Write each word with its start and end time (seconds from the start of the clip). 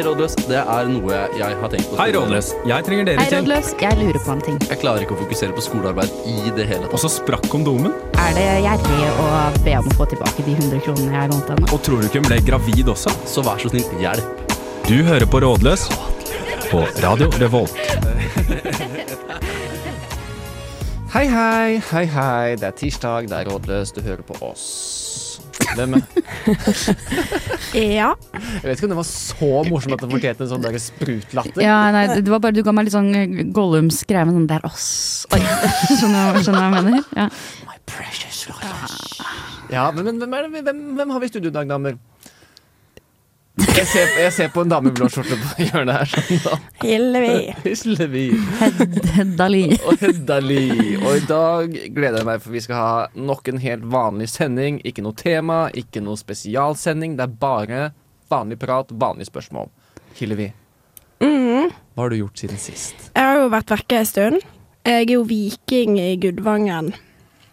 Hei, 0.00 0.06
Rådløs. 0.06 0.34
Det 0.48 0.56
er 0.56 0.86
noe 0.88 1.16
jeg 1.36 1.56
har 1.60 1.68
tenkt 1.68 1.90
på. 1.90 1.96
Hei, 2.00 2.06
Rådløs. 2.14 2.46
Jeg 2.64 2.84
trenger 2.86 3.04
dere 3.04 3.20
Hei, 3.20 3.32
rådløs. 3.34 3.66
Jeg 3.82 3.98
lurer 3.98 4.18
på 4.24 4.32
en 4.32 4.38
ting. 4.46 4.54
Jeg 4.64 4.80
klarer 4.80 5.04
ikke 5.04 5.12
å 5.12 5.18
fokusere 5.18 5.52
på 5.52 5.64
skolearbeid 5.66 6.14
i 6.24 6.52
det 6.56 6.64
hele 6.70 6.88
Og 6.88 7.02
så 7.02 7.10
sprakk 7.12 7.44
kondomen. 7.52 7.92
Er 8.16 8.32
det 8.32 8.46
gjerrig 8.64 9.10
å 9.20 9.26
be 9.60 9.74
om 9.76 9.90
å 9.90 9.96
få 9.98 10.06
tilbake 10.08 10.46
de 10.46 10.54
100 10.56 10.80
kronene 10.86 11.18
jeg 11.18 11.32
vant 11.34 11.52
henne? 11.52 11.68
Og 11.68 11.84
tror 11.84 12.00
du 12.00 12.08
ikke 12.08 12.22
hun 12.22 12.30
ble 12.30 12.38
gravid 12.48 12.88
også? 12.94 13.12
Så 13.28 13.44
vær 13.44 13.60
så 13.60 13.74
snill, 13.74 13.84
hjelp. 14.00 14.56
Du 14.88 14.96
hører 15.04 15.28
på 15.28 15.42
Rådløs 15.44 15.84
på 16.70 16.80
Radio 17.04 17.28
Revolt. 17.36 17.76
Hei, 21.12 21.26
hei, 21.28 21.76
hei, 21.90 22.06
hei. 22.16 22.56
Det 22.56 22.72
er 22.72 22.80
tirsdag, 22.86 23.28
det 23.28 23.42
er 23.42 23.52
rådløst, 23.52 24.00
du 24.00 24.08
hører 24.08 24.24
på 24.24 24.40
oss. 24.48 24.99
Hvem 25.76 25.96
er 25.98 26.04
Ja. 27.76 28.10
Jeg 28.34 28.64
vet 28.64 28.76
ikke 28.76 28.88
om 28.88 28.92
det 28.94 28.98
var 29.00 29.08
så 29.08 29.50
morsomt 29.68 29.96
at 29.96 30.04
det 30.04 30.10
fortjente 30.12 30.46
en 30.46 30.52
sånn 30.52 30.64
der 30.64 30.78
sprutlatter. 30.82 31.62
Ja, 31.64 31.78
nei, 31.94 32.04
det 32.18 32.32
var 32.32 32.42
bare 32.42 32.56
Du 32.56 32.62
ga 32.66 32.74
meg 32.74 32.88
litt 32.88 32.96
sånn 32.96 33.10
Gollums 33.56 34.02
greie 34.08 34.26
med 34.28 34.36
sånn 34.38 34.48
der 34.50 34.64
oss. 34.68 34.90
Oi. 35.34 35.40
Skjønner 36.00 36.38
du 36.40 36.50
hva 36.50 36.64
jeg 36.66 36.76
mener? 36.76 37.02
Ja. 37.16 37.28
My 37.68 37.78
precious 37.90 38.46
Ja, 39.70 39.90
men, 39.94 40.04
men 40.06 40.22
hvem, 40.22 40.38
er 40.38 40.48
det, 40.48 40.64
hvem, 40.66 40.86
hvem 40.98 41.14
har 41.14 41.22
vi 41.22 41.30
i 41.30 41.34
studio 41.34 41.52
i 41.52 41.58
dag, 41.60 41.70
damer? 41.70 42.00
Jeg 43.58 43.86
ser, 43.90 44.06
jeg 44.22 44.32
ser 44.32 44.48
på 44.54 44.62
en 44.64 44.70
dame 44.70 44.90
i 44.90 44.94
blå 44.94 45.08
skjorte 45.10 45.36
på 45.40 45.64
hjørnet 45.66 45.96
her. 46.00 46.38
Sånn. 46.44 46.62
Hillevi. 46.80 48.24
Heddali. 49.16 49.62
og 49.88 50.00
Heddali. 50.00 50.62
Og 51.00 51.10
i 51.18 51.24
dag 51.28 51.74
gleder 51.94 52.20
jeg 52.22 52.28
meg, 52.28 52.40
for 52.44 52.54
vi 52.54 52.62
skal 52.64 52.78
ha 52.78 52.94
nok 53.18 53.50
en 53.52 53.60
helt 53.62 53.84
vanlig 53.92 54.30
sending. 54.32 54.78
Ikke 54.86 55.04
noe 55.04 55.16
tema, 55.18 55.58
ikke 55.76 56.02
noe 56.04 56.16
spesialsending. 56.20 57.18
Det 57.18 57.26
er 57.26 57.36
bare 57.42 57.82
vanlig 58.32 58.60
prat, 58.62 58.94
vanlige 58.94 59.30
spørsmål. 59.32 59.70
Hillevi, 60.20 60.52
Mm. 61.20 61.68
hva 61.94 62.00
har 62.06 62.08
du 62.08 62.16
gjort 62.16 62.38
siden 62.40 62.56
sist? 62.56 62.94
Jeg 63.12 63.20
har 63.26 63.36
jo 63.42 63.48
vært 63.52 63.68
vekke 63.74 63.98
en 64.00 64.06
stund. 64.08 64.44
Jeg 64.88 65.02
er 65.04 65.10
jo 65.12 65.22
viking 65.28 65.98
i 66.00 66.14
Gudvangen. 66.16 66.94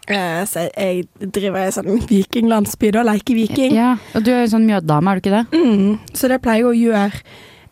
Eh, 0.08 0.40
så 0.48 0.66
jeg 0.70 1.04
driver 1.20 1.66
i 1.66 1.74
sånn 1.74 2.00
vikinglandsby 2.08 2.92
og 2.94 3.06
leker 3.10 3.36
viking. 3.36 3.76
Ja, 3.76 3.92
og 4.16 4.24
du 4.24 4.32
er 4.32 4.46
jo 4.46 4.54
sånn 4.54 4.66
mjøddame, 4.68 5.12
er 5.12 5.18
du 5.18 5.24
ikke 5.24 5.36
det? 5.36 5.44
Mm. 5.58 6.14
Så 6.16 6.32
det 6.32 6.40
pleier 6.44 6.64
jeg 6.64 6.70
å 6.70 6.76
gjøre 6.78 7.22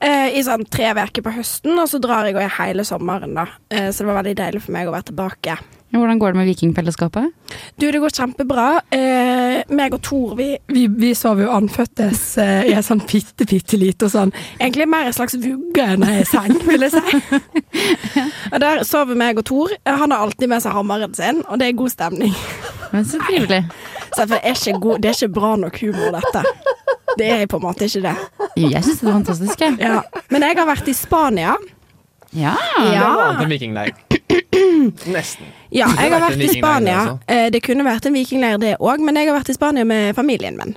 eh, 0.01 0.37
i 0.37 0.45
sånn 0.45 0.67
tre 0.69 0.93
uker 0.99 1.25
på 1.25 1.35
høsten, 1.39 1.79
og 1.81 1.89
så 1.91 2.01
drar 2.03 2.29
jeg 2.29 2.37
og 2.37 2.45
i 2.45 2.53
hele 2.59 2.85
sommeren, 2.89 3.37
da. 3.39 3.49
Eh, 3.73 3.89
så 3.91 4.05
det 4.05 4.11
var 4.11 4.21
veldig 4.21 4.37
deilig 4.43 4.63
for 4.67 4.77
meg 4.77 4.91
å 4.91 4.95
være 4.95 5.11
tilbake. 5.13 5.57
Ja, 5.93 6.01
Hvordan 6.01 6.19
går 6.19 6.33
det 6.33 6.37
med 6.41 6.49
vikingfellesskapet? 6.51 7.31
Du, 7.79 7.87
det 7.93 8.01
går 8.03 8.11
kjempebra. 8.11 8.65
Eh, 8.91 9.61
meg 9.71 9.95
og 9.95 10.03
Tor, 10.03 10.35
vi, 10.39 10.49
vi, 10.67 10.87
vi 10.91 11.13
sov 11.15 11.39
jo 11.41 11.53
anføttes 11.55 12.23
eh, 12.43 12.67
i 12.71 12.73
en 12.75 12.85
sånn 12.85 13.05
bitte, 13.07 13.47
bitte 13.47 13.79
lite 13.79 14.09
og 14.09 14.13
sånn. 14.13 14.33
Egentlig 14.59 14.89
mer 14.91 15.07
en 15.07 15.15
slags 15.15 15.37
vugge 15.39 15.85
enn 15.95 16.03
ei 16.05 16.25
seng, 16.27 16.57
vil 16.67 16.89
jeg 16.89 16.97
si. 16.97 17.21
og 18.53 18.59
der 18.65 18.83
sover 18.89 19.19
meg 19.19 19.39
og 19.39 19.47
Tor. 19.47 19.77
Han 19.87 20.13
har 20.13 20.27
alltid 20.27 20.51
med 20.51 20.65
seg 20.65 20.75
hammeren 20.75 21.15
sin, 21.17 21.39
og 21.47 21.63
det 21.63 21.69
er 21.71 21.79
god 21.79 21.95
stemning. 21.95 22.35
Men 22.91 23.07
så 23.07 23.21
trivelig. 23.23 23.63
Så 24.17 24.27
det 24.27 24.41
er 24.43 24.59
ikke, 24.59 24.79
god, 24.83 25.05
det 25.05 25.13
er 25.13 25.21
ikke 25.21 25.35
bra 25.39 25.53
nok 25.61 25.79
humor, 25.85 26.19
dette. 26.19 26.43
Det 27.17 27.29
er 27.31 27.47
på 27.49 27.61
en 27.61 27.65
måte 27.69 27.87
ikke 27.87 28.03
det. 28.09 28.17
Jeg 28.59 28.83
syns 28.85 29.01
det 29.01 29.09
er 29.09 29.15
fantastisk, 29.21 29.63
jeg. 29.63 29.79
Ja. 29.81 30.03
Men 30.35 30.45
jeg 30.45 30.59
har 30.59 30.69
vært 30.69 30.91
i 30.91 30.97
Spania. 30.97 31.55
Ja. 32.37 32.57
Det 32.77 32.99
var 33.01 33.41
en 33.45 33.55
vikingleir. 33.55 33.95
Nesten. 35.15 35.56
Ja, 35.77 35.91
jeg 35.93 36.13
har 36.15 36.23
vært 36.25 36.41
i 36.43 36.49
Spania. 36.57 37.01
Eh, 37.29 37.49
Det 37.53 37.61
kunne 37.67 37.85
vært 37.87 38.07
en 38.09 38.17
vikingleir, 38.17 38.59
det 38.63 38.75
òg, 38.81 39.03
men 39.05 39.15
jeg 39.21 39.29
har 39.29 39.37
vært 39.39 39.51
i 39.53 39.57
Spania 39.59 39.85
med 39.85 40.15
familien 40.17 40.57
min. 40.57 40.77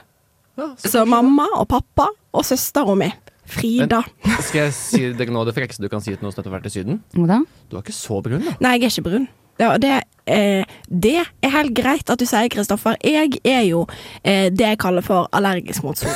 Ja, 0.59 0.73
så 0.77 0.89
Så 0.91 1.05
mamma 1.07 1.47
og 1.55 1.67
pappa 1.71 2.09
og 2.33 2.43
søstera 2.45 2.95
mi. 2.99 3.11
Frida. 3.49 4.03
Skal 4.45 4.67
jeg 4.67 4.73
si 4.77 4.99
deg 5.17 5.31
nå 5.33 5.41
det 5.47 5.55
frekkeste 5.55 5.81
du 5.81 5.89
kan 5.89 6.01
si 6.05 6.11
til 6.13 6.21
noen 6.21 6.35
som 6.35 6.43
har 6.45 6.59
vært 6.59 6.67
i 6.69 6.73
Syden? 6.75 6.99
Hvordan? 7.15 7.47
Du 7.69 7.77
er 7.77 7.81
ikke 7.81 7.95
så 7.97 8.19
brun, 8.21 8.43
da. 8.45 8.53
Nei, 8.61 8.75
jeg 8.77 8.83
er 8.91 8.93
ikke 8.93 9.07
brun. 9.09 9.27
Ja, 9.59 9.71
det, 9.81 10.03
eh, 10.27 10.63
det 10.87 11.15
er 11.43 11.49
helt 11.49 11.73
greit 11.75 12.09
at 12.13 12.19
du 12.21 12.25
sier, 12.29 12.47
Kristoffer. 12.53 12.95
Jeg 13.03 13.39
er 13.43 13.63
jo 13.65 13.87
eh, 14.23 14.49
det 14.53 14.67
jeg 14.67 14.77
kaller 14.77 15.01
for 15.01 15.27
allergisk 15.33 15.83
mot 15.83 15.97
solen. 15.97 16.13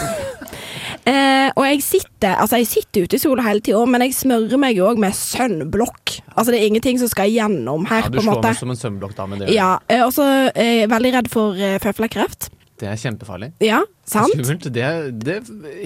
Eh, 1.06 1.50
og 1.60 1.66
jeg 1.68 1.82
sitter 1.84 2.38
altså 2.40 2.60
jeg 2.62 2.68
sitter 2.70 3.04
ute 3.08 3.18
i 3.18 3.20
sola 3.20 3.44
hele 3.44 3.60
tida, 3.66 3.82
men 3.90 4.06
jeg 4.06 4.16
smører 4.16 4.58
meg 4.62 4.78
òg 4.80 5.02
med 5.04 5.14
sunblock. 5.18 6.18
Altså 6.36 6.54
det 6.54 6.62
er 6.62 6.68
ingenting 6.72 7.00
som 7.02 7.12
skal 7.12 7.30
igjennom 7.32 7.86
her, 7.90 8.06
Ja, 8.06 8.10
du 8.10 8.18
på 8.20 8.24
en 8.24 8.28
slår 8.30 8.38
måte. 8.40 8.52
meg 8.54 8.60
som 8.62 8.70
en 8.74 8.80
sunblock, 8.80 9.16
da, 9.18 9.26
men 9.28 9.40
det, 9.44 9.50
Ja, 9.54 9.78
eh, 9.92 10.04
og 10.06 10.14
så 10.16 10.28
er 10.56 10.88
veldig 10.88 11.14
redd 11.18 11.30
for 11.34 11.56
eh, 11.60 11.76
føflekkreft. 11.84 12.50
det 12.80 12.88
er 12.90 12.96
kjempefarlig. 13.00 13.52
Ja, 13.64 13.82
sant? 14.06 14.32
Skummelt. 14.34 14.66
Det, 14.74 14.88
det 15.24 15.36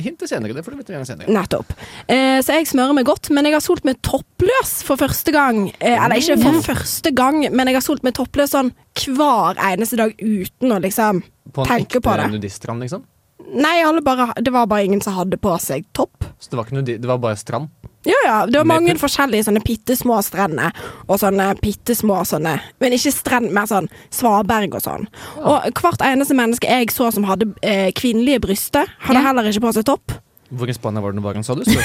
hintet 0.02 0.30
senere. 0.32 0.54
Det 0.56 0.64
får 0.66 0.72
du 0.74 0.78
vite 0.80 0.94
gjerne 0.96 1.06
senere. 1.10 1.30
Nettopp. 1.34 1.74
Eh, 2.08 2.40
så 2.42 2.56
jeg 2.58 2.70
smører 2.72 2.94
meg 2.98 3.06
godt, 3.06 3.30
men 3.36 3.46
jeg 3.46 3.54
har 3.58 3.62
solt 3.66 3.84
meg 3.86 4.00
toppløs 4.06 4.72
for 4.88 4.98
første 4.98 5.34
gang. 5.36 5.68
Eh, 5.82 5.98
eller 5.98 6.18
ikke 6.22 6.40
for 6.42 6.62
første 6.72 7.12
gang, 7.14 7.42
men 7.54 7.68
jeg 7.70 7.76
har 7.78 7.86
solt 7.86 8.06
meg 8.08 8.16
toppløs 8.18 8.54
sånn 8.56 8.72
hver 8.98 9.60
eneste 9.74 9.98
dag 10.00 10.14
uten 10.18 10.74
å 10.74 10.80
liksom 10.82 11.22
På 11.54 11.66
en 11.66 11.70
Tenker 11.74 12.02
på 12.02 12.14
ekte 12.16 12.24
det. 12.24 12.32
nudiststrand, 12.38 12.82
liksom. 12.86 13.04
Nei, 13.48 14.02
bare, 14.04 14.34
det 14.42 14.52
var 14.52 14.68
bare 14.68 14.86
ingen 14.86 15.02
som 15.02 15.14
hadde 15.14 15.38
på 15.40 15.54
seg 15.62 15.86
topp. 15.94 16.26
Så 16.40 16.52
det 16.52 16.58
var, 16.58 16.66
ikke 16.66 16.80
nudi 16.80 16.98
det 16.98 17.08
var 17.10 17.20
bare 17.22 17.38
strand. 17.40 17.70
Ja, 18.08 18.18
ja, 18.26 18.36
det 18.48 18.56
var 18.60 18.68
mange 18.70 18.94
forskjellige 18.96 19.48
sånne 19.48 19.62
bitte 19.66 19.96
små 20.00 20.20
strender. 20.24 20.76
Og 21.08 21.20
sånne 21.20 21.50
bitte 21.60 21.96
små 21.98 22.22
sånne 22.28 22.54
Men 22.80 22.96
ikke 22.96 23.12
strend, 23.12 23.52
mer 23.56 23.68
sånn 23.68 23.90
svaberg 24.14 24.78
og 24.78 24.84
sånn. 24.86 25.08
Og 25.42 25.68
hvert 25.82 26.04
eneste 26.06 26.38
menneske 26.38 26.70
jeg 26.72 26.94
så 26.94 27.10
som 27.14 27.28
hadde 27.28 27.50
eh, 27.62 27.90
kvinnelige 27.98 28.44
bryster, 28.48 28.88
hadde 29.04 29.20
Ja. 29.20 29.26
heller 29.28 29.50
ikke 29.50 29.66
på 29.68 29.74
seg 29.76 29.88
topp. 29.90 30.16
Hvor 30.50 30.70
i 30.70 30.74
Spania 30.74 31.02
var 31.04 31.12
det 31.12 31.20
nå 31.20 31.24
var 31.26 31.36
sa 31.44 31.56
du? 31.56 31.64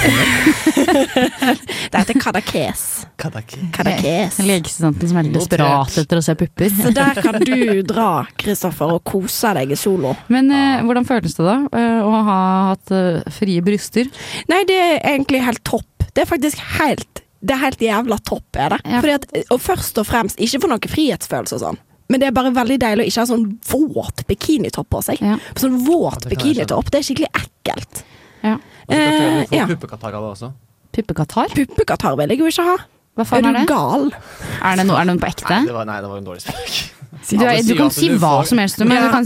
Det 1.92 1.98
heter 1.98 2.20
Kadakes. 2.20 3.06
Kadakes. 3.18 4.38
Legeassistenten 4.38 5.08
som 5.10 5.18
er 5.18 5.26
litt 5.26 5.34
desperat 5.34 5.96
etter 5.98 6.20
å 6.20 6.22
se 6.24 6.34
pupper. 6.38 6.70
Så 6.70 6.92
der 6.94 7.18
kan 7.24 7.40
du 7.42 7.82
dra, 7.92 8.24
Kristoffer, 8.38 8.94
og 8.94 9.02
kose 9.08 9.50
deg 9.58 9.74
i 9.74 9.78
solo. 9.78 10.14
Men 10.32 10.50
eh, 10.54 10.82
hvordan 10.86 11.08
føles 11.08 11.34
det 11.38 11.46
da 11.48 11.56
eh, 11.74 12.00
å 12.06 12.22
ha 12.28 12.38
hatt 12.70 12.94
eh, 12.94 13.22
frie 13.34 13.64
bryster? 13.66 14.10
Nei, 14.52 14.62
det 14.68 14.78
er 14.78 15.00
egentlig 15.16 15.42
helt 15.42 15.62
topp. 15.66 16.06
Det 16.12 16.22
er 16.22 16.28
faktisk 16.28 16.60
helt 16.78 17.22
Det 17.42 17.56
er 17.56 17.64
helt 17.64 17.80
jævla 17.82 18.18
topp, 18.22 18.46
er 18.54 18.76
det. 18.76 18.80
Ja. 18.86 19.00
Fordi 19.02 19.14
at, 19.16 19.24
og 19.50 19.58
først 19.64 19.98
og 19.98 20.06
fremst, 20.06 20.38
ikke 20.38 20.62
for 20.62 20.70
noe 20.70 20.92
frihetsfølelse 20.94 21.58
og 21.58 21.64
sånn. 21.64 21.82
Men 22.12 22.20
det 22.22 22.28
er 22.28 22.36
bare 22.36 22.52
veldig 22.54 22.78
deilig 22.78 23.06
å 23.06 23.10
ikke 23.10 23.22
ha 23.24 23.28
sånn 23.30 23.46
våt 23.72 24.22
bikinitopp 24.28 24.90
på 24.92 25.00
seg. 25.02 25.22
Ja. 25.24 25.38
Sånn 25.58 25.80
våt 25.86 26.28
Ja, 26.28 26.34
bikinitopp, 26.36 26.92
det 26.92 27.00
er 27.00 27.08
skikkelig 27.08 27.30
ekkelt. 27.40 28.02
Ja. 28.42 28.54
Og 28.56 28.94
så 28.94 28.98
kan 28.98 29.02
Eh, 29.02 29.42
du 29.42 29.46
få 29.52 29.56
ja. 29.56 29.66
puppekatarr 29.70 30.14
av 30.18 30.22
det 30.26 30.30
også. 30.36 30.52
Puppekatarr? 30.92 31.54
Puppekatarr 31.56 32.16
vil 32.20 32.34
jeg 32.34 32.38
jo 32.42 32.46
ikke 32.52 32.64
ha. 32.70 32.76
Hva 33.12 33.22
Er 33.22 33.28
faen 33.28 33.44
er 33.44 33.52
du 33.52 33.58
det? 33.60 33.68
gal? 33.68 34.06
Er 34.64 34.76
det 34.80 34.86
no, 34.88 34.94
er 34.96 35.04
det 35.04 35.10
noen 35.12 35.20
på 35.20 35.28
ekte? 35.28 35.52
Nei, 35.52 35.66
det 35.68 35.74
var, 35.76 35.84
nei, 35.88 35.98
det 36.00 36.08
var 36.10 36.18
en 36.22 36.26
dårlig 36.32 36.42
spøk. 36.46 36.74
Du, 37.22 37.36
er, 37.46 37.60
du 37.62 37.76
kan 37.78 37.90
si 37.92 38.08
hva 38.18 38.30
som 38.48 38.58
helst, 38.58 38.80
men 38.82 38.98
du 38.98 39.10
kan, 39.12 39.22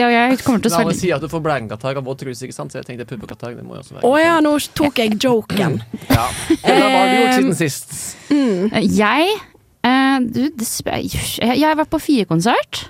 ja, 0.00 0.08
jeg 0.10 0.38
kommer 0.42 0.58
til 0.64 0.72
å 0.72 0.74
svelge 0.74 0.94
si 0.98 1.10
at 1.14 1.22
du 1.22 1.28
får 1.30 1.42
blærekatarr 1.44 2.00
av 2.00 2.06
våt 2.08 2.18
truse, 2.24 2.42
ikke 2.48 2.56
sant? 2.56 2.72
Så 2.74 2.80
jeg 2.80 2.86
tenkte 2.88 3.04
puppekatarr, 3.06 3.52
det 3.54 3.62
må 3.62 3.76
jo 3.76 3.82
også 3.84 3.94
være 3.94 4.08
Å 4.08 4.18
ja, 4.18 4.32
nå 4.42 4.54
tok 4.74 4.98
jeg 4.98 5.14
joken. 5.22 5.76
Ja. 6.10 6.24
Men 6.64 6.80
hva 6.80 6.88
har 6.90 7.06
du 7.06 7.14
gjort 7.20 7.28
Eh, 7.28 7.36
siden 7.36 7.54
sist? 7.60 7.94
Jeg 8.32 9.28
eh, 9.86 10.18
du, 10.26 10.40
det, 10.58 10.66
spør 10.66 10.98
jeg 11.04 11.22
jeg 11.38 11.62
har 11.68 11.78
vært 11.78 11.92
på 11.94 12.00
Fie-konsert. 12.02 12.86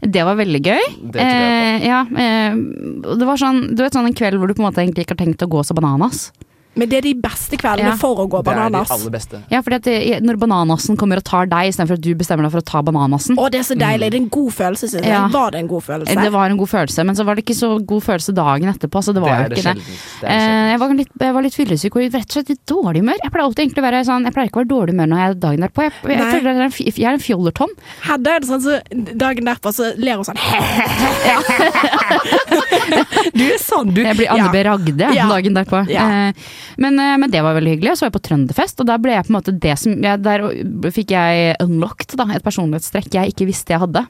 Det 0.00 0.22
var 0.24 0.38
veldig 0.38 0.60
gøy. 0.64 0.84
Det. 1.12 1.20
Eh, 1.20 1.84
ja, 1.84 2.04
eh, 2.08 2.54
det 2.56 3.26
var 3.28 3.40
sånn, 3.40 3.74
du 3.76 3.82
vet 3.84 3.96
sånn 3.96 4.08
en 4.08 4.16
kveld 4.16 4.40
hvor 4.40 4.48
du 4.48 4.56
på 4.56 4.64
en 4.64 4.70
måte 4.70 4.80
egentlig 4.80 5.04
ikke 5.04 5.18
har 5.18 5.24
tenkt 5.26 5.44
å 5.44 5.50
gå 5.52 5.64
så 5.66 5.76
bananas. 5.76 6.30
Men 6.78 6.86
det 6.88 6.98
er 7.00 7.02
de 7.02 7.14
beste 7.18 7.56
kveldene 7.58 7.90
Ja. 7.90 7.96
for 7.98 8.14
å 8.22 8.28
gå 8.30 8.38
Det 8.44 8.52
er 8.54 8.70
de 8.70 8.78
aller 8.78 9.10
beste. 9.10 9.40
Ja, 9.50 9.58
fordi 9.60 9.74
at 9.80 9.82
det, 9.82 10.22
Når 10.22 10.36
bananasen 10.38 10.96
kommer 10.96 11.16
og 11.18 11.24
tar 11.24 11.46
deg 11.50 11.68
istedenfor 11.72 11.94
at 11.98 12.00
du 12.00 12.14
bestemmer 12.14 12.44
deg 12.46 12.52
for 12.52 12.60
å 12.62 12.64
ta 12.64 12.80
bananasen. 12.86 13.34
Å, 13.36 13.50
det 13.50 13.58
er 13.60 13.64
så 13.66 13.74
deilig. 13.78 14.10
Det 14.10 14.14
er 14.14 14.22
en 14.22 14.28
god 14.30 14.52
følelse, 14.54 14.86
syns 14.88 15.02
jeg. 15.02 15.10
Ja. 15.10 15.26
Var 15.28 15.50
det 15.50 15.58
en 15.60 15.66
god 15.68 15.82
følelse? 15.82 16.14
Det 16.22 16.30
var 16.32 16.46
en 16.50 16.56
god 16.56 16.68
følelse, 16.70 17.04
men 17.04 17.14
så 17.18 17.24
var 17.26 17.34
det 17.34 17.42
ikke 17.44 17.56
så 17.58 17.68
god 17.84 18.02
følelse 18.06 18.32
dagen 18.34 18.68
etterpå. 18.70 19.02
Så 19.02 19.12
det 19.12 19.20
var 19.24 19.48
Det 19.48 19.56
jo 19.58 19.62
ikke 19.62 19.74
det. 19.74 19.82
Det 19.82 19.84
det 20.20 20.28
Eh, 20.30 20.70
jeg, 20.70 20.78
var 20.78 20.88
litt, 20.94 21.08
jeg 21.20 21.32
var 21.34 21.42
litt 21.42 21.54
fyllesyk 21.58 21.96
og 21.96 22.02
rett 22.14 22.30
og 22.30 22.34
slett 22.38 22.48
litt 22.54 22.64
dårlig 22.66 23.00
humør. 23.02 23.18
Jeg 23.22 23.30
pleier 23.34 23.44
alltid 23.48 23.62
egentlig 23.66 23.82
å 23.82 23.86
være 23.90 24.04
sånn 24.06 24.22
Jeg 24.24 24.32
pleier 24.34 24.46
ikke 24.48 24.58
å 24.60 24.62
være 24.62 24.74
dårlig 24.76 24.92
humør 24.94 25.06
når 25.10 25.18
jeg 25.18 25.26
er 25.30 25.34
dagen 25.34 25.60
derpå. 25.66 25.80
Jeg, 25.82 25.92
jeg, 26.06 26.26
føler 26.30 26.48
jeg 26.50 26.54
er 26.54 26.62
en, 26.62 26.70
jeg 27.02 27.08
er 27.10 27.14
en 27.18 27.26
fjollertom. 27.26 27.70
Hedda 28.06 28.28
er 28.30 28.38
det 28.40 28.48
sånn, 28.48 28.62
så 28.62 28.78
dagen 29.18 29.44
derpå 29.50 29.68
så 29.74 29.84
ler 29.98 30.14
hun 30.16 30.24
sånn 30.24 30.38
Du 33.34 33.42
er 33.46 33.58
sånn, 33.62 33.92
du. 33.94 34.00
Jeg 34.04 34.16
blir 34.18 34.30
Anne 34.32 34.46
Ja. 34.46 34.52
B. 34.52 34.62
Ragde 34.66 35.10
Ja. 35.14 35.26
dagen 35.28 35.54
derpå. 35.56 35.82
Ja. 35.90 36.28
Eh, 36.28 36.32
men, 36.80 36.98
eh, 36.98 37.16
men 37.20 37.32
det 37.32 37.42
var 37.44 37.56
veldig 37.56 37.74
hyggelig. 37.76 37.96
Så 37.96 38.06
var 38.06 38.10
jeg 38.10 38.16
på 38.18 38.24
Trønderfest, 38.28 38.82
og 38.82 38.90
der 38.90 39.00
ble 39.02 39.16
jeg 39.16 39.26
på 39.26 39.32
en 39.32 39.38
måte 39.38 39.56
det 39.64 39.76
som 39.80 39.96
jeg, 39.96 40.22
Der 40.24 40.46
fikk 40.94 41.14
jeg 41.16 41.56
unlocked 41.62 42.16
da, 42.18 42.28
et 42.34 42.46
personlighetstrekk 42.46 43.18
jeg 43.18 43.34
ikke 43.34 43.48
visste 43.50 43.74
jeg 43.74 43.82
hadde. 43.82 44.04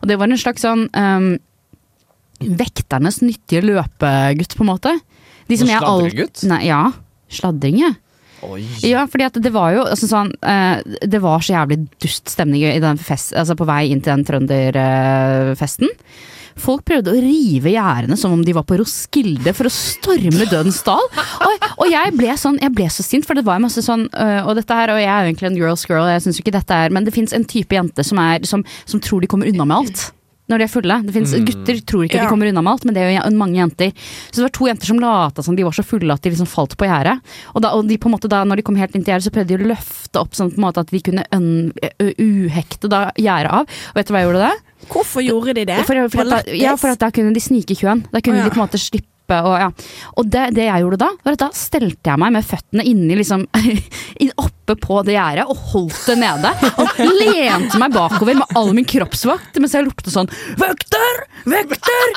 Og 0.00 0.10
det 0.10 0.18
var 0.20 0.30
en 0.30 0.40
slags 0.40 0.64
sånn 0.64 0.86
um, 0.92 1.32
vekternes 2.42 3.20
nyttige 3.22 3.64
løpegutt, 3.64 4.56
på 4.58 4.64
en 4.66 4.72
måte. 4.72 4.94
De 5.50 5.58
sladregutt? 5.60 6.44
Nei, 6.50 6.64
ja. 6.70 6.84
Sladring, 7.32 7.80
ja. 7.82 7.92
Oi. 8.42 8.64
Ja, 8.82 9.04
fordi 9.06 9.28
at 9.28 9.38
det 9.38 9.52
var 9.54 9.70
jo 9.70 9.84
altså 9.86 10.08
sånn 10.10 10.32
uh, 10.42 10.80
Det 10.82 11.20
var 11.22 11.44
så 11.46 11.52
jævlig 11.54 11.76
dust 12.02 12.32
stemning 12.32 12.64
i 12.66 12.80
den 12.82 12.98
fest, 12.98 13.30
altså 13.38 13.54
på 13.54 13.68
vei 13.68 13.84
inn 13.92 14.02
til 14.02 14.16
den 14.16 14.26
trønderfesten. 14.26 15.92
Folk 16.60 16.84
prøvde 16.88 17.12
å 17.12 17.22
rive 17.22 17.74
gjerdene 17.74 18.18
som 18.18 18.34
om 18.34 18.44
de 18.44 18.54
var 18.56 18.66
på 18.68 18.78
Roskilde 18.80 19.54
for 19.56 19.68
å 19.68 19.74
storme 19.74 20.48
Dødens 20.50 20.82
dal. 20.86 21.02
Og, 21.46 21.68
og 21.76 21.90
jeg 21.90 22.14
ble 22.18 22.36
sånn, 22.38 22.60
jeg 22.62 22.74
ble 22.76 22.88
så 22.92 23.04
sint, 23.06 23.26
for 23.28 23.38
det 23.38 23.46
var 23.46 23.62
masse 23.62 23.82
sånn 23.84 24.06
øh, 24.10 24.48
Og 24.48 24.56
dette 24.58 24.76
her, 24.76 24.92
og 24.94 25.00
jeg 25.00 25.10
er 25.10 25.24
jo 25.24 25.30
egentlig 25.32 25.50
en 25.50 25.60
girls 25.60 25.86
girl, 25.88 26.08
jeg 26.10 26.24
syns 26.24 26.38
jo 26.38 26.44
ikke 26.44 26.56
dette 26.56 26.80
er 26.84 26.94
Men 26.94 27.06
det 27.06 27.14
fins 27.14 27.34
en 27.36 27.46
type 27.48 27.76
jente 27.76 28.04
som, 28.06 28.20
er, 28.22 28.44
som, 28.48 28.64
som 28.88 29.02
tror 29.02 29.22
de 29.22 29.30
kommer 29.30 29.50
unna 29.50 29.66
med 29.68 29.82
alt. 29.82 30.04
Når 30.50 30.58
de 30.58 30.64
er 30.66 30.70
fulle. 30.72 30.96
Det 31.06 31.14
finnes, 31.14 31.32
Gutter 31.46 31.78
tror 31.86 32.04
ikke 32.04 32.18
Ja. 32.18 32.24
de 32.24 32.32
kommer 32.32 32.48
unna 32.50 32.62
med 32.62 32.72
alt, 32.72 32.84
men 32.84 32.94
det 32.96 33.02
er 33.02 33.12
jo 33.14 33.36
mange 33.38 33.56
jenter. 33.60 33.92
Så 34.30 34.40
det 34.40 34.46
var 34.48 34.54
to 34.58 34.66
jenter 34.66 34.86
som 34.90 34.98
lata 34.98 35.42
som 35.42 35.56
de 35.56 35.62
var 35.62 35.72
så 35.72 35.84
fulle 35.86 36.12
at 36.12 36.22
de 36.22 36.30
liksom 36.30 36.50
falt 36.50 36.76
på 36.76 36.88
gjerdet. 36.88 37.20
Og, 37.54 37.62
da, 37.62 37.70
og 37.76 37.86
de 37.88 37.96
på 37.96 38.10
en 38.10 38.16
måte 38.16 38.28
da, 38.28 38.42
når 38.44 38.56
de 38.60 38.66
kom 38.66 38.76
helt 38.76 38.94
inn 38.96 39.04
til 39.04 39.14
gjerdet, 39.14 39.28
så 39.28 39.34
prøvde 39.34 39.54
de 39.54 39.60
å 39.62 39.70
løfte 39.70 40.20
opp 40.20 40.34
sånn 40.34 40.50
på 40.50 40.58
en 40.58 40.66
måte 40.66 40.82
at 40.82 40.90
de 40.90 41.00
kunne 41.00 41.24
uhekte 41.30 42.90
da 42.90 43.06
gjerdet 43.16 43.54
av. 43.54 43.70
Og 43.94 44.00
vet 44.00 44.10
du 44.10 44.12
hva 44.12 44.24
jeg 44.24 44.30
gjorde 44.30 44.44
da? 44.48 44.52
Hvorfor 44.90 45.22
gjorde 45.22 45.54
de 45.54 45.64
det? 45.70 45.78
For, 45.86 45.94
for, 45.94 46.10
for, 46.10 46.26
at 46.26 46.50
da, 46.50 46.58
ja, 46.58 46.74
for 46.76 46.90
at 46.90 47.00
da 47.00 47.12
kunne 47.14 47.32
de 47.32 47.40
snike 47.40 47.76
i 47.76 47.78
køen. 47.78 48.02
Da 48.10 48.20
kunne 48.20 48.42
ja. 48.42 48.48
de 48.48 48.50
på 48.50 48.58
en 48.58 48.66
måte 48.66 48.82
slippe 48.82 49.11
og, 49.40 49.54
ja. 49.60 49.68
og 50.20 50.28
det, 50.32 50.44
det 50.56 50.66
jeg 50.68 50.84
gjorde 50.84 51.00
da, 51.02 51.10
var 51.24 51.36
at 51.36 51.42
da 51.44 51.50
stelte 51.56 52.12
jeg 52.12 52.20
meg 52.22 52.34
med 52.36 52.46
føttene 52.46 52.84
inni 52.88 53.16
liksom 53.18 53.46
inn- 54.22 54.34
oppe 54.36 54.76
på 54.78 55.00
det 55.04 55.16
gjerdet 55.16 55.44
og 55.50 55.58
holdt 55.72 56.04
det 56.08 56.16
nede. 56.20 56.52
Og 56.80 57.00
lente 57.18 57.80
meg 57.82 57.92
bakover 57.94 58.38
med 58.38 58.54
all 58.56 58.70
min 58.76 58.86
kroppsvakt 58.88 59.58
mens 59.60 59.74
jeg 59.76 59.84
ropte 59.88 60.12
sånn 60.12 60.28
Vekter! 60.58 61.18
Vekter! 61.48 62.12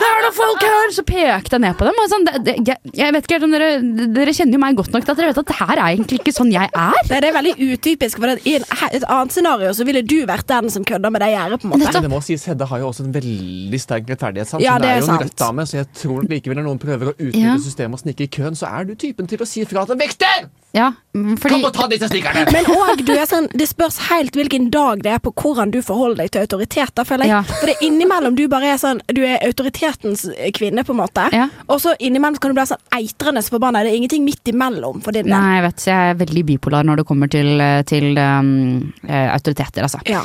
Det 0.00 0.06
er 0.08 0.22
noen 0.24 0.34
folk 0.36 0.64
her! 0.64 0.92
Så 0.96 1.04
pekte 1.06 1.56
jeg 1.58 1.62
ned 1.62 1.76
på 1.78 1.86
dem. 1.86 1.98
Og 2.02 2.08
sånn, 2.10 2.24
det, 2.28 2.40
det, 2.46 2.54
jeg, 2.72 2.92
jeg 2.96 3.14
vet 3.14 3.26
ikke 3.28 3.36
helt 3.38 3.46
om 3.48 3.54
dere 3.54 3.68
Dere 4.16 4.34
kjenner 4.36 4.56
jo 4.56 4.62
meg 4.62 4.78
godt 4.78 4.94
nok 4.94 5.04
til 5.06 5.12
at 5.14 5.20
dere 5.20 5.30
vet 5.32 5.40
at 5.42 5.50
det 5.52 5.58
her 5.58 5.74
er 5.76 5.84
egentlig 5.92 6.20
ikke 6.22 6.34
sånn 6.34 6.52
jeg 6.54 6.70
er. 6.70 6.98
Det 7.08 7.18
er 7.20 7.36
veldig 7.36 7.54
utypisk, 7.68 8.20
for 8.22 8.32
at 8.34 8.46
i 8.48 8.56
en, 8.58 8.66
et 8.90 9.06
annet 9.06 9.34
scenario 9.36 9.72
så 9.76 9.86
ville 9.88 10.02
du 10.06 10.16
vært 10.28 10.48
den 10.50 10.70
som 10.72 10.84
kødder 10.88 11.12
med 11.14 11.22
det 11.24 11.30
gjerdet. 11.34 11.60
på 11.62 11.68
en 11.68 11.74
måte. 11.74 11.92
Men 11.92 12.06
det 12.08 12.12
må 12.12 12.20
sies, 12.24 12.44
Hedda 12.50 12.68
har 12.72 12.82
jo 12.82 12.90
også 12.90 13.06
en 13.06 13.14
veldig 13.14 13.80
sterk 13.82 14.10
rettferdighetssans. 14.12 14.64
Ja, 14.64 14.76
Hun 14.78 14.86
er 14.88 14.96
er 14.96 15.00
jo 15.02 15.08
en 15.12 15.22
rett 15.22 15.36
dame, 15.40 15.66
så 15.68 15.78
jeg 15.80 15.88
tror 16.00 16.22
nok 16.22 16.30
likevel 16.52 16.60
når 16.60 16.68
noen 16.68 16.80
prøver 16.80 17.10
å 17.10 17.14
utnytte 17.16 17.42
Ja. 17.42 17.56
systemet 17.58 17.94
og 17.94 18.02
snike 18.04 18.24
i 18.24 18.28
køen, 18.28 18.54
så 18.54 18.68
er 18.68 18.84
du 18.84 18.94
typen 18.94 19.26
til 19.26 19.38
å 19.38 19.46
si 19.46 19.64
fra 19.64 19.84
til 19.84 19.94
en 19.94 19.98
vekter! 19.98 20.50
Ja, 20.72 20.92
mm, 21.14 21.36
fordi 21.36 21.52
Kom 21.52 21.64
og 21.66 21.74
ta 21.74 21.86
disse 21.86 22.08
snikerne! 22.08 22.50
Men 22.50 22.64
òg, 22.64 23.04
du 23.04 23.12
er 23.12 23.26
sånn 23.26 23.46
Det 23.52 23.68
spørs 23.68 23.98
helt 24.08 24.32
hvilken 24.32 24.70
dag 24.70 25.02
det 25.02 25.12
er 25.12 25.18
på 25.18 25.32
hvordan 25.36 25.70
du 25.70 25.82
forholder 25.82 26.24
deg 26.24 26.30
til 26.32 26.40
autoriteter, 26.46 27.04
føler 27.04 27.28
jeg. 27.28 27.30
Ja. 27.30 27.42
For 27.42 27.66
det 27.66 27.76
er 27.76 27.86
innimellom 27.90 28.34
du 28.34 28.48
bare 28.48 28.72
er 28.72 28.78
sånn 28.80 29.02
Du 29.12 29.20
er 29.20 29.38
autoritetens 29.44 30.24
kvinne, 30.56 30.82
på 30.82 30.92
en 30.92 31.02
måte. 31.02 31.28
Ja. 31.32 31.50
Og 31.68 31.80
så 31.80 31.92
innimellom 31.98 32.40
kan 32.40 32.52
du 32.52 32.56
bli 32.56 32.64
sånn 32.64 32.80
eitrende 32.96 33.44
forbanna. 33.44 33.84
Det 33.84 33.92
er 33.92 34.00
ingenting 34.00 34.24
midt 34.24 34.48
imellom 34.48 35.02
for 35.04 35.12
din 35.12 35.28
del. 35.28 35.34
Nei, 35.36 35.58
jeg 35.58 35.66
vet, 35.66 35.86
jeg 35.86 36.14
er 36.14 36.18
veldig 36.24 36.44
bipolar 36.46 36.88
når 36.88 37.02
det 37.02 37.06
kommer 37.06 37.28
til, 37.28 37.60
til 37.84 38.16
um, 38.16 38.92
eh, 39.04 39.28
autoriteter, 39.28 39.84
altså. 39.84 40.00
Ja. 40.08 40.24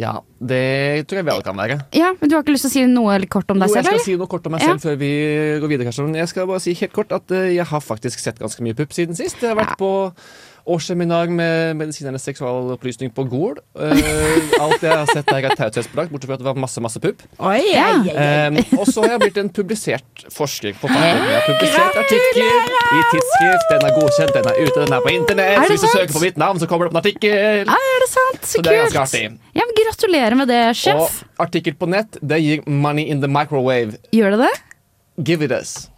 Ja, 0.00 0.14
det 0.40 1.06
tror 1.10 1.20
jeg 1.20 1.26
vi 1.28 1.32
alle 1.34 1.44
kan 1.44 1.58
være. 1.60 1.76
Ja, 1.92 2.14
men 2.16 2.30
Du 2.30 2.34
har 2.36 2.42
ikke 2.44 2.54
lyst 2.54 2.64
til 2.64 2.70
å 2.70 2.74
si 2.78 2.84
noe 2.88 3.18
kort 3.28 3.50
om 3.52 3.58
Jo, 3.60 3.66
deg 3.66 3.74
jeg 3.74 3.84
skal 3.84 3.92
eller? 3.94 4.04
si 4.06 4.16
noe 4.16 4.30
kort 4.32 4.46
om 4.48 4.52
meg 4.56 4.62
Ja. 4.64 4.68
selv 4.72 4.80
før 4.86 4.96
vi 5.02 5.10
går 5.60 5.68
videre. 5.68 5.88
Karsten. 5.90 6.14
Jeg 6.16 6.28
skal 6.32 6.46
bare 6.48 6.60
si 6.64 6.72
helt 6.80 6.92
kort 6.96 7.12
at 7.12 7.30
eh, 7.36 7.50
jeg 7.58 7.66
har 7.66 7.80
faktisk 7.84 8.18
sett 8.18 8.38
ganske 8.40 8.64
mye 8.64 8.74
pupp 8.78 8.94
siden 8.96 9.14
sist. 9.18 9.36
Jeg 9.42 9.52
har 9.54 9.58
vært 9.60 9.76
på 9.78 9.90
årsseminar 10.66 11.28
med 11.32 11.76
medisinernes 11.80 12.22
seksualopplysning 12.28 13.10
på 13.14 13.24
Gol. 13.30 13.56
Uh, 13.74 13.92
alt 14.60 14.82
jeg 14.82 14.92
har 14.92 15.06
sett 15.12 15.26
der 15.30 15.46
er 15.48 15.54
taushetsbelagt, 15.58 16.10
bortsett 16.12 16.28
fra 16.30 16.36
at 16.38 16.42
det 16.42 16.48
var 16.50 16.58
masse 16.60 16.80
masse 16.84 17.00
pupp. 17.02 17.22
Oi, 17.38 17.60
Ja. 17.72 17.86
ei, 18.00 18.10
ei, 18.10 18.16
ei. 18.16 18.46
Um, 18.48 18.58
og 18.80 18.86
så 18.90 19.04
har 19.04 19.14
jeg 19.16 19.20
blitt 19.26 19.40
en 19.44 19.50
publisert 19.60 20.24
forsker. 20.34 20.74
på 20.80 20.88
Forfatter. 20.88 21.22
Jeg 21.30 21.36
har 21.38 21.46
publisert 21.48 22.00
artikler 22.02 22.70
i 22.90 23.00
tidsskrift. 23.12 23.66
Den 23.70 23.86
er 23.88 23.94
godkjent, 24.00 24.34
den 24.36 24.50
er 24.50 24.60
ute, 24.60 24.78
den 24.84 24.92
er 24.98 25.00
på 25.06 25.12
internett. 25.14 25.56
Er 25.58 25.62
Så 25.64 25.74
hvis 25.74 25.80
du 25.80 25.86
sant? 25.86 25.98
søker 26.00 26.18
på 26.18 26.24
mitt 26.26 26.36
navn, 26.40 26.58
så 26.60 26.66
kommer 26.70 26.86
det 26.88 26.90
opp 26.90 26.96
en 26.98 27.02
artikkel. 27.04 27.30
Er 27.70 28.04
det 28.04 28.10
sant? 28.12 28.40
Så, 28.42 28.56
Så 28.58 28.62
det 28.66 28.72
er 28.74 28.82
ganske 28.90 29.04
artig. 29.06 29.38
Ja, 29.54 29.62
men 29.66 29.74
Gratulerer 29.80 30.36
med 30.36 30.48
det, 30.48 30.60
sjef. 30.76 31.22
Og 31.38 31.46
artikkel 31.46 31.74
på 31.74 31.88
nett, 31.90 32.16
det 32.22 32.38
gir 32.42 32.60
money 32.66 33.04
in 33.10 33.20
the 33.20 33.28
microwave. 33.28 33.96
Gjør 34.12 34.36
det 34.36 34.38
det? 34.46 34.52
Give 35.24 35.42
it 35.44 35.52
us. 35.52 35.88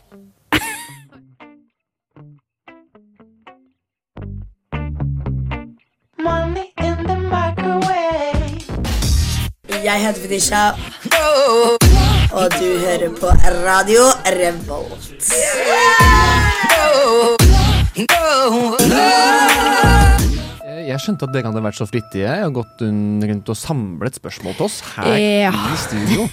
Jeg 9.84 10.00
heter 10.06 10.20
Fetisha. 10.22 10.62
Og 12.32 12.48
du 12.58 12.68
hører 12.84 13.10
på 13.18 13.32
Radio 13.66 14.04
Revolt. 14.38 15.32
Eh, 20.62 20.82
Jeg 20.88 21.00
skjønte 21.02 21.26
at 21.28 21.34
dere 21.34 21.50
hadde 21.50 21.62
vært 21.64 21.78
så 21.78 21.86
flittige 21.88 22.32
og 22.46 22.56
gått 22.60 22.82
rundt 22.84 23.52
og 23.52 23.58
samlet 23.58 24.16
spørsmål 24.18 24.56
til 24.58 24.66
oss 24.68 24.80
her 24.94 25.16
Ja. 25.18 25.52
i 25.52 25.76
studio. 25.80 26.28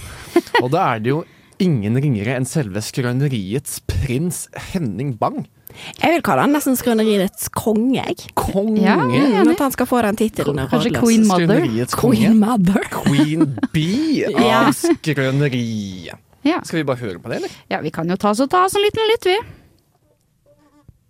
Og 0.63 0.71
da 0.71 0.85
er 0.95 0.99
det 1.03 1.09
jo 1.13 1.23
ingen 1.59 1.95
ringere 1.99 2.35
enn 2.37 2.45
selve 2.47 2.79
skrøneriets 2.83 3.79
prins 3.87 4.47
Henning 4.71 5.17
Bang. 5.19 5.47
Jeg 6.01 6.11
vil 6.15 6.21
kalle 6.25 6.41
han 6.45 6.53
nesten 6.55 6.75
skrøneriets 6.79 7.49
konge. 7.55 7.95
jeg. 8.05 8.15
Konge. 8.35 8.81
Ja, 8.83 8.95
Mm, 8.99 9.51
at 9.51 9.59
han 9.59 9.71
skal 9.71 9.85
få 9.89 10.01
den 10.01 10.15
tittelen. 10.15 10.67
Kanskje 10.69 10.91
Queen 10.99 11.27
Mother? 11.27 11.85
Queen 11.97 12.39
Mother. 12.39 12.83
Queen 12.91 13.57
Bee 13.73 14.25
av 14.35 14.41
Ja. 14.41 14.71
skrøneri. 14.71 16.09
Ja. 16.43 16.61
Skal 16.63 16.79
vi 16.79 16.83
bare 16.87 16.97
høre 17.01 17.19
på 17.19 17.29
det, 17.29 17.37
eller? 17.41 17.49
ja, 17.69 17.81
vi 17.81 17.89
kan 17.91 18.07
jo 18.09 18.15
ta 18.15 18.29
oss 18.31 18.39
og 18.39 18.49
ta 18.49 18.63
oss 18.65 18.75
en 18.75 18.81
liten 18.85 19.09
lytt, 19.11 19.25
vi. 19.27 19.37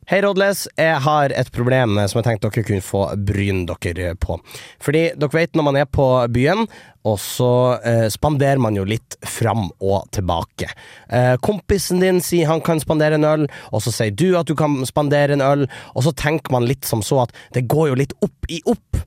Hei, 0.10 0.24
Rodles. 0.26 0.64
Jeg 0.74 1.04
har 1.06 1.30
et 1.38 1.52
problem 1.54 2.00
eh, 2.02 2.08
som 2.10 2.18
jeg 2.18 2.26
tenkte 2.26 2.50
dere 2.50 2.66
kunne 2.66 2.82
få 2.82 3.02
bryne 3.28 3.76
dere 3.86 4.16
på. 4.18 4.40
Fordi 4.82 5.04
dere 5.14 5.36
vet 5.36 5.54
når 5.54 5.68
man 5.68 5.78
er 5.78 5.86
på 5.86 6.08
byen, 6.34 6.64
og 7.06 7.20
så 7.22 7.52
eh, 7.86 8.08
spanderer 8.10 8.58
man 8.58 8.74
jo 8.74 8.88
litt 8.90 9.20
fram 9.22 9.68
og 9.78 10.10
tilbake. 10.18 10.72
Eh, 11.14 11.36
kompisen 11.46 12.02
din 12.02 12.24
sier 12.26 12.50
han 12.50 12.66
kan 12.66 12.82
spandere 12.82 13.20
en 13.20 13.30
øl, 13.30 13.46
og 13.70 13.86
så 13.86 13.94
sier 13.94 14.18
du 14.18 14.34
at 14.40 14.50
du 14.50 14.56
kan 14.58 14.80
spandere 14.90 15.38
en 15.38 15.46
øl, 15.46 15.68
og 15.94 16.08
så 16.08 16.16
tenker 16.18 16.58
man 16.58 16.66
litt 16.66 16.90
som 16.90 17.06
så 17.06 17.28
at 17.28 17.38
det 17.54 17.68
går 17.70 17.92
jo 17.92 18.02
litt 18.02 18.18
opp 18.26 18.50
i 18.50 18.64
opp. 18.66 19.04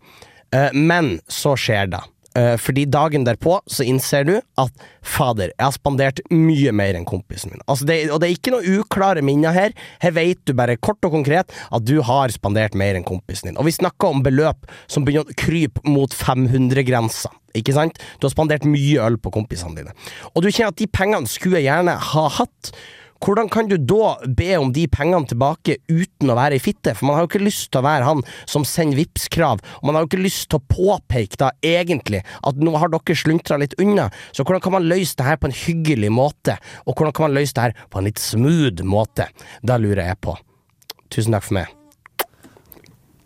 Eh, 0.55 0.71
men 0.71 1.17
så 1.27 1.59
skjer 1.59 1.91
det. 1.97 2.05
Eh, 2.39 2.55
fordi 2.57 2.87
dagen 2.89 3.27
derpå 3.29 3.59
så 3.69 3.85
innser 3.85 4.25
du 4.29 4.35
at 4.39 4.87
fader, 5.05 5.51
jeg 5.53 5.67
har 5.67 5.75
spandert 5.75 6.23
mye 6.33 6.73
mer 6.73 6.97
enn 6.97 7.05
kompisen 7.09 7.53
min. 7.53 7.65
Altså 7.67 7.89
det, 7.89 7.99
og 8.11 8.23
det 8.23 8.31
er 8.31 8.37
ikke 8.39 8.55
noe 8.55 8.79
uklare 8.81 9.25
minner 9.25 9.53
her. 9.57 9.77
Her 10.03 10.17
vet 10.17 10.41
du 10.49 10.55
bare 10.57 10.79
kort 10.81 11.03
og 11.05 11.13
konkret 11.19 11.53
at 11.53 11.85
du 11.85 11.99
har 12.07 12.33
spandert 12.33 12.77
mer 12.79 12.97
enn 12.97 13.07
kompisen 13.07 13.51
din. 13.51 13.61
Og 13.61 13.69
vi 13.69 13.77
snakker 13.77 14.15
om 14.15 14.25
beløp 14.25 14.65
som 14.87 15.05
begynner 15.05 15.29
å 15.29 15.39
krype 15.39 15.85
mot 15.89 16.15
500-grensa. 16.17 17.33
Ikke 17.59 17.75
sant? 17.77 18.01
Du 18.17 18.27
har 18.29 18.33
spandert 18.33 18.65
mye 18.65 19.05
øl 19.05 19.19
på 19.21 19.33
kompisene 19.35 19.77
dine. 19.77 19.93
Og 20.33 20.41
du 20.45 20.49
kjenner 20.49 20.73
at 20.73 20.81
de 20.81 20.89
pengene 20.89 21.29
skulle 21.29 21.61
jeg 21.61 21.69
gjerne 21.69 21.99
ha 22.13 22.27
hatt. 22.41 22.73
Hvordan 23.23 23.47
kan 23.49 23.69
du 23.71 23.77
da 23.79 24.17
be 24.27 24.49
om 24.59 24.73
de 24.75 24.89
pengene 24.91 25.29
tilbake 25.31 25.77
uten 25.87 26.33
å 26.33 26.35
være 26.35 26.57
ei 26.59 26.63
fitte? 26.63 26.91
For 26.99 27.07
man 27.07 27.15
har 27.15 27.23
jo 27.25 27.31
ikke 27.31 27.45
lyst 27.45 27.69
til 27.71 27.79
å 27.79 27.87
være 27.87 28.07
han 28.09 28.23
som 28.51 28.65
sender 28.67 28.99
Vipps-krav, 28.99 29.63
og 29.63 29.85
man 29.87 29.95
har 29.95 30.03
jo 30.03 30.11
ikke 30.11 30.25
lyst 30.25 30.49
til 30.51 30.59
å 30.59 30.67
påpeke 30.67 31.39
da 31.39 31.53
egentlig 31.63 32.25
at 32.43 32.59
nå 32.59 32.75
har 32.83 32.91
dere 32.91 33.19
sluntra 33.19 33.61
litt 33.63 33.77
unna. 33.79 34.09
Så 34.35 34.43
hvordan 34.43 34.65
kan 34.65 34.75
man 34.75 34.89
løse 34.91 35.15
det 35.21 35.29
her 35.29 35.39
på 35.39 35.53
en 35.53 35.55
hyggelig 35.55 36.11
måte? 36.11 36.59
Og 36.83 36.97
hvordan 36.97 37.15
kan 37.15 37.29
man 37.29 37.39
løse 37.39 37.55
det 37.55 37.69
her 37.69 37.87
på 37.93 38.03
en 38.03 38.11
litt 38.11 38.23
smooth 38.23 38.83
måte? 38.83 39.29
Da 39.63 39.79
lurer 39.79 40.03
jeg 40.09 40.19
på. 40.27 40.35
Tusen 41.13 41.37
takk 41.37 41.47
for 41.47 41.61
meg. 41.61 41.79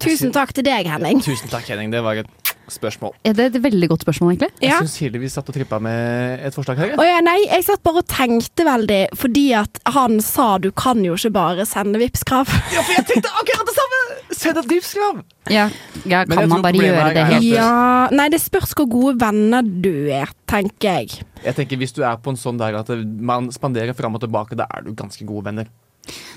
Tusen 0.02 0.34
takk 0.34 0.52
til 0.52 0.66
deg, 0.66 0.90
Henning. 0.92 1.24
Tusen 1.24 1.48
takk, 1.48 1.64
Henning. 1.72 1.88
Det 1.94 2.04
var 2.04 2.20
et 2.20 2.45
spørsmål. 2.72 3.12
Er 3.24 3.32
det 3.36 3.46
et 3.54 3.62
veldig 3.62 3.88
godt 3.92 4.02
spørsmål, 4.06 4.32
egentlig? 4.34 4.50
Jeg 4.60 4.70
Ja. 4.70 4.78
syns 4.80 4.96
Hilde 4.98 5.20
vi 5.22 5.28
satt 5.28 5.48
og 5.48 5.54
trippa 5.54 5.78
med 5.80 6.40
et 6.46 6.54
forslag 6.54 6.76
her. 6.78 6.94
Ja, 7.04 7.20
nei, 7.20 7.38
jeg 7.46 7.64
satt 7.64 7.82
bare 7.82 8.02
og 8.02 8.06
tenkte 8.08 8.64
veldig 8.66 9.08
fordi 9.14 9.46
at 9.54 9.78
han 9.86 10.20
sa 10.20 10.58
du 10.58 10.70
kan 10.72 11.02
jo 11.04 11.14
ikke 11.14 11.32
bare 11.32 11.66
sende 11.66 11.98
Vipps-krav. 11.98 12.46
Ja, 12.74 12.82
for 12.82 12.92
jeg 12.92 13.06
tenkte 13.06 13.30
akkurat 13.30 13.66
det 13.66 13.76
samme! 13.76 14.02
Send 14.36 14.58
et 14.58 14.68
livskrav! 14.68 15.22
Ja, 15.48 15.68
ja 16.04 16.24
Kan 16.24 16.48
man 16.50 16.62
bare 16.62 16.72
gjøre 16.74 17.14
det 17.14 17.26
helt 17.30 17.44
Ja, 17.44 18.08
nei, 18.10 18.28
det 18.28 18.40
spørs 18.42 18.74
hvor 18.74 18.88
gode 18.90 19.20
venner 19.20 19.62
du 19.62 20.08
er, 20.10 20.28
tenker 20.50 21.00
jeg. 21.00 21.22
Jeg 21.44 21.54
tenker 21.54 21.76
Hvis 21.78 21.94
du 21.94 22.02
er 22.02 22.16
på 22.18 22.30
en 22.34 22.36
sånn 22.40 22.58
der 22.58 22.74
at 22.80 22.88
man 23.20 23.50
spanderer 23.54 23.94
fram 23.94 24.14
og 24.18 24.20
tilbake, 24.24 24.56
da 24.58 24.66
er 24.74 24.82
du 24.82 24.92
ganske 24.92 25.24
gode 25.24 25.44
venner. 25.46 25.66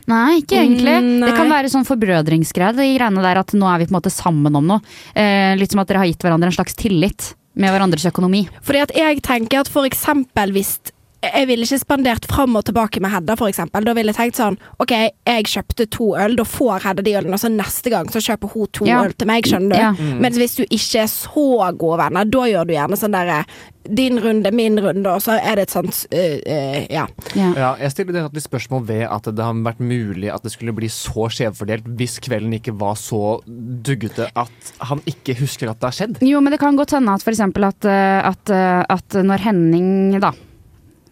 Nei, 0.10 0.40
ikke 0.42 0.60
egentlig. 0.62 0.96
Mm, 1.00 1.10
nei. 1.22 1.30
Det 1.30 1.38
kan 1.38 1.52
være 1.52 1.72
sånn 1.72 1.88
forbrødringsgreie, 1.88 2.76
de 2.78 2.88
greiene 2.96 3.26
der 3.26 3.42
at 3.42 3.54
nå 3.58 3.68
er 3.70 3.82
vi 3.82 3.90
på 3.90 3.94
en 3.94 4.00
måte 4.00 4.14
sammen 4.14 4.56
om 4.60 4.72
noe. 4.74 4.96
Eh, 5.14 5.54
litt 5.60 5.74
som 5.74 5.84
at 5.84 5.92
dere 5.92 6.04
har 6.04 6.10
gitt 6.10 6.24
hverandre 6.26 6.52
en 6.52 6.58
slags 6.58 6.78
tillit 6.80 7.34
med 7.60 7.74
hverandres 7.74 8.08
økonomi. 8.10 8.46
Fordi 8.66 8.86
at 8.86 8.96
jeg 8.96 9.22
tenker 9.26 9.64
at 9.64 9.72
for 9.72 9.88
eksempel 9.88 10.54
hvis 10.56 10.78
jeg 11.20 11.48
ville 11.50 11.68
ikke 11.68 11.82
spandert 11.82 12.28
fram 12.32 12.56
og 12.56 12.64
tilbake 12.70 13.02
med 13.04 13.12
Hedda, 13.12 13.36
eksempel. 13.50 13.84
Da 13.84 13.96
ville 13.98 14.14
jeg 14.14 14.20
tenkt 14.20 14.40
sånn 14.40 14.56
OK, 14.80 14.94
jeg 15.28 15.50
kjøpte 15.52 15.88
to 15.92 16.14
øl, 16.20 16.38
da 16.40 16.46
får 16.48 16.86
Hedda 16.86 17.04
de 17.06 17.16
ølene, 17.20 17.36
og 17.36 17.42
så 17.44 17.52
neste 17.52 17.92
gang 17.92 18.12
så 18.12 18.22
kjøper 18.24 18.54
hun 18.54 18.70
to 18.72 18.88
Ja. 18.88 19.02
øl 19.04 19.12
til 19.14 19.28
meg, 19.28 19.44
skjønner 19.44 19.76
du. 19.76 19.82
Ja. 19.82 20.16
Mens 20.24 20.40
hvis 20.40 20.56
du 20.56 20.64
ikke 20.64 21.04
er 21.04 21.12
så 21.12 21.76
gode 21.78 22.00
venner, 22.00 22.26
da 22.26 22.46
gjør 22.48 22.66
du 22.70 22.74
gjerne 22.74 23.00
sånn 23.00 23.16
derre 23.16 23.44
din 23.90 24.20
runde, 24.22 24.52
min 24.54 24.78
runde, 24.80 25.10
og 25.10 25.22
så 25.24 25.40
er 25.42 25.56
det 25.58 25.64
et 25.66 25.74
sånt 25.74 26.04
uh, 26.14 26.40
uh, 26.46 26.80
Ja. 26.94 27.08
Ja. 27.36 27.48
Ja, 27.58 27.70
jeg 27.80 27.92
stiller 27.92 28.28
litt 28.30 28.46
spørsmål 28.46 28.84
ved 28.86 29.06
at 29.10 29.30
det 29.34 29.44
har 29.44 29.56
vært 29.66 29.80
mulig 29.82 30.30
at 30.32 30.44
det 30.46 30.52
skulle 30.54 30.76
bli 30.78 30.88
så 30.94 31.26
skjevfordelt 31.34 31.88
hvis 31.98 32.20
kvelden 32.24 32.54
ikke 32.60 32.76
var 32.80 33.00
så 33.00 33.40
duggete 33.48 34.30
at 34.38 34.74
han 34.92 35.02
ikke 35.10 35.36
husker 35.42 35.72
at 35.72 35.82
det 35.82 35.90
har 35.90 35.98
skjedd. 35.98 36.22
Jo, 36.28 36.40
men 36.44 36.54
det 36.54 36.62
kan 36.62 36.78
godt 36.78 36.94
hende 36.96 37.16
at 37.18 37.26
eksempel 37.30 37.66
at, 37.66 37.86
eh, 37.86 38.30
at, 38.30 38.54
at 38.90 39.20
når 39.26 39.48
Henning 39.48 40.20
da 40.22 40.34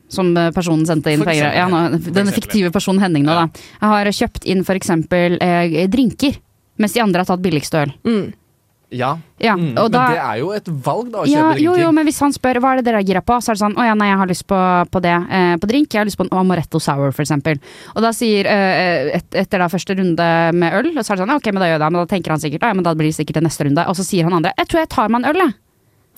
som 0.09 0.31
eh, 0.37 0.49
personen 0.55 0.85
sendte 0.87 1.13
inn 1.13 1.23
penger. 1.27 1.53
Ja, 1.55 1.67
eksempel. 1.67 2.33
fiktive 2.39 2.71
personen 2.75 3.03
Henning 3.03 3.27
nå, 3.27 3.35
da. 3.35 3.47
Jeg 3.81 3.93
har 3.93 4.11
kjøpt 4.21 4.49
inn 4.49 4.65
eksempel 4.77 5.37
eh, 5.43 5.87
drinker, 5.91 6.39
mens 6.77 6.93
de 6.95 7.03
andre 7.03 7.23
har 7.23 7.31
tatt 7.31 7.43
billigste 7.43 7.85
øl. 7.85 7.95
Mm. 8.07 8.27
Ja, 8.89 9.17
Ja, 9.37 9.53
mm, 9.53 9.75
og 9.77 9.91
men 9.91 10.13
det 10.13 10.19
er 10.23 10.37
jo 10.39 10.51
et 10.55 10.67
valg, 10.67 11.09
da, 11.11 11.19
å 11.19 11.27
Ja, 11.27 11.49
kjøpe 11.51 11.59
jo, 11.59 11.73
jo, 11.75 11.89
men 11.91 12.07
hvis 12.07 12.21
han 12.23 12.31
spør 12.33 12.61
hva 12.63 12.71
er 12.71 12.79
det 12.79 12.85
dere 12.87 13.01
er 13.03 13.05
gira 13.05 13.21
på, 13.21 13.35
så 13.43 13.51
er 13.51 13.57
det 13.57 13.61
sånn 13.61 13.75
å 13.75 13.83
ja, 13.83 13.97
nei, 13.99 14.07
jeg 14.07 14.19
har 14.21 14.29
lyst 14.31 14.45
på, 14.47 14.59
på 14.93 15.01
det. 15.03 15.13
Eh, 15.27 15.55
på 15.59 15.69
drink. 15.69 15.91
Jeg 15.91 15.99
har 15.99 16.07
lyst 16.07 16.17
på 16.17 16.23
en 16.23 16.31
amaretto 16.39 16.79
sour, 16.79 17.11
for 17.11 17.25
eksempel. 17.25 17.59
Og 17.93 18.01
da 18.05 18.13
sier 18.15 18.47
eh, 18.47 19.11
et, 19.19 19.27
etter 19.43 19.61
da 19.61 19.67
første 19.69 19.97
runde 19.99 20.29
med 20.55 20.79
øl, 20.79 20.89
så 21.01 21.13
er 21.13 21.19
det 21.19 21.25
sånn 21.25 21.35
ok, 21.35 21.51
men 21.51 21.61
da 21.61 21.67
gjør 21.69 21.75
jeg 21.75 21.83
det. 21.83 21.91
Men 21.91 21.99
da 21.99 22.09
tenker 22.15 22.33
han 22.33 22.43
sikkert 22.45 22.63
ja, 22.69 22.73
men 22.79 22.87
da 22.87 22.95
blir 22.95 23.11
det 23.11 23.19
sikkert 23.19 23.41
det 23.41 23.45
neste 23.49 23.67
runde. 23.67 23.85
Og 23.91 23.99
så 23.99 24.07
sier 24.07 24.29
han 24.29 24.39
andre 24.39 24.55
jeg 24.55 24.71
tror 24.71 24.85
jeg 24.85 24.91
tar 24.95 25.11
meg 25.11 25.21
en 25.21 25.29
øl, 25.33 25.43
jeg. 25.43 25.57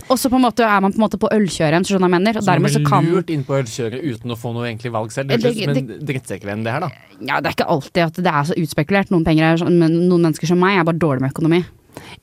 Og 0.10 0.18
så 0.18 0.30
på 0.32 0.36
en 0.40 0.46
måte 0.48 0.64
er 0.66 0.80
man 0.82 0.94
på 0.94 0.98
en 1.02 1.06
måte 1.06 1.20
på 1.22 1.30
ølkjøret, 1.36 1.86
skjønner 1.86 2.08
jeg 2.10 2.16
mener. 2.16 2.38
Og 2.38 2.44
Så 2.44 2.48
man 2.48 2.56
dermed 2.56 2.72
så 2.74 2.80
blir 2.82 2.90
kan 2.90 3.10
lurt 3.14 3.30
inn 3.30 3.44
på 3.46 3.58
ølkjøret 3.60 4.04
uten 4.04 4.32
å 4.32 4.38
få 4.40 4.54
noe 4.56 4.68
egentlig 4.70 4.92
valg 4.96 5.12
selv. 5.12 5.30
Det 5.30 5.44
er 5.44 5.52
ikke 5.52 5.74
som 5.74 5.82
en 5.84 6.06
drittsekkvenn, 6.10 6.64
det 6.64 6.72
her, 6.72 6.86
da. 6.88 6.90
Ja, 7.20 7.42
det 7.42 7.52
er 7.52 7.58
ikke 7.58 7.70
alltid 7.76 8.04
at 8.08 8.22
det 8.24 8.34
er 8.34 8.48
så 8.50 8.58
utspekulert. 8.58 9.12
Noen, 9.12 9.26
penger 9.28 9.44
er, 9.52 9.58
sånn- 9.62 9.78
noen 9.80 10.22
mennesker 10.30 10.48
som 10.48 10.60
meg 10.60 10.80
er 10.80 10.88
bare 10.88 10.98
dårlig 11.02 11.22
med 11.22 11.34
økonomi. 11.36 11.66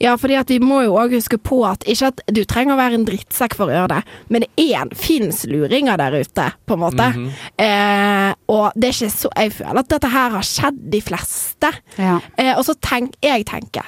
Ja, 0.00 0.14
fordi 0.16 0.36
at 0.38 0.48
vi 0.48 0.58
må 0.62 0.82
jo 0.86 0.94
òg 0.96 1.12
huske 1.16 1.38
på 1.42 1.58
at 1.68 1.84
ikke 1.88 2.08
at 2.08 2.20
du 2.32 2.42
trenger 2.48 2.74
å 2.74 2.80
være 2.80 2.94
en 2.98 3.04
drittsekk 3.08 3.56
for 3.58 3.68
å 3.68 3.74
gjøre 3.74 3.88
det, 3.96 4.02
men 4.32 4.44
det 4.44 4.50
er 4.72 4.80
en 4.82 4.92
fins 4.96 5.44
luringer 5.50 5.98
der 6.00 6.16
ute, 6.22 6.46
på 6.66 6.76
en 6.76 6.80
måte. 6.80 7.08
Mhm. 7.12 7.30
eh, 7.58 8.34
og 8.48 8.72
det 8.76 8.88
er 8.88 8.96
ikke 8.96 9.12
så 9.12 9.30
Jeg 9.36 9.52
føler 9.52 9.78
at 9.78 9.88
dette 9.88 10.08
her 10.08 10.30
har 10.30 10.42
skjedd 10.42 10.90
de 10.90 11.00
fleste. 11.00 11.70
Ja. 11.98 12.20
Eh, 12.38 12.54
og 12.56 12.64
så 12.64 12.74
tenk 12.80 13.14
Jeg 13.22 13.44
tenker 13.46 13.84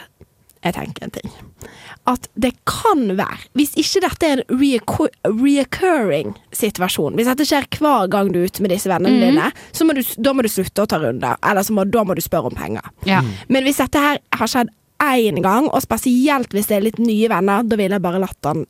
Jeg 0.65 0.75
tenker 0.75 1.07
en 1.07 1.13
ting. 1.15 1.35
At 2.11 2.27
det 2.41 2.51
kan 2.67 3.05
være, 3.19 3.39
hvis 3.59 3.77
ikke 3.79 4.03
dette 4.03 4.29
er 4.29 4.41
en 4.41 4.63
reoccurring 5.39 6.33
situasjon, 6.57 7.15
hvis 7.19 7.29
dette 7.31 7.47
skjer 7.47 7.69
hver 7.79 8.09
gang 8.11 8.33
du 8.35 8.41
er 8.41 8.49
ute 8.51 8.65
med 8.65 8.73
disse 8.75 8.91
vennene 8.91 9.19
mm. 9.19 9.27
dine, 9.29 9.51
så 9.77 9.87
må 9.87 9.95
du, 9.95 10.03
da 10.19 10.35
må 10.35 10.43
du 10.45 10.51
slutte 10.51 10.85
å 10.85 10.91
ta 10.91 10.99
runder. 11.03 11.39
Eller 11.47 11.67
så 11.67 11.77
må, 11.77 11.87
da 11.87 12.03
må 12.07 12.17
du 12.19 12.23
spørre 12.25 12.51
om 12.51 12.59
penger. 12.59 12.91
Ja. 13.09 13.23
Men 13.53 13.69
hvis 13.69 13.81
dette 13.83 14.03
her 14.03 14.23
har 14.41 14.51
skjedd 14.51 14.75
én 15.05 15.43
gang, 15.45 15.69
og 15.71 15.85
spesielt 15.85 16.55
hvis 16.55 16.71
det 16.71 16.79
er 16.79 16.87
litt 16.89 17.03
nye 17.03 17.31
venner, 17.31 17.67
da 17.67 17.79
ville 17.79 17.99
jeg 17.99 18.07
bare 18.09 18.23
latt 18.23 18.51
han 18.51 18.67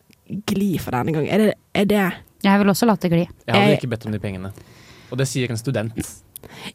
gli 0.48 0.74
for 0.82 0.92
denne 0.92 1.14
gangen. 1.14 1.30
Er 1.32 1.46
det, 1.46 1.54
er 1.72 1.88
det 1.88 2.06
Jeg 2.44 2.60
vil 2.60 2.70
også 2.70 2.86
la 2.86 2.98
det 3.00 3.10
gli. 3.10 3.24
Jeg 3.24 3.54
hadde 3.54 3.78
ikke 3.80 3.94
bedt 3.94 4.06
om 4.06 4.12
de 4.14 4.20
pengene. 4.22 4.52
Og 5.08 5.16
det 5.18 5.28
sier 5.30 5.50
en 5.50 5.60
student. 5.60 5.96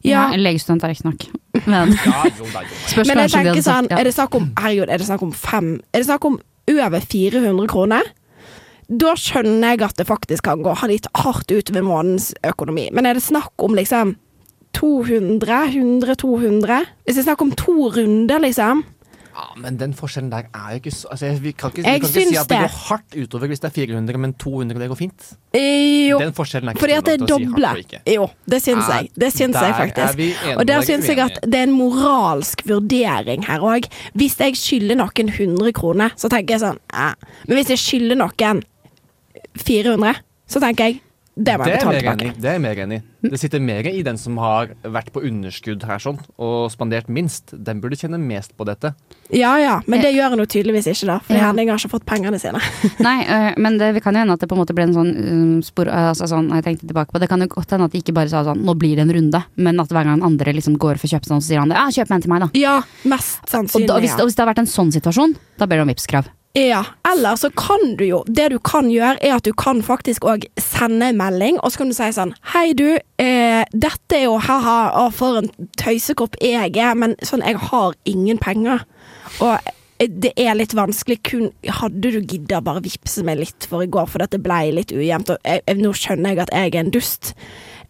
Ja. 0.02 0.10
Ja. 0.10 0.24
En 0.34 0.42
legestudent 0.42 0.84
er 0.84 0.94
ikke 0.94 1.08
nok. 1.10 1.24
Men 1.66 1.94
Ja, 2.06 2.24
jo 2.38 2.48
da, 2.50 2.64
jo 2.64 2.80
spørs 2.90 3.08
Men 3.08 3.22
jeg 3.24 3.32
tenker 3.34 3.62
sånn, 3.62 3.88
er 3.94 4.04
det 4.04 4.14
snakk 4.16 4.34
om 4.38 4.50
Herregud, 4.58 4.90
er 4.90 4.98
det 4.98 5.06
snakk 5.06 5.22
om 5.22 5.32
fem 5.38 5.68
Er 5.92 6.02
det 6.02 6.08
snakk 6.08 6.26
om 6.28 6.38
over 6.74 7.00
400 7.12 7.68
kroner? 7.70 8.08
Da 8.88 9.14
skjønner 9.16 9.74
jeg 9.74 9.84
at 9.86 9.96
det 10.00 10.06
faktisk 10.08 10.44
kan 10.48 10.62
gå 10.64 10.74
litt 10.90 11.06
hardt 11.16 11.52
ut 11.52 11.70
ved 11.72 11.84
månedens 11.86 12.32
økonomi. 12.44 12.90
Men 12.92 13.06
er 13.08 13.16
det 13.16 13.24
snakk 13.24 13.52
om 13.64 13.76
liksom 13.76 14.16
200? 14.76 15.70
100? 15.72 16.16
200? 16.20 16.80
Hvis 17.04 17.16
det 17.16 17.22
er 17.22 17.28
snakk 17.30 17.44
om 17.46 17.52
to 17.56 17.88
runder, 17.94 18.42
liksom 18.42 18.82
Ja, 19.34 19.44
men 19.58 19.76
den 19.80 19.94
forskjellen 19.98 20.30
der 20.30 20.44
er 20.54 20.74
jo 20.74 20.78
ikke 20.78 20.90
så 20.94 21.08
altså, 21.10 21.30
Vi 21.42 21.52
kan 21.52 21.70
ikke, 21.72 21.82
vi 21.82 21.82
kan 21.82 21.94
ikke 21.98 22.06
si 22.06 22.36
at 22.38 22.48
det 22.48 22.58
går 22.62 22.74
hardt 22.88 23.16
utover 23.18 23.50
hvis 23.50 23.60
det 23.64 23.68
er 23.70 23.74
400, 23.74 24.18
men 24.22 24.34
200 24.38 24.78
det 24.78 24.88
går 24.92 24.98
fint. 25.00 25.24
Eh, 25.52 26.08
Jo, 26.10 26.18
Den 26.22 26.32
forskjellen 26.36 26.68
er 26.70 26.76
ikke 26.76 26.84
fordi 26.84 26.96
at 26.98 27.04
det 27.08 27.14
er 27.16 27.26
doble. 27.26 27.70
si. 27.82 28.00
Jo, 28.14 28.28
det 28.46 28.60
syns 28.62 28.88
jeg. 28.92 29.08
Det 29.18 29.32
syns 29.34 29.58
jeg 29.58 29.74
faktisk. 29.80 30.22
Og 30.56 30.66
der 30.68 30.76
er 30.76 30.86
syns 30.86 31.08
jeg 31.10 31.18
at 31.18 31.40
det 31.42 31.60
er 31.60 31.66
en 31.66 31.74
moralsk 31.78 32.62
vurdering 32.68 33.44
her 33.48 33.58
òg. 33.64 33.88
Hvis 34.14 34.38
jeg 34.38 34.54
skylder 34.60 35.00
noen 35.02 35.32
100 35.34 35.72
kroner, 35.72 36.14
så 36.16 36.30
tenker 36.30 36.54
jeg 36.54 36.64
sånn 36.66 36.78
eh. 36.94 37.14
Men 37.48 37.58
hvis 37.58 37.74
jeg 37.74 37.82
skylder 37.82 38.20
noen 38.22 38.62
400, 39.58 40.14
så 40.50 40.60
tenker 40.62 40.84
jeg 40.90 41.00
det 41.36 41.56
må 41.58 41.64
Det 41.66 41.72
er 41.74 41.86
mer 41.86 41.98
tilbake. 41.98 42.14
enig. 42.14 42.34
Det 42.40 42.44
er 42.48 42.52
jeg 42.54 42.62
mer 42.62 42.76
enig. 42.84 42.96
i. 43.24 43.28
Det 43.28 43.38
sitter 43.40 43.60
mer 43.60 43.86
i 43.88 44.02
den 44.06 44.16
som 44.20 44.36
har 44.38 44.68
vært 44.84 45.08
på 45.10 45.22
underskudd 45.24 45.82
her 45.88 45.98
sånn, 45.98 46.18
og 46.38 46.70
spandert 46.70 47.08
minst. 47.08 47.50
Den 47.56 47.80
burde 47.80 47.96
kjenne 47.96 48.20
mest 48.20 48.52
på 48.56 48.64
dette. 48.68 48.92
Ja 49.32 49.56
ja, 49.58 49.80
men 49.88 50.00
det 50.04 50.12
gjør 50.14 50.30
han 50.34 50.38
jo 50.38 50.46
tydeligvis 50.46 50.86
ikke, 50.92 51.06
da. 51.08 51.18
For 51.24 51.34
Ja. 51.34 51.48
Henning 51.48 51.70
har 51.72 51.78
ikke 51.80 51.90
fått 51.90 52.04
pengene 52.06 52.38
sine. 52.38 52.60
Nei, 53.00 53.24
øh, 53.24 53.58
men 53.58 53.78
det 53.78 54.02
kan 54.04 54.14
jo 54.14 54.20
hende 54.20 54.36
at 54.36 54.40
det 54.44 54.48
på 54.48 54.54
en 54.54 54.62
måte 54.62 54.74
ble 54.76 54.84
en 54.86 54.94
sånn 54.94 55.10
øh, 55.16 55.62
spor 55.64 55.88
altså 55.88 56.28
sånn, 56.28 56.52
Jeg 56.54 56.64
tenkte 56.68 56.86
tilbake 56.92 57.10
på 57.10 57.18
Det 57.18 57.28
kan 57.28 57.40
jo 57.40 57.46
godt 57.48 57.70
hende 57.74 57.84
at 57.88 57.92
de 57.96 57.98
ikke 58.04 58.14
bare 58.14 58.28
sa 58.30 58.44
sånn 58.44 58.62
Nå 58.64 58.76
blir 58.78 58.94
det 58.94 59.08
en 59.08 59.14
runde, 59.16 59.42
men 59.56 59.80
at 59.80 59.88
hver 59.90 60.04
gang 60.04 60.22
andre 60.22 60.52
liksom 60.54 60.76
går 60.78 61.00
for 61.02 61.08
kjøpestand, 61.08 61.42
så 61.42 61.48
sier 61.50 61.58
han 61.64 61.68
det. 61.72 61.76
Ja, 61.80 61.88
kjøp 61.90 62.10
en 62.14 62.22
til 62.22 62.30
meg, 62.30 62.40
da. 62.46 62.50
Ja, 62.54 62.76
mest 63.10 63.40
Og, 63.42 63.50
sannsynlig. 63.50 63.88
da, 63.90 63.98
hvis, 64.04 64.14
og 64.20 64.28
hvis 64.28 64.36
det 64.38 64.44
har 64.46 64.52
vært 64.54 64.62
en 64.62 64.70
sånn 64.70 64.92
situasjon, 64.94 65.34
da 65.58 65.66
ber 65.66 65.76
du 65.82 65.82
om 65.82 65.88
Vipps-krav. 65.90 66.28
Ja, 66.54 66.84
eller 67.12 67.36
så 67.36 67.50
kan 67.50 67.96
du 67.98 68.04
jo 68.06 68.20
Det 68.26 68.48
du 68.52 68.60
kan 68.62 68.86
gjøre, 68.86 69.18
er 69.26 69.32
at 69.34 69.44
du 69.44 69.50
kan 69.58 69.80
faktisk 69.82 70.22
òg 70.22 70.44
sende 70.60 71.08
en 71.10 71.18
melding, 71.18 71.56
og 71.58 71.72
så 71.72 71.80
kan 71.80 71.88
du 71.90 71.96
si 71.96 72.10
sånn 72.14 72.34
Hei, 72.52 72.68
du. 72.78 72.94
Eh, 73.18 73.62
dette 73.74 74.14
er 74.14 74.28
jo 74.28 74.36
ha-ha, 74.38 74.76
å, 75.02 75.08
for 75.10 75.40
en 75.40 75.50
tøysekopp 75.80 76.38
jeg 76.38 76.76
er, 76.78 76.94
men 76.94 77.16
sånn, 77.26 77.42
jeg 77.42 77.58
har 77.58 77.96
ingen 78.06 78.38
penger. 78.38 78.84
Og 79.42 79.56
eh, 79.98 80.06
det 80.06 80.30
er 80.38 80.54
litt 80.54 80.76
vanskelig 80.78 81.16
kun 81.26 81.48
Hadde 81.80 82.12
du 82.14 82.20
gidda 82.20 82.60
bare 82.62 82.84
vippse 82.84 83.26
meg 83.26 83.40
litt 83.42 83.66
for 83.70 83.82
i 83.82 83.90
går, 83.90 84.06
for 84.12 84.22
dette 84.22 84.38
ble 84.42 84.76
litt 84.78 84.94
ujevnt, 84.94 85.34
og 85.34 85.42
jeg, 85.42 85.64
jeg, 85.66 85.80
nå 85.82 85.90
skjønner 85.98 86.36
jeg 86.36 86.44
at 86.44 86.54
jeg 86.54 86.70
er 86.70 86.80
en 86.84 86.94
dust, 86.94 87.34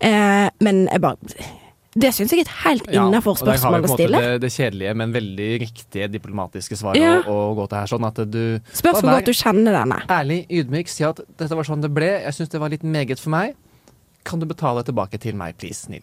eh, 0.01 0.49
men 0.65 0.87
jeg 0.89 1.05
bare 1.05 1.37
Det 1.95 2.11
syns 2.15 2.33
jeg 2.35 2.41
er 2.43 2.47
et 2.49 2.55
helt 2.65 2.87
innafor 2.91 3.37
og 3.39 3.47
der 3.47 3.53
har 3.53 3.55
vi 3.55 3.61
spørsmål 3.63 3.83
på 3.85 3.91
å 3.93 3.97
stille. 3.99 4.21
Det, 4.25 4.41
det 4.43 4.51
kjedelige, 4.53 4.95
men 4.99 5.13
veldig 5.15 5.49
riktige 5.63 6.09
diplomatiske 6.11 6.77
svaret 6.81 6.99
Ja. 7.01 7.13
å, 7.23 7.37
å 7.53 7.55
gå 7.55 7.69
til 7.71 7.79
her. 7.79 7.87
Sånn 7.93 8.07
at 8.09 8.19
du 8.31 8.41
Spørs 8.73 9.01
hvor 9.01 9.11
godt 9.15 9.29
du 9.31 9.33
kjenner 9.33 9.73
denne. 9.79 10.01
ærlig, 10.11 10.41
ydmyk, 10.51 10.89
si 10.91 11.05
at 11.07 11.21
dette 11.39 11.55
var 11.55 11.63
sånn 11.69 11.81
det 11.85 11.93
ble. 11.95 12.11
Jeg 12.25 12.35
syns 12.35 12.51
det 12.51 12.61
var 12.61 12.69
litt 12.75 12.83
meget 12.83 13.21
for 13.23 13.31
meg. 13.31 13.55
Kan 14.25 14.41
du 14.41 14.47
betale 14.47 14.83
tilbake 14.83 15.21
til 15.21 15.37
meg, 15.39 15.57
please, 15.61 15.87
snill? 15.87 16.03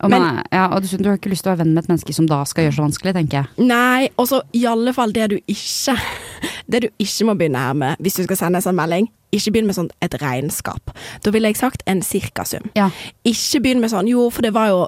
Og, 0.00 0.10
Men- 0.10 0.22
man, 0.22 0.42
ja, 0.50 0.66
og 0.74 0.82
du, 0.82 0.96
du 0.96 1.08
har 1.08 1.16
ikke 1.18 1.30
lyst 1.30 1.44
til 1.44 1.52
å 1.52 1.54
være 1.54 1.64
venn 1.64 1.74
med 1.74 1.84
et 1.84 1.88
menneske 1.92 2.12
som 2.16 2.26
da 2.26 2.40
skal 2.44 2.64
gjøre 2.66 2.74
så 2.76 2.82
vanskelig, 2.88 3.12
tenker 3.14 3.42
jeg. 3.44 3.66
Nei, 3.68 4.08
og 4.18 4.26
så 4.28 4.40
i 4.52 4.64
alle 4.66 4.92
fall 4.96 5.12
det 5.12 5.28
du 5.30 5.36
ikke 5.46 5.94
Det 6.70 6.80
du 6.82 6.88
ikke 6.98 7.26
må 7.28 7.34
begynne 7.36 7.60
her 7.60 7.74
med 7.76 8.00
hvis 8.00 8.16
du 8.16 8.22
skal 8.24 8.36
sende 8.40 8.56
en 8.56 8.64
sånn 8.64 8.76
melding. 8.78 9.06
Ikke 9.34 9.50
begynn 9.54 9.66
med 9.68 9.76
sånn 9.76 9.90
et 10.04 10.14
regnskap. 10.22 10.94
Da 11.26 11.32
ville 11.34 11.50
jeg 11.50 11.58
sagt 11.60 11.82
en 11.90 12.00
cirkasum. 12.06 12.70
Ja. 12.78 12.88
Ikke 13.26 13.60
begynn 13.64 13.82
med 13.82 13.90
sånn 13.92 14.08
jo, 14.10 14.28
for 14.34 14.46
det 14.46 14.54
var 14.54 14.70
jo 14.70 14.80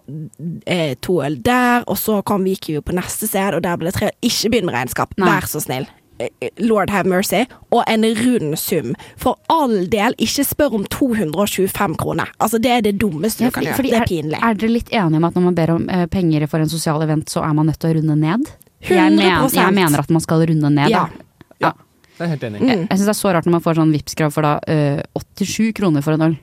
eh, 0.67 0.95
to 1.03 1.21
øl 1.27 1.41
der, 1.43 1.85
og 1.91 1.99
så 2.01 2.21
kom 2.27 2.47
vi 2.47 2.55
gikk 2.57 2.71
vi 2.71 2.79
jo 2.79 2.87
på 2.87 2.95
neste 2.97 3.29
sted, 3.31 3.57
og 3.59 3.63
der 3.67 3.79
ble 3.81 3.91
det 3.91 3.99
tre 3.99 4.11
Ikke 4.23 4.53
begynn 4.55 4.69
med 4.71 4.77
regnskap. 4.79 5.15
Nei. 5.19 5.29
Vær 5.35 5.49
så 5.51 5.63
snill. 5.65 5.89
Eh, 6.19 6.31
eh, 6.41 6.49
Lord 6.65 6.89
have 6.91 7.09
mercy. 7.11 7.43
Og 7.75 7.83
en 7.93 8.05
rund 8.17 8.55
sum. 8.59 8.95
For 9.21 9.37
all 9.53 9.87
del, 9.93 10.15
ikke 10.23 10.45
spør 10.49 10.79
om 10.79 10.87
225 10.89 11.97
kroner. 12.01 12.31
Altså, 12.41 12.61
det 12.63 12.71
er 12.73 12.85
det 12.87 12.95
dummeste 13.03 13.45
Ja, 13.45 13.51
du 13.51 13.59
kan 13.59 13.67
gjøre. 13.67 13.83
Det 13.85 13.99
er 14.01 14.09
pinlig. 14.09 14.39
er 14.43 14.55
dere 14.55 14.73
litt 14.73 14.93
enige 14.95 15.21
om 15.21 15.25
at 15.29 15.35
når 15.37 15.45
man 15.51 15.59
ber 15.59 15.75
om 15.75 15.89
eh, 15.93 16.07
penger 16.07 16.47
for 16.49 16.63
en 16.65 16.71
sosial 16.73 17.03
event, 17.05 17.29
så 17.33 17.45
er 17.45 17.53
man 17.59 17.67
nødt 17.69 17.81
til 17.83 17.91
å 17.93 17.99
runde 17.99 18.17
ned? 18.23 18.49
Jeg, 18.87 18.97
100%. 18.97 19.17
men, 19.17 19.51
jeg 19.57 19.75
mener 19.75 19.99
at 19.99 20.11
man 20.11 20.23
skal 20.23 20.47
runde 20.47 20.71
ned, 20.71 20.91
Ja. 20.93 21.09
da. 21.61 21.73
Det 22.17 22.25
er 22.25 22.31
helt 22.33 22.45
enig. 22.49 22.61
Mm. 22.63 22.69
Jeg, 22.71 22.79
jeg 22.89 22.99
syns 22.99 23.09
det 23.09 23.13
er 23.13 23.19
så 23.19 23.33
rart 23.37 23.45
når 23.49 23.53
man 23.59 23.63
får 23.67 23.77
sånn 23.77 23.91
Vipps-krav 23.93 24.33
for 24.33 24.47
da 24.47 24.53
eh, 24.73 25.03
87 25.21 25.73
kroner 25.77 26.05
for 26.05 26.17
en 26.17 26.25
øl. 26.31 26.37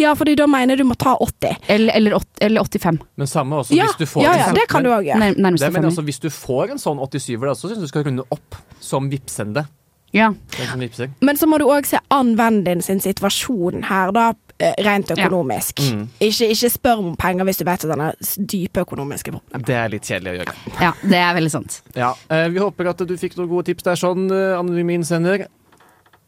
Ja, 0.00 0.14
fordi 0.18 0.34
da 0.40 0.48
mener 0.50 0.80
du 0.80 0.82
må 0.88 0.96
ta 0.98 1.12
80. 1.22 1.60
Eller, 1.70 1.94
eller, 1.94 2.16
8, 2.18 2.42
eller 2.48 2.66
85. 2.66 2.98
Men 3.22 3.30
samme 3.30 3.60
også 3.62 3.76
Ja, 3.78 3.86
hvis 3.86 4.00
du 4.00 4.06
får 4.10 4.24
ja, 4.26 4.32
en 4.32 4.40
ja, 4.42 4.48
sånn- 4.50 4.58
det 4.58 4.66
kan 4.72 4.82
du 4.86 4.90
òg 4.90 5.06
gjøre. 5.06 5.20
Nær, 5.22 5.38
nærmeste 5.38 5.68
det, 5.68 5.76
men 5.78 5.86
altså, 5.92 6.02
hvis 6.08 6.18
du 6.24 6.30
får 6.34 6.74
en 6.74 6.82
sånn 6.82 6.98
87-er, 6.98 7.54
så 7.54 7.70
syns 7.70 7.84
du 7.84 7.90
skal 7.92 8.08
runde 8.10 8.26
opp 8.34 8.58
som 8.82 9.06
vippsende. 9.12 9.68
Ja. 10.12 10.32
Vippser. 10.76 11.12
Men 11.22 11.38
så 11.38 11.46
må 11.46 11.60
du 11.62 11.68
òg 11.70 11.86
se 11.86 12.00
an 12.10 12.34
vennen 12.38 12.64
din 12.66 12.82
sin 12.82 12.98
situasjon 12.98 13.84
her, 13.86 14.10
da. 14.16 14.32
Eh, 14.60 14.74
Rent 14.84 15.10
økonomisk. 15.16 15.80
Mm. 15.80 16.04
Ikke, 16.20 16.48
ikke 16.54 16.70
spør 16.70 17.02
om 17.02 17.16
penger 17.16 17.48
hvis 17.48 17.58
du 17.60 17.64
vet 17.64 17.84
at 17.84 17.90
han 17.90 18.00
har 18.04 18.14
s- 18.20 18.36
dype 18.38 18.84
økonomiske 18.84 19.32
problemer. 19.34 19.64
Det 19.66 19.74
er 19.80 19.88
litt 19.88 20.02
kjedelig 20.10 20.32
å 20.32 20.38
gjøre. 20.42 20.54
ja, 20.80 20.92
det 21.02 21.18
er 21.24 21.34
veldig 21.40 21.50
sant. 21.56 21.80
Ja, 21.96 22.12
eh, 22.30 22.48
Vi 22.48 22.60
håper 22.60 22.90
at 22.92 22.98
du 23.06 23.16
fikk 23.16 23.36
noen 23.40 23.48
gode 23.48 23.66
tips 23.72 23.82
der, 23.88 23.94
sånn, 24.00 24.28
eh, 24.30 24.58
anonyme 24.58 24.98
innsender. 25.00 25.46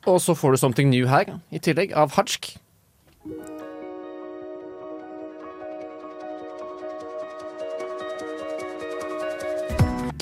Og 0.07 0.19
så 0.19 0.35
får 0.35 0.53
du 0.53 0.57
Something 0.59 0.91
New 0.91 1.07
her, 1.07 1.27
i 1.53 1.59
tillegg, 1.63 1.93
av 1.95 2.11
Hatsk. 2.17 2.57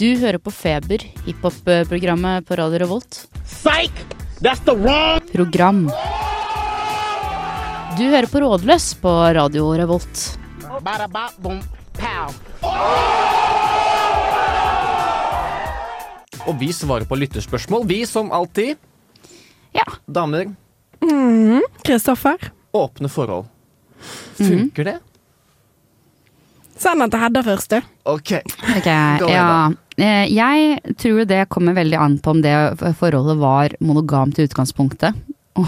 Du 0.01 0.07
hører 0.17 0.39
på 0.41 0.53
Feber, 0.55 1.03
hiphop-programmet 1.27 2.47
på 2.49 2.57
Radio 2.57 2.81
Revolt. 2.81 3.27
Psych! 3.45 3.93
That's 4.41 4.63
the 4.65 4.73
wrong 4.75 5.21
Program. 5.35 5.91
Du 7.99 8.05
hører 8.07 8.27
på 8.31 8.41
Rådløs 8.41 8.95
på 9.03 9.11
Radio 9.35 9.71
Revolt. 9.77 10.39
Og 16.47 16.55
vi 16.61 16.71
svarer 16.73 17.05
på 17.09 17.19
lytterspørsmål, 17.19 17.87
vi 17.91 18.01
som 18.07 18.33
alltid. 18.33 18.79
Ja. 19.77 19.87
Damer, 20.07 20.53
Kristoffer, 21.87 22.51
åpne 22.77 23.09
forhold. 23.09 23.47
Funker 24.39 24.85
det? 24.85 24.99
send 26.81 27.03
den 27.03 27.13
til 27.13 27.21
Hedda 27.21 27.43
først, 27.45 27.75
du. 27.75 27.89
OK. 28.09 28.33
okay 28.79 29.35
ja. 29.35 29.73
Eh, 30.01 30.31
Jeg 30.33 30.95
tror 30.97 31.27
det 31.29 31.43
kommer 31.53 31.77
veldig 31.77 31.99
an 32.01 32.17
på 32.23 32.33
om 32.33 32.41
det 32.45 32.55
forholdet 32.99 33.37
var 33.41 33.75
monogamt 33.85 34.41
i 34.41 34.47
utgangspunktet. 34.49 35.19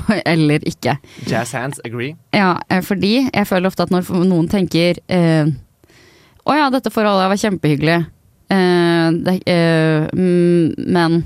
eller 0.32 0.64
ikke. 0.68 0.96
Jazz 1.28 1.54
hands, 1.56 1.80
agree. 1.84 2.16
Ja, 2.34 2.56
eh, 2.68 2.82
fordi 2.84 3.28
jeg 3.28 3.48
føler 3.48 3.70
ofte 3.70 3.86
at 3.86 3.92
når 3.94 4.08
noen 4.28 4.48
tenker 4.50 4.98
eh, 5.12 5.52
Å 6.42 6.56
ja, 6.58 6.70
dette 6.74 6.90
forholdet 6.90 7.28
var 7.30 7.38
kjempehyggelig, 7.38 7.98
eh, 8.50 9.08
det, 9.22 9.36
eh, 9.46 10.08
mm, 10.10 10.88
men 10.90 11.20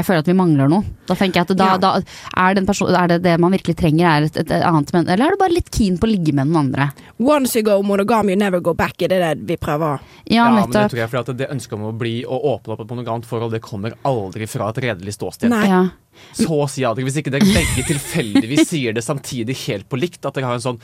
jeg 0.00 0.06
føler 0.08 0.24
at 0.24 0.30
vi 0.30 0.34
mangler 0.38 0.68
noe. 0.72 0.84
Da 1.06 1.14
tenker 1.18 1.40
jeg 1.40 1.50
at 1.50 1.56
da, 1.56 1.66
Ja. 1.70 1.76
da 1.78 1.90
er, 2.00 2.54
den 2.58 2.66
person, 2.66 2.88
er 2.94 3.06
det 3.12 3.22
det 3.22 3.36
man 3.40 3.52
virkelig 3.52 3.76
trenger, 3.76 4.06
er 4.08 4.26
et, 4.28 4.36
et 4.42 4.50
annet 4.62 4.92
men 4.92 5.08
Eller 5.08 5.26
er 5.26 5.30
du 5.36 5.40
bare 5.40 5.52
litt 5.54 5.70
keen 5.70 5.98
på 6.00 6.08
å 6.08 6.10
ligge 6.10 6.32
med 6.34 6.48
noen 6.48 6.66
andre? 6.70 6.90
Once 7.18 7.54
you 7.56 7.62
go 7.66 7.80
monogam, 7.82 8.28
you 8.30 8.36
never 8.36 8.60
go 8.60 8.74
back. 8.74 9.00
Er 9.02 9.08
det 9.08 9.20
det 9.20 9.46
vi 9.46 9.56
prøver? 9.56 10.00
Ja, 10.26 10.46
Ja, 10.46 10.50
men 10.50 10.70
det 10.70 10.90
tror 10.90 10.98
jeg 11.02 11.10
fordi 11.10 11.30
at 11.30 11.36
det 11.38 11.50
ønsket 11.50 11.72
om 11.78 11.82
å 11.90 11.92
bli 11.96 12.24
og 12.24 12.44
åpne 12.54 12.72
opp 12.74 12.80
et 12.80 12.88
monogamt 12.94 13.26
forhold, 13.26 13.52
det 13.52 13.62
kommer 13.62 13.92
aldri 14.04 14.46
fra 14.48 14.68
et 14.70 14.78
redelig 14.82 15.14
ståsted. 15.18 15.50
Nei. 15.50 15.66
Ja. 15.68 15.82
Så 16.34 16.48
å 16.50 16.68
si 16.68 16.82
aldri. 16.84 17.04
Hvis 17.06 17.16
ikke 17.22 17.30
dere 17.32 17.46
begge 17.46 17.84
tilfeldigvis 17.86 18.68
sier 18.68 18.92
det 18.92 19.04
samtidig 19.04 19.56
helt 19.68 19.88
på 19.88 19.96
likt, 20.00 20.24
at 20.26 20.34
dere 20.34 20.44
har 20.50 20.54
en 20.54 20.60
sånn 20.60 20.80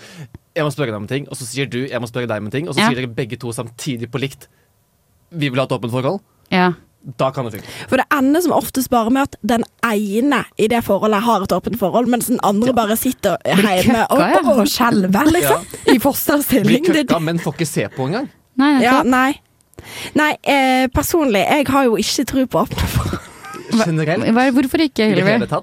Jeg 0.57 0.65
må 0.65 0.71
spørre 0.73 0.89
deg 0.89 0.97
om 0.97 1.03
en 1.05 1.09
ting, 1.09 1.27
og 1.29 1.37
så 1.37 1.45
sier 1.45 1.67
du 1.69 1.83
jeg 1.87 2.01
må 2.01 2.09
spørre 2.09 2.27
deg 2.31 2.39
om 2.41 2.47
en 2.47 2.51
ting, 2.55 2.69
og 2.69 2.75
så 2.75 2.81
Ja. 2.81 2.89
sier 2.89 2.97
dere 3.03 3.13
begge 3.13 3.37
to 3.39 3.49
samtidig 3.53 4.09
på 4.11 4.19
likt 4.23 4.47
Vi 5.31 5.49
vil 5.51 5.59
ha 5.59 5.65
et 5.67 5.71
åpent 5.77 5.91
forhold. 5.93 6.21
ja. 6.51 6.73
Da 7.19 7.29
kan 7.31 7.47
det 7.47 7.53
funke. 7.55 7.69
For 7.87 8.01
det 8.01 8.07
ender 8.11 8.43
som 8.43 8.53
oftest 8.57 8.91
bare 8.91 9.11
med 9.15 9.23
at 9.29 9.37
den 9.47 9.63
ene 9.87 10.41
i 10.59 10.67
det 10.73 10.81
forholdet 10.85 11.23
har 11.23 11.45
et 11.47 11.53
åpent 11.55 11.79
forhold, 11.79 12.09
mens 12.11 12.27
den 12.33 12.41
andre 12.43 12.73
bare 12.75 12.97
sitter 12.99 13.37
hjemme 13.47 14.01
og, 14.11 14.19
og, 14.41 14.49
og 14.59 14.67
skjelver, 14.67 15.31
liksom. 15.31 15.63
I 15.87 15.93
Blir 15.93 16.03
fosterstilling. 16.03 16.83
Blir 16.89 17.05
køkka, 17.05 17.21
men 17.23 17.39
får 17.39 17.55
ikke 17.55 17.69
se 17.71 17.87
på 17.95 18.09
engang. 18.09 18.27
Nei, 18.59 18.73
Ja, 18.83 19.03
nei. 19.07 19.37
Nei, 20.19 20.33
eh, 20.43 20.89
personlig, 20.91 21.45
jeg 21.47 21.67
har 21.71 21.85
jo 21.87 21.95
ikke 22.01 22.25
tro 22.27 22.47
på 22.51 22.65
åpne 22.65 22.89
forhold. 22.97 23.23
Generelt. 23.77 24.25
Hva- 24.35 24.51
Hvorfor 24.57 24.83
ikke, 24.83 25.05
I 25.07 25.15
Hillevi? 25.15 25.63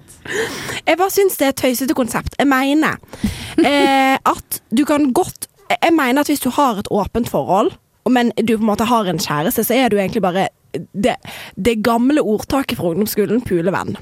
Jeg 0.87 0.97
bare 0.99 1.11
syns 1.11 1.37
det 1.39 1.45
er 1.47 1.53
et 1.53 1.61
tøysete 1.63 1.95
konsept. 1.97 2.35
Jeg 2.39 2.47
mener 2.47 2.99
eh, 3.67 4.15
at 4.15 4.61
du 4.71 4.85
kan 4.85 5.11
godt 5.13 5.47
Jeg 5.81 5.93
mener 5.95 6.21
at 6.21 6.27
hvis 6.29 6.39
du 6.43 6.49
har 6.53 6.77
et 6.79 6.87
åpent 6.91 7.27
forhold, 7.31 7.71
men 8.11 8.31
du 8.37 8.57
på 8.57 8.61
en 8.61 8.67
måte 8.69 8.85
har 8.85 9.07
en 9.09 9.17
kjæreste, 9.19 9.63
så 9.65 9.73
er 9.73 9.89
du 9.89 9.97
egentlig 9.97 10.21
bare 10.21 10.47
det, 10.93 11.17
det 11.55 11.79
gamle 11.85 12.21
ordtaket 12.21 12.79
fra 12.79 12.93
ungdomsskolen 12.93 13.43
pulevenn. 13.45 13.97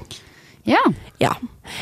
Ja. 0.68 0.82
Ja. 1.18 1.32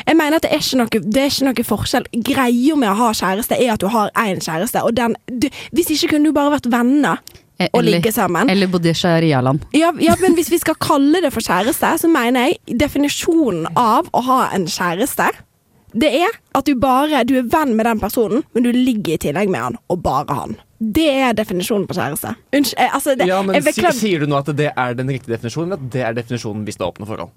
Jeg 0.07 0.17
mener 0.17 0.39
at 0.39 0.47
det 0.47 0.55
er 0.55 0.65
noe, 0.79 0.89
det 0.89 1.21
er 1.21 1.29
ikke 1.29 1.49
noe 1.49 1.67
forskjell. 1.67 2.07
Greia 2.25 2.79
med 2.79 2.89
å 2.89 2.97
ha 2.97 3.11
kjæreste 3.13 3.59
er 3.59 3.75
at 3.75 3.83
du 3.83 3.89
har 3.93 4.09
én 4.17 4.41
kjæreste, 4.41 4.81
og 4.81 4.95
den 4.97 5.15
du, 5.29 5.47
Hvis 5.71 5.93
ikke 5.93 6.15
kunne 6.15 6.31
du 6.31 6.35
bare 6.35 6.55
vært 6.55 6.71
venner 6.71 7.21
Eh, 7.61 7.69
og 7.73 7.85
ligge 7.85 8.11
sammen. 8.13 8.49
Eller 8.49 8.69
bodd 8.71 8.85
i 8.89 8.93
sharialand. 8.97 9.65
Ja, 9.77 9.91
ja, 10.01 10.15
men 10.21 10.35
hvis 10.37 10.49
vi 10.51 10.59
skal 10.61 10.77
kalle 10.81 11.21
det 11.21 11.31
for 11.33 11.45
kjæreste, 11.45 11.93
så 12.01 12.09
mener 12.09 12.49
jeg 12.49 12.79
definisjonen 12.81 13.67
av 13.77 14.09
å 14.17 14.23
ha 14.25 14.41
en 14.55 14.65
kjæreste, 14.71 15.29
det 15.93 16.11
er 16.21 16.35
at 16.55 16.65
du 16.65 16.75
bare 16.75 17.23
du 17.27 17.35
er 17.39 17.43
venn 17.51 17.75
med 17.75 17.85
den 17.85 17.99
personen, 17.99 18.43
men 18.53 18.63
du 18.63 18.71
ligger 18.71 19.13
i 19.13 19.17
tillegg 19.17 19.49
med 19.49 19.59
han, 19.61 19.77
og 19.89 20.01
bare 20.03 20.33
han. 20.33 20.55
Det 20.81 21.07
er 21.21 21.33
definisjonen 21.37 21.85
på 21.87 21.93
kjæreste. 21.93 22.35
Unnskyld, 22.55 22.79
eh, 22.79 22.93
altså 22.95 23.15
det, 23.17 23.27
Ja, 23.27 23.41
men 23.41 23.55
beklager- 23.61 23.93
Sier 23.93 24.19
du 24.19 24.25
nå 24.27 24.37
at 24.39 24.55
det 24.55 24.71
er 24.75 24.93
den 24.93 25.07
riktige 25.07 25.35
definisjonen, 25.37 25.71
eller 25.73 25.83
at 25.83 25.89
det 25.91 26.01
er 26.01 26.13
definisjonen 26.13 26.63
hvis 26.65 26.77
det 26.77 26.81
er 26.85 26.91
åpne 26.91 27.07
forhold? 27.07 27.29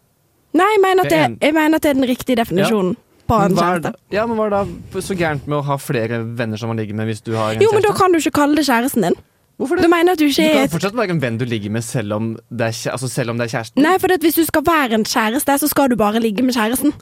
Nei, 0.54 0.64
jeg 0.76 0.80
mener, 0.80 1.02
Det 1.02 1.10
det, 1.10 1.38
jeg 1.42 1.54
mener 1.54 1.76
at 1.76 1.82
det 1.82 1.90
er 1.90 1.94
den 1.94 2.08
riktige 2.08 2.36
definisjonen 2.36 2.96
på 3.26 3.34
en 3.44 3.56
kjæreste. 3.56 3.92
ja, 4.12 4.26
men 4.26 4.36
hva 4.36 4.46
er 4.46 4.50
da 4.50 5.00
så 5.00 5.14
gærent 5.16 5.46
med 5.48 5.58
å 5.58 5.64
ha 5.64 5.76
flere 5.76 6.22
venner 6.36 6.56
som 6.56 6.68
man 6.68 6.76
ligger 6.76 6.94
med 6.94 7.06
hvis 7.08 7.22
du 7.24 7.32
har 7.34 7.52
en 7.54 7.60
Jo, 7.60 7.70
men 7.72 7.82
da 7.82 7.92
kan 7.92 8.12
du 8.12 8.18
ikke 8.18 8.32
kalle 8.32 8.54
det 8.56 8.64
kjæresten 8.66 9.02
din. 9.02 9.14
Hvorfor 9.58 9.76
det? 9.76 9.84
Du 9.84 9.88
mener 9.88 10.12
at 10.12 10.18
du 10.18 10.24
Du 10.26 10.30
ikke 10.30 10.50
er 10.50 10.66
kan 10.66 10.68
fortsatt 10.80 10.94
være 10.98 11.10
en 11.10 11.20
venn 11.20 11.38
du 11.38 11.44
ligger 11.44 11.70
med 11.70 11.84
selv 11.84 12.12
om 12.12 12.36
det 12.50 12.60
er, 12.66 12.90
altså 12.90 13.08
selv 13.08 13.30
om 13.30 13.38
det 13.38 13.46
er 13.52 13.58
kjæresten. 13.58 13.82
Nei, 13.82 13.98
for 13.98 14.08
hvis 14.18 14.34
du 14.34 14.44
skal 14.44 14.62
være 14.66 14.92
en 14.94 15.04
kjæreste, 15.04 15.58
så 15.60 15.68
skal 15.68 15.88
du 15.88 15.96
bare 15.96 16.18
ligge 16.20 16.42
med 16.42 16.54
kjæresten. 16.54 16.92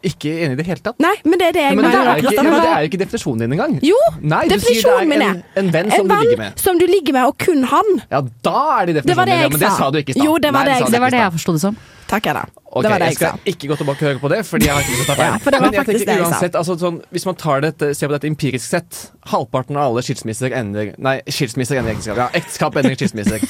Ikke 0.00 0.30
enig 0.32 0.54
i 0.54 0.58
det 0.62 0.64
hele 0.64 0.80
tatt. 0.80 0.96
Nei, 1.02 1.12
men 1.28 1.36
det 1.40 1.50
er 1.50 1.52
det 1.52 1.62
jeg 1.66 1.76
Men 1.76 1.84
det, 1.84 1.90
er 1.92 2.06
jo 2.08 2.22
ikke, 2.22 2.32
ja, 2.32 2.42
men 2.46 2.54
det 2.56 2.70
er 2.72 2.86
ikke 2.88 3.00
definisjonen 3.02 3.42
din 3.44 3.52
engang. 3.56 3.74
Jo, 3.84 3.98
Nei, 4.24 4.46
definisjonen 4.48 5.10
min 5.10 5.24
er 5.26 5.34
en, 5.34 5.42
en 5.60 5.72
venn 5.74 5.90
som 5.92 6.06
en 6.06 6.08
du 6.08 6.14
ligger 6.14 6.38
venn 6.38 6.46
med. 6.46 6.62
som 6.64 6.80
du 6.80 6.86
ligger 6.88 7.16
med, 7.18 7.28
og 7.28 7.36
kun 7.44 7.66
han. 7.68 7.90
Ja, 8.08 8.22
da 8.48 8.62
er 8.78 8.88
det 8.88 8.94
definisjonen 9.02 9.28
det 9.28 9.34
din. 9.34 9.42
Ja, 9.44 9.50
men 9.52 9.60
det 9.60 9.72
sa. 9.76 9.90
du 9.90 9.98
ikke 10.00 10.14
i 10.14 10.16
stad. 10.16 10.24
Jo, 10.24 10.38
det 10.40 10.52
var 10.56 10.64
Nei, 10.64 10.78
det 10.80 10.92
jeg 10.94 11.10
det 11.12 11.20
jeg 11.20 11.34
forsto 11.36 11.56
det 11.58 11.62
som. 11.66 11.76
Takk, 12.10 12.26
Edda. 12.26 12.40
Okay, 12.70 12.82
det 12.82 12.90
var 12.90 12.98
det 13.02 13.06
jeg 13.06 13.14
jeg 13.14 13.18
sa. 13.20 13.28
skal 13.30 13.50
ikke 13.52 13.68
gå 13.70 13.76
tilbake 13.80 14.02
og 14.02 14.06
høre 14.08 14.20
på 14.22 14.28
det, 14.30 14.38
Fordi 14.46 14.66
jeg 14.66 14.74
har 14.74 14.82
ikke 14.84 14.92
lyst 14.94 15.00
til 15.02 15.06
å 15.06 15.10
ta 15.10 15.14
feil. 15.18 15.30
Ja, 15.30 15.38
for 15.42 15.50
det 15.54 15.58
var 15.60 15.66
Men 15.70 15.74
jeg 15.76 15.86
tenker 15.86 16.04
det 16.06 16.14
jeg 16.16 16.22
sa. 16.22 16.26
uansett, 16.30 16.54
altså, 16.60 16.74
sånn, 16.78 16.98
Hvis 17.14 17.26
man 17.28 17.36
tar 17.38 17.62
dette, 17.64 17.90
ser 17.98 18.10
på 18.10 18.14
dette 18.16 18.28
empirisk 18.30 18.66
sett 18.66 18.98
Halvparten 19.30 19.78
av 19.78 19.82
alle 19.92 20.02
skilsmisser 20.06 20.54
ender 20.58 20.90
Nei, 20.98 21.16
skilsmisser 21.30 21.78
ender 21.80 21.90
i 21.92 21.96
ekteskap. 21.96 22.18
Ja, 22.18 22.26
ekteskap 22.40 22.78
ender 22.80 22.94
i 22.94 22.98
skilsmisser. 22.98 23.38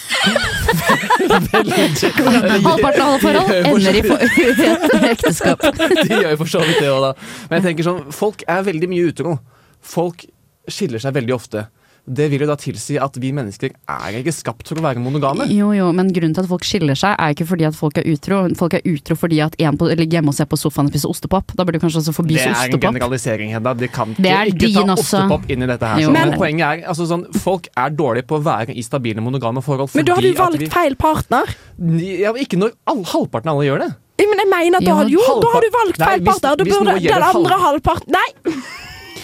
Halvparten 2.68 3.02
av 3.02 3.08
alle 3.08 3.20
forhold 3.24 3.50
ender 3.50 3.94
i 4.00 5.12
ekteskap. 5.14 5.64
De 5.80 6.08
gjør 6.20 6.30
jo 6.34 6.38
for 6.44 6.52
så 6.56 6.60
vidt 6.64 6.80
det 6.82 6.90
òg, 6.92 7.00
da. 7.08 7.12
Men 7.50 7.60
jeg 7.60 7.66
tenker 7.70 7.88
sånn, 7.90 8.02
folk 8.14 8.44
er 8.48 8.64
veldig 8.66 8.88
mye 8.92 9.10
utro. 9.12 9.36
Folk 9.80 10.24
skiller 10.70 11.00
seg 11.02 11.16
veldig 11.16 11.34
ofte. 11.36 11.66
Det 12.06 12.30
vil 12.30 12.40
jo 12.40 12.46
da 12.48 12.56
tilsi 12.56 12.96
at 13.00 13.14
vi 13.20 13.30
mennesker 13.32 13.70
er 13.88 14.16
ikke 14.20 14.32
skapt 14.34 14.68
for 14.68 14.76
å 14.80 14.82
være 14.82 15.02
monogame. 15.02 15.46
Jo, 15.52 15.70
jo, 15.76 15.90
men 15.92 16.08
grunnen 16.12 16.34
til 16.34 16.42
at 16.44 16.48
folk 16.50 16.64
skiller 16.66 16.94
seg, 16.98 17.14
er 17.18 17.34
ikke 17.34 17.46
fordi 17.46 17.66
at 17.68 17.76
folk 17.76 17.98
er 17.98 18.08
utro. 18.10 18.40
Folk 18.58 18.74
er 18.74 18.82
utro 18.88 19.14
fordi 19.20 19.40
at 19.44 19.54
en 19.60 19.76
på, 19.78 19.86
ligger 19.92 20.18
hjemme 20.20 20.32
og 20.32 20.34
ser 20.38 20.48
på 20.50 20.58
sofaen 20.58 20.88
og 20.88 20.94
spiser 20.94 21.10
ostepop. 21.12 21.52
Da 21.54 21.64
burde 21.64 21.78
du 21.78 21.84
kanskje 21.84 22.00
også 22.02 22.14
forby 22.16 22.34
Det 22.38 22.46
er 22.48 22.72
en 22.72 22.80
generalisering, 22.80 23.52
Hedda. 23.54 23.74
De 23.78 23.88
kan 23.88 24.10
ikke, 24.14 24.22
Det 24.22 24.30
er 24.32 24.52
ikke 24.54 24.72
ta 24.74 24.84
også. 24.86 24.98
ostepop 25.04 25.50
inn 25.50 25.62
i 25.62 25.66
dette 25.66 25.86
her. 25.86 26.00
Jo. 26.00 26.10
Men- 26.10 26.30
Men, 26.30 26.38
poenget 26.38 26.66
er 26.84 26.88
altså 26.88 27.06
sånn, 27.08 27.24
folk 27.34 27.66
er 27.76 27.90
dårlige 27.90 28.26
på 28.26 28.38
å 28.38 28.42
være 28.44 28.74
i 28.76 28.82
stabile 28.82 29.20
monogame 29.20 29.62
forhold. 29.62 29.94
Men 29.94 30.04
da 30.04 30.14
har 30.14 30.22
du 30.22 30.32
valgt 30.34 30.58
vi- 30.58 30.68
feil 30.68 30.94
partner. 30.96 31.44
Ja, 31.78 32.32
ikke 32.32 32.58
når 32.58 32.72
all, 32.86 33.02
halvparten 33.04 33.46
av 33.50 33.56
alle 33.58 33.66
gjør 33.70 33.78
det. 33.86 33.94
Men 34.20 34.38
jeg 34.38 34.48
mener 34.50 34.76
at 34.78 34.84
da 34.84 35.08
jo, 35.08 35.18
da 35.40 35.48
har 35.54 35.60
du 35.60 35.70
valgt 35.70 35.96
feil 35.96 36.20
partner. 36.24 36.56
Da 36.56 36.64
burde 36.64 37.00
den 37.00 37.22
andre 37.22 37.56
halvparten 37.58 38.08
Nei! 38.12 38.52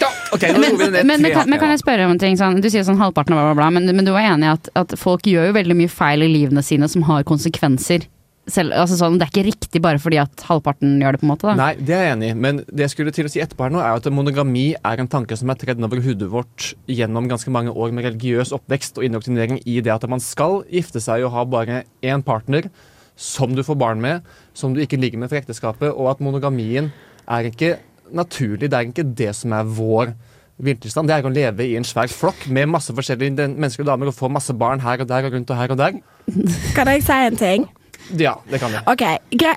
Ja, 0.01 0.09
ok, 0.33 0.43
Men, 0.53 0.77
men, 0.77 1.07
men, 1.21 1.31
kan, 1.33 1.49
men 1.49 1.59
kan 1.61 1.71
jeg 1.73 1.81
spørre 1.81 2.05
om 2.05 2.13
en 2.13 2.21
ting? 2.21 2.37
Sånn, 2.39 2.59
du 2.61 2.69
sier 2.69 2.85
sånn 2.85 2.99
halvparten 3.01 3.33
av 3.35 3.39
bla, 3.39 3.47
bla, 3.49 3.57
bla, 3.61 3.71
men, 3.77 3.89
men 3.95 4.05
du 4.07 4.13
er 4.13 4.33
enig 4.33 4.49
i 4.49 4.53
at, 4.53 4.69
at 4.77 4.93
folk 4.99 5.25
gjør 5.29 5.49
jo 5.49 5.57
veldig 5.57 5.77
mye 5.79 5.91
feil 5.91 6.25
i 6.25 6.29
livene 6.31 6.63
sine 6.65 6.89
som 6.91 7.05
har 7.09 7.25
konsekvenser? 7.27 8.05
Selv, 8.47 8.71
altså 8.79 8.95
sånn, 8.95 9.17
det 9.19 9.25
er 9.25 9.31
ikke 9.33 9.47
riktig 9.49 9.79
bare 9.83 9.99
fordi 9.99 10.21
at 10.21 10.43
halvparten 10.47 11.01
gjør 11.01 11.17
det, 11.17 11.19
på 11.19 11.27
en 11.27 11.31
måte? 11.33 11.49
da 11.49 11.55
Nei, 11.59 11.71
det 11.83 11.95
er 11.97 12.05
jeg 12.05 12.15
enig 12.15 12.29
i, 12.31 12.35
men 12.45 12.61
det 12.69 12.85
jeg 12.85 12.93
skulle 12.93 13.11
til 13.15 13.27
å 13.27 13.31
si 13.33 13.41
etterpå 13.43 13.65
her 13.65 13.73
nå, 13.75 13.81
er 13.83 13.99
at 13.99 14.07
monogami 14.13 14.69
er 14.77 15.03
en 15.03 15.09
tanke 15.11 15.35
som 15.35 15.51
er 15.51 15.59
tredd 15.59 15.83
over 15.83 15.99
hodet 16.05 16.29
vårt 16.31 16.69
gjennom 16.87 17.27
ganske 17.27 17.51
mange 17.51 17.73
år 17.75 17.91
med 17.95 18.07
religiøs 18.07 18.53
oppvekst 18.55 19.01
og 19.01 19.07
indoktrinering 19.09 19.59
i 19.67 19.81
det 19.83 19.91
at 19.91 20.07
man 20.07 20.23
skal 20.23 20.61
gifte 20.71 21.03
seg 21.03 21.25
og 21.27 21.35
ha 21.35 21.43
bare 21.57 21.81
én 21.99 22.23
partner 22.23 22.69
som 23.17 23.51
du 23.57 23.65
får 23.67 23.79
barn 23.81 23.99
med, 23.99 24.23
som 24.55 24.71
du 24.71 24.79
ikke 24.79 24.99
ligger 25.01 25.19
med 25.19 25.33
for 25.33 25.41
ekteskapet, 25.41 25.91
og 25.91 26.13
at 26.13 26.23
monogamien 26.23 26.91
er 27.27 27.49
ikke 27.49 27.75
naturlig, 28.15 28.69
det 28.71 28.77
er 28.77 28.89
ikke 28.89 29.07
det 29.17 29.33
som 29.35 29.55
er 29.57 29.63
vår 29.77 30.13
vinterstand. 30.57 31.09
Det 31.09 31.17
er 31.17 31.27
å 31.27 31.33
leve 31.33 31.65
i 31.67 31.75
en 31.77 31.85
svær 31.87 32.09
flokk 32.11 32.47
med 32.53 32.71
masse 32.73 32.93
forskjellige 32.95 33.49
mennesker 33.53 33.85
og 33.85 33.91
damer 33.91 34.11
og 34.11 34.17
få 34.17 34.29
masse 34.33 34.53
barn 34.57 34.81
her 34.83 35.03
og 35.03 35.09
der 35.09 35.27
og 35.27 35.35
rundt 35.35 35.51
og 35.53 35.59
her 35.59 35.73
og 35.73 35.81
der. 35.81 35.99
Kan 36.77 36.89
jeg 36.91 37.05
si 37.05 37.19
en 37.27 37.39
ting? 37.39 37.67
Ja, 38.15 38.37
det 38.47 38.61
kan 38.61 38.71
jeg. 38.71 38.83
Ok, 38.87 39.01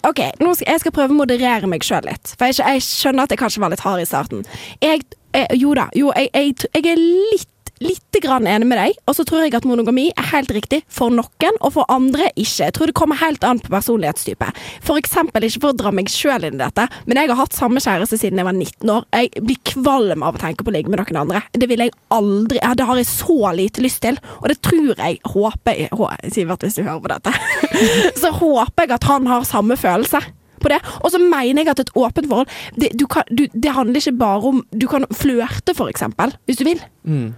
ok, 0.08 0.20
nå 0.40 0.54
skal, 0.58 0.72
Jeg 0.72 0.80
skal 0.82 0.92
prøve 0.96 1.14
å 1.14 1.18
moderere 1.20 1.68
meg 1.70 1.84
sjøl 1.86 2.02
litt. 2.08 2.32
For 2.34 2.50
jeg, 2.50 2.58
jeg 2.58 2.82
skjønner 2.82 3.28
at 3.28 3.34
jeg 3.34 3.38
kanskje 3.38 3.62
var 3.62 3.70
litt 3.70 3.84
hard 3.84 4.02
i 4.02 4.08
starten. 4.08 4.42
Jeg, 4.82 5.04
eh, 5.36 5.46
jo 5.54 5.74
da, 5.78 5.86
jo, 5.94 6.10
jeg, 6.16 6.32
jeg, 6.34 6.70
jeg 6.74 6.90
er 6.90 6.98
litt 6.98 7.52
Litt 7.80 8.16
grann 8.20 8.44
enig 8.44 8.66
med 8.68 8.76
deg, 8.76 8.96
og 9.08 9.14
så 9.16 9.24
tror 9.24 9.40
jeg 9.46 9.54
at 9.56 9.64
monogami 9.64 10.10
er 10.12 10.26
helt 10.34 10.50
riktig 10.52 10.82
for 10.92 11.08
noen, 11.14 11.54
og 11.64 11.70
for 11.72 11.88
andre 11.88 12.26
ikke. 12.34 12.66
Jeg 12.66 12.74
tror 12.76 12.90
det 12.90 12.94
kommer 12.98 13.16
helt 13.16 13.44
an 13.48 13.56
på 13.62 13.70
personlighetstype. 13.72 14.50
For 14.84 15.00
eksempel, 15.00 15.46
ikke 15.48 15.62
for 15.62 15.72
å 15.72 15.78
dra 15.80 15.92
meg 15.96 16.10
sjøl 16.12 16.44
inn 16.44 16.58
i 16.58 16.60
dette, 16.60 16.84
men 17.08 17.16
jeg 17.22 17.30
har 17.30 17.38
hatt 17.40 17.56
samme 17.56 17.80
kjæreste 17.80 18.18
siden 18.20 18.42
jeg 18.42 18.48
var 18.50 18.58
19 18.58 18.92
år. 18.92 19.06
Jeg 19.16 19.44
blir 19.48 19.56
kvalm 19.72 20.26
av 20.28 20.36
å 20.36 20.42
tenke 20.42 20.66
på 20.66 20.68
å 20.68 20.76
ligge 20.76 20.92
med 20.92 21.00
noen 21.00 21.22
andre. 21.22 21.40
Det 21.56 21.70
vil 21.72 21.86
jeg 21.86 21.94
aldri 22.12 22.60
Det 22.76 22.86
har 22.90 23.00
jeg 23.00 23.08
så 23.08 23.38
lite 23.56 23.86
lyst 23.86 24.02
til, 24.04 24.20
og 24.42 24.48
det 24.52 24.60
tror 24.66 24.92
jeg 25.00 25.16
Håper 25.30 25.80
jeg 25.80 25.88
hå- 25.96 26.12
Sivert, 26.36 26.60
hvis 26.66 26.76
du 26.76 26.84
hører 26.84 27.00
på 27.00 27.14
dette. 27.16 27.32
så 28.20 28.34
håper 28.36 28.84
jeg 28.90 28.96
at 29.00 29.08
han 29.08 29.26
har 29.30 29.48
samme 29.48 29.80
følelse 29.80 30.20
på 30.60 30.68
det. 30.68 30.82
Og 31.00 31.14
så 31.14 31.18
mener 31.22 31.62
jeg 31.64 31.72
at 31.72 31.80
et 31.86 31.94
åpent 31.96 32.28
forhold 32.28 32.50
det, 32.76 32.92
du 33.00 33.06
kan, 33.08 33.24
du, 33.32 33.46
det 33.54 33.72
handler 33.72 34.02
ikke 34.04 34.18
bare 34.20 34.50
om 34.52 34.60
Du 34.76 34.84
kan 34.92 35.08
flørte, 35.16 35.72
for 35.72 35.88
eksempel, 35.88 36.36
hvis 36.44 36.60
du 36.60 36.66
vil. 36.68 36.82
Mm. 37.08 37.30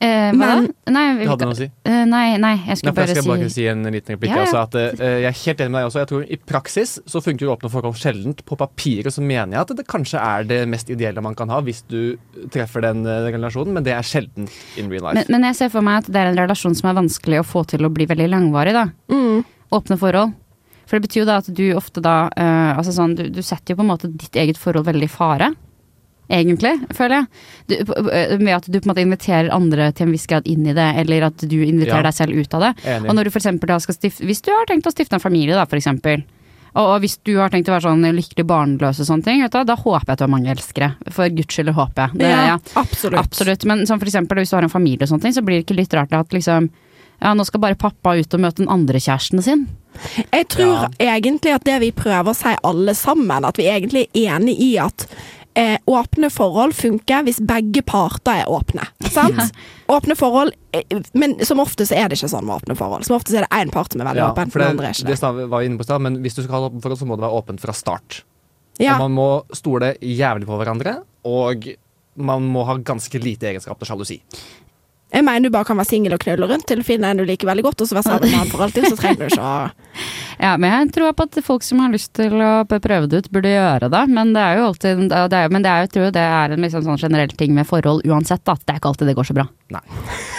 Eh, 0.00 0.30
Men- 0.32 0.72
Nei, 0.86 1.16
vi- 1.18 1.24
Du 1.24 1.30
hadde 1.30 1.44
noe 1.44 1.54
å 1.54 1.56
si. 1.56 1.64
eh, 1.84 2.04
nei, 2.04 2.36
nei, 2.38 2.54
jeg 2.56 2.66
Nei, 2.66 2.74
skulle 2.76 2.94
jeg 2.94 2.94
bare 2.94 3.22
si 3.22 3.28
bare 3.28 3.50
si 3.50 3.66
en 3.66 3.82
liten 3.82 4.14
replikk. 4.16 4.30
Ja, 4.30 4.36
ja. 4.36 4.44
Altså, 4.44 4.62
at, 4.62 4.74
eh, 5.00 5.20
jeg 5.22 5.24
er 5.26 5.38
helt 5.44 5.58
enig 5.58 5.70
med 5.72 5.80
deg 5.82 5.88
også. 5.90 5.98
Jeg 5.98 6.08
tror 6.08 6.22
I 6.30 6.36
praksis 6.46 6.98
så 7.04 7.20
funker 7.22 7.48
åpne 7.50 7.70
forhold 7.70 7.94
sjeldent. 7.96 8.44
På 8.44 8.56
papiret 8.56 9.06
så 9.12 9.20
mener 9.20 9.52
jeg 9.56 9.60
at 9.60 9.76
det 9.76 9.86
kanskje 9.88 10.20
er 10.22 10.44
det 10.44 10.68
mest 10.68 10.88
ideelle 10.88 11.20
man 11.20 11.34
kan 11.34 11.48
ha 11.48 11.60
hvis 11.60 11.82
du 11.88 12.16
treffer 12.48 12.80
den 12.82 13.04
eh, 13.06 13.30
relasjonen, 13.32 13.72
men 13.74 13.82
det 13.82 13.92
er 13.92 14.02
sjelden 14.06 14.48
in 14.76 14.88
real 14.88 15.02
life. 15.02 15.14
men, 15.14 15.24
men 15.28 15.42
jeg 15.50 15.56
ser 15.56 15.68
for 15.70 15.82
meg 15.82 16.04
at 16.04 16.12
det 16.12 16.16
er 16.16 16.26
en 16.30 16.36
relasjon 16.48 16.76
som 16.76 16.90
er 16.96 17.00
vanskelig 17.02 17.40
å 17.40 17.44
få 17.44 17.66
til 17.66 17.80
å 17.80 17.90
bli 17.92 18.06
veldig 18.06 18.28
langvarig. 18.30 18.72
da 18.72 18.86
Mm. 19.10 19.44
Åpne 19.72 19.98
forhold. 19.98 20.32
For 20.86 20.98
det 20.98 21.08
betyr 21.10 21.20
jo 21.20 21.24
da 21.26 21.36
at 21.38 21.52
du 21.52 21.74
ofte 21.74 22.00
da 22.00 22.30
uh, 22.34 22.78
Altså 22.78 22.92
sånn, 22.96 23.14
du, 23.14 23.28
du 23.28 23.42
setter 23.42 23.74
jo 23.74 23.76
på 23.76 23.80
en 23.84 23.90
måte 23.98 24.08
ditt 24.16 24.32
eget 24.32 24.56
forhold 24.56 24.86
veldig 24.86 25.02
i 25.02 25.06
fare. 25.08 25.54
Egentlig, 26.28 26.74
føler 26.92 27.22
jeg. 27.22 27.26
Du, 27.68 27.92
eh, 28.12 28.34
med 28.38 28.54
at 28.58 28.66
du 28.68 28.76
på 28.78 28.84
en 28.84 28.90
måte 28.92 29.04
inviterer 29.04 29.48
andre 29.54 29.90
til 29.96 30.06
en 30.08 30.12
viss 30.12 30.26
grad 30.28 30.46
inn 30.46 30.66
i 30.68 30.74
det, 30.76 30.88
eller 31.00 31.30
at 31.30 31.40
du 31.40 31.56
inviterer 31.64 32.02
Ja. 32.04 32.10
deg 32.10 32.14
selv 32.14 32.36
ut 32.36 32.54
av 32.54 32.60
det. 32.66 32.72
Enig. 32.84 33.08
Og 33.08 33.16
når 33.16 33.24
du 33.24 33.30
for 33.30 33.40
eksempel 33.40 33.66
da 33.72 33.78
skal 33.80 33.94
stifte 33.96 34.26
Hvis 34.28 34.42
du 34.44 34.50
har 34.52 34.66
tenkt 34.68 34.86
å 34.86 34.92
stifte 34.92 35.14
en 35.16 35.24
familie, 35.24 35.54
da, 35.56 35.64
for 35.64 35.76
eksempel. 35.80 36.24
Og, 36.74 36.84
og 36.84 37.00
hvis 37.00 37.16
du 37.24 37.38
har 37.38 37.48
tenkt 37.48 37.68
å 37.70 37.72
være 37.72 37.88
sånn 37.88 38.04
lykkelig 38.12 38.44
barnløs 38.46 39.00
og 39.00 39.06
sånne 39.08 39.24
ting, 39.24 39.40
vet 39.42 39.52
du, 39.56 39.64
da 39.64 39.74
håper 39.74 40.04
jeg 40.04 40.12
at 40.12 40.18
du 40.18 40.24
har 40.26 40.34
mange 40.34 40.52
elskere. 40.52 40.90
For 41.10 41.28
guds 41.32 41.54
skyld 41.56 41.72
håper 41.72 42.02
jeg. 42.10 42.18
Det, 42.20 42.28
ja. 42.28 42.58
absolutt. 42.76 43.18
Absolutt. 43.18 43.64
Men 43.64 43.86
som 43.88 43.98
for 43.98 44.06
eksempel 44.10 44.38
hvis 44.42 44.52
du 44.52 44.56
har 44.56 44.68
en 44.68 44.72
familie 44.76 45.08
og 45.08 45.08
sånne 45.14 45.22
ting, 45.26 45.32
så 45.34 45.42
blir 45.42 45.58
det 45.58 45.64
ikke 45.66 45.80
litt 45.80 45.96
rart 45.96 46.12
at 46.12 46.36
liksom 46.36 46.68
ja, 47.18 47.32
nå 47.34 47.42
skal 47.48 47.60
bare 47.64 47.74
pappa 47.74 48.12
ut 48.14 48.34
og 48.36 48.40
møte 48.44 48.62
den 48.62 48.70
andre 48.70 49.00
kjæresten 49.02 49.42
sin. 49.42 49.64
Jeg 50.30 50.46
tror 50.54 50.84
egentlig 51.02 51.50
at 51.56 51.64
det 51.66 51.80
vi 51.82 51.90
prøver 51.90 52.30
å 52.30 52.36
si 52.36 52.52
alle 52.62 52.94
sammen, 52.94 53.46
at 53.48 53.58
vi 53.58 53.66
egentlig 53.66 54.04
er 54.12 54.36
enig 54.36 54.54
i 54.62 54.76
at 54.78 55.08
eh, 55.54 55.78
åpne 55.86 56.30
forhold 56.30 56.74
funker 56.76 57.24
hvis 57.26 57.40
begge 57.44 57.82
parter 57.86 58.42
er 58.42 58.50
åpne. 58.52 58.84
Sant? 59.10 59.54
Åpne 59.88 60.16
forhold 60.18 60.52
eh, 60.76 60.98
Men 61.12 61.38
som 61.46 61.60
ofte 61.64 61.86
så 61.88 61.96
er 61.96 62.08
det 62.08 62.18
ikke 62.18 62.30
sånn 62.34 62.46
med 62.46 62.56
åpne 62.60 62.76
forhold. 62.78 63.06
Som 63.08 63.16
ofte 63.16 63.32
så 63.32 63.40
er 63.40 63.46
det 63.48 63.52
én 63.62 63.72
part 63.74 63.92
som 63.92 64.02
er 64.02 64.10
veldig 64.10 64.24
Ja, 64.24 64.30
åpen, 64.32 64.52
for 64.52 64.62
den 64.62 64.68
det, 64.68 64.76
andre 64.76 64.90
er 64.90 64.96
ikke 64.96 65.08
det 65.08 65.18
det. 65.20 65.48
var 65.48 65.60
vi 65.64 65.70
inne 65.70 65.80
på 65.80 65.88
sted, 65.88 66.04
men 66.08 66.20
hvis 66.24 66.38
du 66.38 66.42
skal 66.44 66.54
ha 66.58 66.62
åpne 66.68 66.78
åpent 66.78 66.86
forhold, 66.86 67.02
så 67.02 67.08
må 67.10 67.18
det 67.18 67.26
være 67.26 67.42
åpent 67.42 67.64
fra 67.64 67.72
start. 67.76 68.22
Ja. 68.78 68.94
Og 68.94 69.08
man 69.08 69.16
må 69.18 69.28
stole 69.58 69.94
jævlig 70.02 70.46
på 70.46 70.56
hverandre, 70.60 71.00
og 71.26 71.68
man 72.18 72.46
må 72.50 72.64
ha 72.66 72.76
ganske 72.78 73.18
lite 73.22 73.50
egenskap 73.50 73.78
til 73.78 73.90
sjalusi. 73.90 74.18
Jeg 75.08 75.24
mener 75.24 75.48
du 75.48 75.54
bare 75.54 75.64
kan 75.64 75.78
være 75.78 75.88
singel 75.88 76.12
og 76.12 76.20
knulle 76.20 76.46
rundt 76.50 76.66
til 76.68 76.82
å 76.82 76.84
finne 76.84 77.08
en 77.08 77.16
du 77.16 77.24
liker 77.24 77.48
veldig 77.48 77.64
godt, 77.64 77.80
og 77.80 77.88
så 77.88 77.96
være 77.96 78.08
sammen 78.10 78.28
med 78.28 78.38
han 78.42 78.50
for 78.52 78.64
alltid. 78.66 78.90
Så 78.90 78.98
trenger 79.00 79.24
du 79.24 79.30
ikke 79.32 79.40
å 79.40 79.52
Ja, 80.38 80.52
men 80.60 80.70
jeg 80.70 80.92
tror 80.94 81.12
på 81.18 81.26
at 81.26 81.38
folk 81.44 81.64
som 81.66 81.80
har 81.82 81.90
lyst 81.90 82.12
til 82.14 82.34
å 82.38 82.62
prøve 82.68 83.08
det 83.10 83.24
ut, 83.24 83.30
burde 83.34 83.50
gjøre 83.50 83.90
det. 83.90 84.02
Men 84.14 84.32
det 84.36 84.42
er 84.44 84.58
jo 84.60 84.66
alltid 84.70 85.04
det 85.10 85.38
er, 85.42 85.48
Men 85.50 85.64
det 85.64 85.70
er, 85.70 85.86
jeg 85.86 85.94
tror 85.96 86.10
det 86.14 86.24
er 86.24 86.54
en 86.54 86.62
liksom 86.66 86.84
sånn 86.86 87.00
generell 87.00 87.32
ting 87.38 87.54
med 87.56 87.66
forhold 87.68 88.06
uansett, 88.06 88.44
da. 88.46 88.54
Det 88.54 88.74
er 88.74 88.78
ikke 88.82 88.92
alltid 88.92 89.10
det 89.10 89.16
går 89.18 89.28
så 89.30 89.36
bra. 89.38 89.48
Nei. 89.74 89.82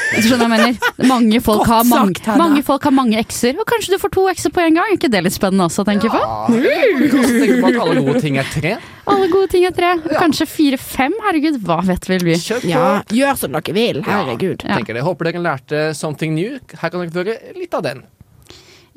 Du 0.10 0.26
skjønner 0.26 0.48
hva 0.50 0.58
jeg 0.58 0.74
mener? 0.74 1.10
Mange 1.10 1.42
folk, 1.48 1.66
har 1.70 1.84
mange, 1.86 2.16
sagt, 2.18 2.30
mange 2.40 2.64
folk 2.66 2.88
har 2.88 2.96
mange 2.96 3.20
ekser, 3.22 3.60
og 3.62 3.68
kanskje 3.70 3.94
du 3.94 4.00
får 4.02 4.14
to 4.16 4.24
ekser 4.32 4.54
på 4.56 4.64
en 4.64 4.80
gang. 4.80 4.90
Er 4.90 4.98
ikke 4.98 5.12
det 5.14 5.22
litt 5.28 5.36
spennende 5.36 5.68
også 5.70 5.84
å 5.84 5.90
tenke 5.90 6.10
på? 6.10 6.22
Du 6.50 7.06
kan 7.12 7.28
tenke 7.30 7.60
på 7.60 7.70
at 7.70 7.82
alle 7.84 8.06
gode 8.08 8.24
ting 8.24 8.40
er 8.42 8.50
tre. 8.50 8.76
Alle 9.10 9.28
gode 9.34 9.52
ting 9.52 9.66
er 9.70 9.76
tre. 9.76 9.92
Kanskje 10.16 10.48
fire-fem? 10.50 11.14
Herregud, 11.28 11.60
hva 11.66 11.82
vet 11.86 12.08
vel 12.10 12.26
vi? 12.26 12.38
Ja, 12.70 13.02
gjør 13.14 13.38
som 13.44 13.54
dere 13.58 13.76
vil. 13.76 14.02
Herregud. 14.08 14.64
Ja. 14.66 14.80
Tenker 14.80 14.98
det. 14.98 15.06
Håper 15.06 15.30
dere 15.30 15.44
lærte 15.46 15.84
something 15.98 16.34
new. 16.38 16.58
Her 16.80 16.90
kan 16.94 17.04
dere 17.04 17.14
få 17.14 17.24
høre 17.26 17.60
litt 17.60 17.78
av 17.78 17.86
den. 17.86 18.06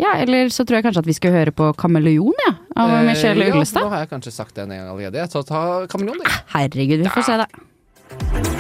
Ja, 0.01 0.15
eller 0.23 0.49
så 0.49 0.65
tror 0.65 0.79
jeg 0.81 0.85
kanskje 0.87 1.03
at 1.05 1.11
vi 1.11 1.17
skal 1.17 1.35
høre 1.35 1.53
på 1.55 1.73
Kameleon, 1.79 2.33
ja. 2.47 2.55
Av 2.77 2.91
Eh, 2.91 3.03
Michelle 3.07 3.49
ja, 3.49 3.55
Nå 3.55 3.89
har 3.93 4.05
jeg 4.05 4.11
kanskje 4.15 4.33
sagt 4.33 4.55
det 4.57 4.65
en 4.65 4.71
gang 4.75 4.89
allerede. 4.89 5.27
Så 5.31 5.43
ta 5.47 5.87
kameleon, 5.87 6.19
du. 6.19 6.31
Herregud, 6.55 7.05
vi 7.05 7.09
får 7.13 7.23
se 7.29 7.37
det. 7.43 8.53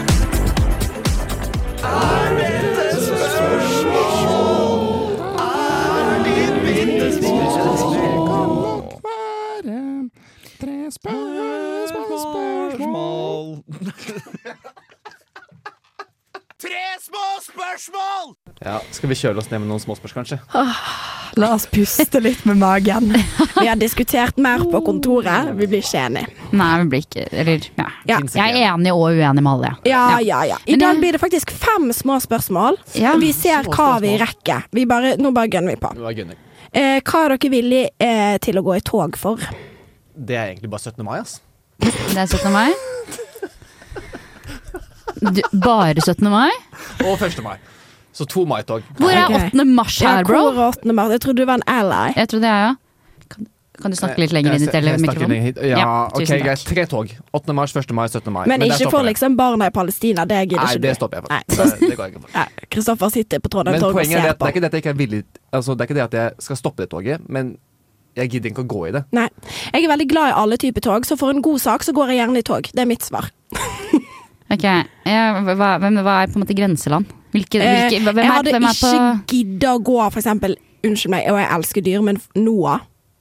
Ja, 18.62 18.78
Skal 18.94 19.10
vi 19.10 19.16
kjøle 19.18 19.42
oss 19.42 19.50
ned 19.50 19.62
med 19.64 19.68
noen 19.72 19.82
småspørsmål, 19.82 20.22
kanskje? 20.22 20.38
La 21.40 21.54
oss 21.54 21.66
puste 21.66 22.20
litt 22.20 22.44
med 22.44 22.56
magen. 22.60 23.14
Vi 23.60 23.66
har 23.66 23.76
diskutert 23.76 24.36
mer 24.36 24.58
på 24.58 24.80
kontoret. 24.84 25.52
Vi 25.56 25.66
blir 25.66 25.80
ikke 25.80 26.02
enige. 26.06 26.28
Nei, 26.52 26.70
vi 26.82 26.88
blir 26.92 27.04
ikke 27.06 27.24
Eller, 27.30 27.66
ja. 27.78 27.86
Ja. 28.10 28.18
Jeg 28.20 28.52
er 28.58 28.74
enig 28.74 28.92
og 28.92 29.06
uenig 29.16 29.40
med 29.40 29.50
alle. 29.52 29.70
Ja, 29.88 30.18
ja, 30.20 30.42
ja. 30.50 30.58
I 30.68 30.76
dag 30.76 31.00
blir 31.00 31.16
det 31.16 31.22
faktisk 31.22 31.50
fem 31.56 31.88
små 31.96 32.18
spørsmål. 32.20 32.76
Ja. 32.98 33.14
Vi 33.20 33.32
ser 33.36 33.64
Små 33.64 33.76
hva 33.78 33.90
vi 34.04 34.16
rekker. 34.20 34.66
Vi 34.76 34.84
bare, 34.90 35.14
nå 35.16 35.32
bare 35.32 35.48
gønner 35.52 35.76
vi 35.76 35.80
på. 35.80 35.94
Eh, 36.72 37.00
hva 37.00 37.24
er 37.24 37.36
dere 37.36 37.52
villige 37.52 37.90
eh, 38.00 38.36
til 38.44 38.60
å 38.60 38.64
gå 38.66 38.76
i 38.76 38.84
tog 38.84 39.16
for? 39.20 39.40
Det 40.12 40.36
er 40.36 40.52
egentlig 40.52 40.72
bare 40.72 40.92
17. 40.92 41.04
mai, 41.06 41.18
ass. 41.22 41.38
Det 41.80 42.16
er 42.16 42.26
17. 42.28 42.52
mai. 42.52 42.68
Du, 45.22 45.40
bare 45.52 46.00
17. 46.02 46.28
mai? 46.32 46.50
Og 47.06 47.20
1. 47.22 47.40
mai. 47.44 47.56
Så 48.12 48.26
to 48.28 48.44
maitog. 48.44 48.82
Hvor 49.00 49.10
er 49.10 49.24
8. 49.48 49.64
mars 49.64 50.00
Ja, 50.02 50.16
her, 50.18 50.24
hvor 50.28 50.52
bro? 50.52 50.62
er 50.62 50.68
8. 50.76 50.92
mars? 50.92 51.10
Jeg 51.14 51.20
trodde 51.24 51.40
du 51.42 51.46
var 51.48 51.54
en 51.60 51.66
ally. 51.66 52.12
Jeg 52.16 52.28
trodde 52.28 52.46
jeg, 52.50 52.66
ja. 52.68 52.74
Kan, 53.32 53.46
kan 53.80 53.90
du 53.90 53.96
snakke 53.96 54.20
litt 54.20 54.32
lenger 54.36 54.52
inn 54.58 55.32
i 55.32 55.38
hit. 55.46 55.56
Ja, 55.64 55.78
Ja, 55.80 55.86
ok, 56.12 56.28
greit. 56.44 56.64
Tre 56.68 56.84
tog. 56.86 57.14
8. 57.32 57.54
mars, 57.56 57.72
1. 57.76 57.94
mai, 57.96 58.04
17. 58.12 58.28
mai. 58.32 58.42
Men, 58.46 58.60
Men 58.60 58.68
ikke 58.70 58.90
for 58.92 59.02
liksom 59.08 59.36
barna 59.36 59.66
i 59.70 59.74
Palestina. 59.74 60.26
Det 60.28 60.42
gidder 60.50 60.60
Nei, 60.60 60.74
ikke 60.76 60.82
det 60.84 60.92
du. 60.92 61.00
stopper 61.00 61.16
jeg 61.16 61.24
for. 61.24 61.32
Nei. 61.32 61.42
Det, 61.48 61.88
det 61.88 61.96
går 61.96 62.04
jeg 62.04 62.14
ikke 62.14 62.22
for. 62.26 62.66
Kristoffer 62.76 63.08
sitter 63.16 63.38
på 63.40 63.48
Trondheim 63.48 63.74
Men 63.78 63.80
Torg 63.86 63.94
og 63.96 64.00
poenget 64.02 64.18
er 64.18 64.20
ser 64.20 64.28
at 64.28 64.34
det 64.36 64.38
på. 64.38 64.44
er 64.46 64.52
ikke 64.52 64.60
det 64.60 64.66
at 64.68 64.72
jeg 64.76 64.84
ikke 64.84 64.92
er 64.92 65.00
villig 65.00 65.22
Altså, 65.52 65.72
det 65.74 65.80
er 65.80 65.84
ikke 65.90 65.98
det 66.00 66.04
at 66.04 66.14
jeg 66.20 66.30
skal 66.46 66.56
stoppe 66.60 66.82
det 66.84 66.90
toget, 66.92 67.20
men 67.28 67.56
jeg 68.16 68.28
gidder 68.28 68.50
ikke 68.52 68.62
å 68.66 68.68
gå 68.68 68.82
i 68.88 68.92
det. 68.92 69.02
Nei. 69.16 69.28
Jeg 69.72 69.84
er 69.84 69.88
veldig 69.88 70.08
glad 70.12 70.28
i 70.28 70.36
alle 70.36 70.56
typer 70.60 70.84
tog, 70.84 71.06
så 71.08 71.16
for 71.16 71.32
en 71.32 71.40
god 71.42 71.58
sak 71.64 71.82
så 71.82 71.92
går 71.96 72.12
jeg 72.12 72.20
gjerne 72.20 72.38
i 72.38 72.42
tog. 72.44 72.68
Det 72.76 72.84
er 72.84 72.90
mitt 72.92 73.02
svar. 73.08 73.30
Ok, 74.52 74.64
ja, 75.08 75.20
hva, 75.40 75.54
hvem, 75.80 75.94
hva 76.04 76.14
er 76.20 76.28
på 76.28 76.36
en 76.36 76.42
måte 76.42 76.52
grenseland? 76.58 77.06
Hvilke, 77.32 77.60
Eh, 77.62 77.88
hvilke, 77.88 78.02
hvem, 78.04 78.18
jeg 78.20 78.26
er, 78.26 78.32
hadde 78.32 78.52
hvem 78.52 78.68
er 78.68 78.76
ikke 78.76 78.92
på 78.92 79.32
gidda 79.32 79.74
å 79.76 79.82
gå, 79.82 79.98
for 80.10 80.20
eksempel 80.20 80.56
Unnskyld 80.82 81.12
meg, 81.14 81.28
og 81.30 81.38
jeg 81.38 81.48
elsker 81.54 81.84
dyr, 81.86 82.02
men 82.02 82.18
Noah 82.34 82.80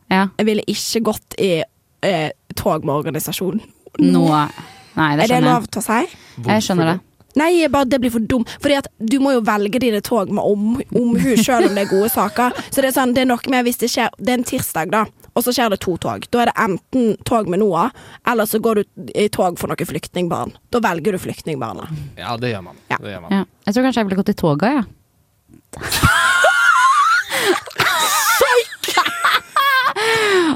ja, 0.10 0.26
Jeg 0.40 0.48
ville 0.48 0.64
ikke 0.68 1.04
gått 1.12 1.36
i 1.40 1.52
eh, 1.62 2.32
tog 2.58 2.84
med 2.84 2.96
organisasjon. 2.96 3.62
Noah. 4.02 4.50
Nei, 4.98 5.16
det 5.16 5.28
Er 5.30 5.36
det 5.38 5.46
lov 5.46 5.70
til 5.72 5.80
å 5.80 5.86
si? 5.86 6.02
Jeg 6.48 6.66
skjønner 6.66 6.90
det. 6.90 6.98
Nei, 7.40 7.68
bare, 7.72 7.88
det 7.88 8.00
blir 8.04 8.12
for 8.12 8.24
dumt. 8.28 8.50
Fordi 8.60 8.78
at 8.82 8.90
du 9.00 9.20
må 9.24 9.32
jo 9.36 9.44
velge 9.48 9.80
dine 9.80 10.02
tog 10.04 10.32
med 10.34 10.44
om, 10.44 11.16
selv 11.46 11.70
om 11.70 11.78
det 11.78 11.86
er 11.86 11.92
gode 11.92 12.10
saker. 12.12 12.58
Så 12.70 12.82
det 12.82 12.92
er 12.92 12.98
sånn, 12.98 13.14
det 13.16 13.24
er 13.24 13.32
noe 13.32 13.54
med 13.54 13.68
hvis 13.68 13.80
det 13.82 13.92
skjer 13.94 14.12
Det 14.20 14.34
er 14.34 14.40
en 14.42 14.48
tirsdag, 14.48 14.92
da, 14.92 15.06
og 15.32 15.46
så 15.46 15.54
skjer 15.56 15.72
det 15.72 15.80
to 15.86 15.96
tog. 16.02 16.28
Da 16.34 16.44
er 16.44 16.52
det 16.52 16.58
enten 16.60 17.14
tog 17.28 17.48
med 17.52 17.62
Noah, 17.64 17.94
eller 18.28 18.50
så 18.50 18.60
går 18.60 18.82
du 18.82 19.12
i 19.16 19.30
tog 19.32 19.60
for 19.62 19.72
noen 19.72 19.92
flyktningbarn. 19.94 20.56
Da 20.74 20.84
velger 20.84 21.16
du 21.16 21.22
flyktningbarna. 21.24 21.88
Ja, 22.20 22.36
det 22.42 22.52
gjør 22.52 22.68
man. 22.68 22.82
Ja. 22.92 23.00
Det 23.00 23.16
gjør 23.16 23.24
man. 23.28 23.38
Ja. 23.40 23.46
Jeg 23.72 23.78
tror 23.78 23.86
kanskje 23.88 24.02
jeg 24.02 24.08
ville 24.10 24.20
gått 24.20 24.30
i 24.34 24.34
toga, 24.36 24.70
jeg. 24.76 24.82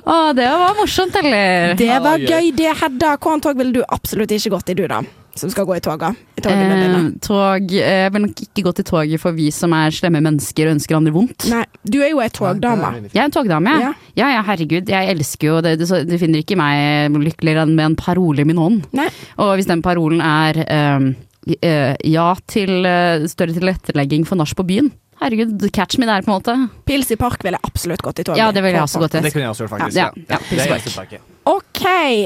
Å, 0.03 0.15
det 0.35 0.47
var 0.51 0.73
morsomt, 0.75 1.15
eller? 1.21 1.77
Det 1.79 1.87
var 2.03 2.19
gøy. 2.19 2.51
det, 2.59 2.73
Hedda. 2.81 3.13
Hvilket 3.15 3.45
tog 3.47 3.61
ville 3.61 3.71
du 3.77 3.79
absolutt 3.87 4.35
ikke 4.35 4.51
gått 4.57 4.73
i, 4.73 4.75
du, 4.81 4.83
da? 4.91 4.99
Som 5.39 5.47
skal 5.51 5.63
gå 5.67 5.77
i 5.77 5.81
toga? 5.83 6.11
I. 6.35 6.43
Eh, 6.47 7.07
tog 7.23 7.71
Jeg 7.71 8.11
vil 8.11 8.23
nok 8.23 8.41
ikke 8.45 8.63
gå 8.67 8.71
til 8.77 8.85
toget 8.87 9.19
for 9.23 9.35
vi 9.35 9.47
som 9.51 9.73
er 9.75 9.95
slemme 9.95 10.21
mennesker 10.23 10.67
og 10.67 10.75
ønsker 10.77 10.95
andre 10.99 11.11
vondt. 11.15 11.47
Nei, 11.51 11.63
du 11.83 11.97
er 12.01 12.11
jo 12.11 12.21
ei 12.23 12.29
togdame. 12.35 12.91
Jeg 13.09 13.19
er 13.19 13.27
en 13.29 13.35
togdame. 13.35 13.73
Ja. 13.79 13.91
Ja. 14.15 14.29
ja, 14.37 14.43
herregud. 14.47 14.91
Jeg 14.91 15.15
elsker 15.15 15.49
jo 15.49 15.61
det. 15.63 15.77
Du, 15.79 16.17
finner 16.19 16.43
ikke 16.43 16.59
meg 16.59 17.15
lykkeligere 17.15 17.63
enn 17.63 17.75
med 17.79 17.93
en 17.93 17.97
parole 17.99 18.43
i 18.43 18.47
min 18.47 18.59
hånd. 18.59 18.85
Nei. 18.95 19.07
Og 19.39 19.55
hvis 19.55 19.71
den 19.71 19.83
parolen 19.83 20.23
er 20.23 20.61
ehm, 20.67 21.13
eh, 21.15 21.24
ja 21.45 22.27
til 22.49 22.85
eh, 22.89 23.25
større 23.29 23.53
tilrettelegging 23.55 24.25
for 24.27 24.35
nach 24.39 24.53
på 24.57 24.65
byen. 24.65 24.91
Herregud, 25.21 25.61
catch 25.71 25.95
me 25.97 26.05
der, 26.09 26.25
på 26.25 26.31
en 26.33 26.35
måte. 26.41 26.53
Pils 26.85 27.07
i 27.13 27.15
park 27.15 27.43
ville 27.45 27.55
jeg 27.55 27.63
absolutt 27.69 28.01
gått 28.03 28.19
i 28.19 28.25
toget. 28.27 28.41
Ja, 28.41 28.49
det 28.51 28.63
vil 28.65 28.73
jeg 28.75 28.81
også 28.83 28.99
gå 28.99 29.07
Det 29.07 29.21
til. 29.21 29.31
kunne 29.31 29.45
jeg 29.45 29.51
også 29.53 29.63
gjort, 29.63 29.73
faktisk. 29.77 29.95
Ja, 29.95 30.09
Ja, 30.15 30.23
ja, 30.27 30.39
Det 30.49 30.59
er 30.59 31.13
ja. 31.13 31.19
OK. 31.47 31.83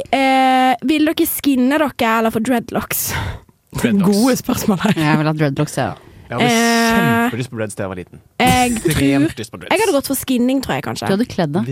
Eh, 0.10 0.88
vil 0.89 1.05
dere 1.12 1.27
skinne 1.29 1.77
dere 1.77 1.91
eller 2.17 2.34
få 2.34 2.41
dreadlocks? 2.41 3.03
Dreadlocks. 3.79 4.08
Gode 4.17 4.36
spørsmål 4.41 4.79
her. 4.88 4.93
Jeg 4.97 5.17
vil 5.21 5.29
ha 5.29 5.34
dreadlocks, 5.43 5.75
jeg. 5.77 6.05
Jeg 6.29 6.38
hadde 6.39 6.49
Eh, 6.49 7.29
kjempelyst 7.29 7.49
på 7.53 7.58
dreads 7.60 7.75
da 7.77 7.84
jeg 7.86 7.89
var 7.93 7.99
liten. 8.01 8.19
Jeg 8.41 8.73
tror. 8.82 9.67
Jeg 9.69 9.79
hadde 9.84 9.93
gått 9.99 10.10
for 10.10 10.17
skinning, 10.17 10.63
tror 10.65 10.79
jeg 10.79 10.97
Du 11.03 11.05
hadde 11.13 11.29
kledd 11.29 11.53
deg. 11.60 11.69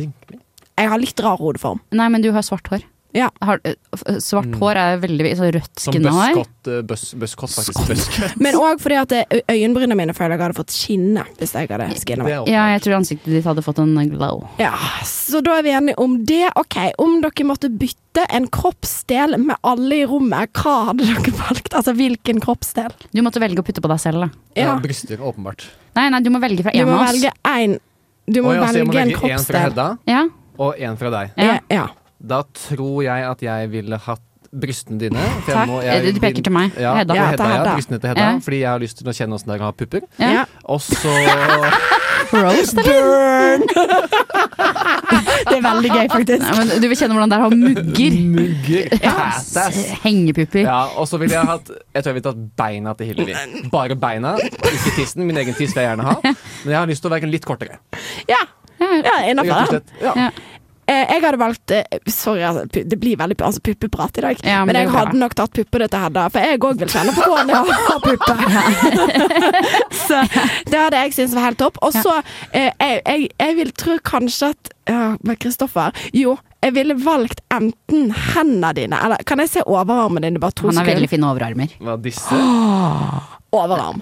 Jeg 0.77 0.89
har 0.93 1.01
litt 1.01 1.19
rar 1.25 1.37
hodeform. 1.41 1.81
Nei, 1.97 2.07
men 2.13 2.21
du 2.21 2.29
har 2.35 2.45
svart 2.45 2.69
hår. 2.69 2.85
Ja. 3.15 3.29
Har, 3.41 3.59
eh, 3.63 3.73
svart 4.19 4.45
Mm. 4.51 4.59
hår 4.59 4.75
er 4.75 4.97
veldig 4.99 5.29
så 5.37 5.47
rødt 5.53 5.79
Som 5.79 5.93
skinne 5.93 6.11
hår. 6.11 6.35
buskott, 6.35 6.67
eh, 6.67 7.63
faktisk. 7.63 8.39
Men 8.39 8.53
òg 8.55 8.79
fordi 8.83 8.97
at 9.01 9.31
øyenbrynene 9.49 9.95
mine 9.95 10.13
føler 10.13 10.35
jeg 10.37 10.41
hadde 10.43 10.57
fått 10.57 10.73
skinne 10.75 11.23
hvis 11.39 11.53
jeg 11.55 11.69
hadde 11.69 11.87
skinna 11.97 12.23
meg. 12.27 12.47
Ja, 12.51 12.67
jeg 12.75 12.81
tror 12.83 12.97
ansiktet 12.99 13.25
ditt 13.31 13.45
hadde 13.47 13.63
fått 13.63 13.79
en 13.79 13.95
glow. 14.11 14.43
Ja, 14.59 14.71
så 15.07 15.41
da 15.41 15.57
er 15.57 15.63
vi 15.63 15.69
enige 15.71 15.95
om 15.97 16.23
det. 16.25 16.51
Ok, 16.55 16.75
Om 16.99 17.21
dere 17.21 17.45
måtte 17.47 17.69
bytte 17.69 18.25
en 18.29 18.47
kroppsdel 18.47 19.37
med 19.39 19.55
alle 19.63 20.01
i 20.03 20.05
rommet, 20.05 20.51
hva 20.53 20.87
hadde 20.91 21.05
dere 21.07 21.33
valgt? 21.37 21.73
Altså 21.73 21.93
hvilken 21.95 22.39
kroppsdel? 22.43 22.91
Du 23.13 23.21
måtte 23.21 23.39
velge 23.41 23.59
å 23.59 23.65
putte 23.65 23.81
på 23.81 23.87
deg 23.89 23.99
selv, 23.99 24.21
da. 24.27 24.29
Ja, 24.55 24.73
Ja, 24.73 24.79
bryster, 24.79 25.17
åpenbart. 25.17 25.65
Nei, 25.95 26.09
nei, 26.09 26.19
du 26.21 26.29
må 26.29 26.39
velge 26.41 26.61
fra 26.63 26.71
Du 26.71 26.79
en 26.79 26.87
må 26.87 26.93
av 26.99 27.07
oss. 27.07 27.13
velge 27.13 27.31
én. 27.45 27.79
Du 28.29 28.41
må 28.43 28.49
Å 28.51 28.55
ja, 28.55 28.61
velge, 28.65 28.77
jeg 28.77 28.85
må 28.87 28.93
velge 28.93 29.01
en 29.01 29.15
kroppsdel. 29.17 29.31
en 29.31 29.45
fra. 29.45 29.59
Hedda 29.69 29.97
Ja, 30.05 30.27
og 30.59 30.75
en 30.79 30.97
fra 30.97 31.09
deg. 31.09 31.31
ja. 31.37 31.59
Ja. 31.71 31.87
Da 32.19 32.41
tror 32.53 33.03
jeg 33.05 33.23
at 33.29 33.41
jeg 33.45 33.69
ville 33.71 33.97
hatt 33.97 34.21
brystene 34.57 34.97
dine. 34.97 35.19
for 35.43 35.51
jeg 35.51 35.57
Takk. 35.57 35.67
må- 35.69 35.83
jeg 35.83 36.13
Du 36.15 36.19
peker 36.23 36.41
til 36.43 36.53
meg. 36.53 36.71
Ja, 36.79 36.95
Hedda. 36.95 37.13
Ja, 37.15 37.25
Hedda, 37.31 37.47
ja, 37.49 37.75
brystene 37.75 37.99
til 37.99 38.09
Hedda, 38.09 38.21
Ja. 38.21 38.39
fordi 38.39 38.59
jeg 38.59 38.69
har 38.69 38.79
lyst 38.79 38.97
til 38.97 39.07
å 39.07 39.13
kjenne 39.13 39.33
åssen 39.35 39.47
dere 39.51 39.59
har 39.67 39.71
pupper. 39.73 40.01
Ja. 40.19 40.45
Og 40.65 40.79
så 40.79 41.11
Roast. 42.33 42.75
Burn! 42.75 43.61
det 45.47 45.55
er 45.55 45.61
veldig 45.63 45.91
gøy, 45.93 46.07
faktisk. 46.11 46.43
Ja, 46.43 46.55
men 46.57 46.67
du 46.81 46.87
vil 46.89 46.97
kjenne 46.99 47.15
hvordan 47.15 47.29
det 47.31 47.37
er 47.37 47.43
å 47.43 47.47
ha 47.47 47.49
mugger. 47.55 48.11
Mugger. 48.35 48.87
Hengepupper. 50.03 50.63
Ja, 50.65 50.79
og 50.97 51.07
så 51.07 51.19
ville 51.21 51.35
jeg 51.37 51.45
hatt 51.47 51.69
Jeg 51.69 52.03
tror 52.03 52.11
jeg 52.11 52.17
ville 52.19 52.27
tatt 52.27 52.43
beina 52.59 52.93
til 52.99 53.11
Hillevi. 53.11 53.69
Bare 53.71 53.95
beina, 53.99 54.35
ikke 54.41 54.95
tissen. 54.97 55.25
Min 55.27 55.37
egen 55.37 55.53
tiss 55.57 55.73
vil 55.75 55.83
jeg 55.83 55.91
gjerne 55.97 56.07
ha. 56.09 56.15
Men 56.23 56.73
jeg 56.73 56.79
har 56.81 56.87
lyst 56.91 57.01
til 57.05 57.11
å 57.11 57.15
være 57.15 57.31
litt 57.31 57.45
kortere. 57.47 57.79
Ja, 58.27 58.41
Ja, 58.79 58.89
ja 59.01 59.15
innafor. 59.31 59.81
Ja. 60.03 60.29
Eh, 60.87 61.01
jeg 61.11 61.19
hadde 61.25 61.37
valgt 61.41 61.71
eh, 61.75 61.97
Sorry, 62.07 62.39
altså, 62.47 62.61
det 62.71 62.95
blir 63.01 63.17
veldig 63.19 63.35
altså, 63.43 63.59
puppeprat 63.65 64.17
i 64.17 64.21
dag. 64.23 64.37
Ja, 64.47 64.61
men 64.63 64.71
men 64.71 64.77
jeg 64.85 64.87
bra. 64.91 65.01
hadde 65.01 65.19
nok 65.19 65.33
tatt 65.35 65.51
puppene 65.57 65.87
til 65.91 65.99
Hedda, 65.99 66.23
for 66.31 66.39
jeg 66.47 66.61
òg 66.63 66.79
vil 66.79 66.91
kjenne 66.93 67.11
på 67.17 67.25
hvordan 67.27 67.51
jeg 67.51 67.57
har 67.89 67.99
pupper. 68.05 68.37
så 70.07 70.21
det 70.71 70.79
hadde 70.79 71.01
jeg 71.03 71.13
syntes 71.17 71.35
var 71.35 71.47
helt 71.49 71.59
topp. 71.59 71.77
Og 71.83 71.91
så 71.97 72.13
eh, 72.53 72.69
jeg, 72.79 73.01
jeg, 73.03 73.29
jeg 73.41 73.57
vil 73.59 73.71
tro 73.83 73.97
kanskje 74.13 74.53
at 74.55 74.71
ja, 74.87 75.01
Med 75.27 75.35
Kristoffer 75.43 75.91
Jo, 76.15 76.37
jeg 76.63 76.71
ville 76.77 76.95
valgt 77.03 77.41
enten 77.51 78.05
hendene 78.15 78.69
dine 78.77 78.95
Eller 79.03 79.19
kan 79.27 79.41
jeg 79.43 79.49
se 79.51 79.63
overarmen 79.67 80.23
din 80.23 80.39
bare 80.39 80.55
to 80.55 80.69
Han 80.69 80.79
har 80.79 80.87
veldig 80.87 81.09
fine 81.11 81.27
overarmer. 81.27 81.73
Hva 81.83 81.97
disse? 81.99 82.37
Overarm. 83.51 83.99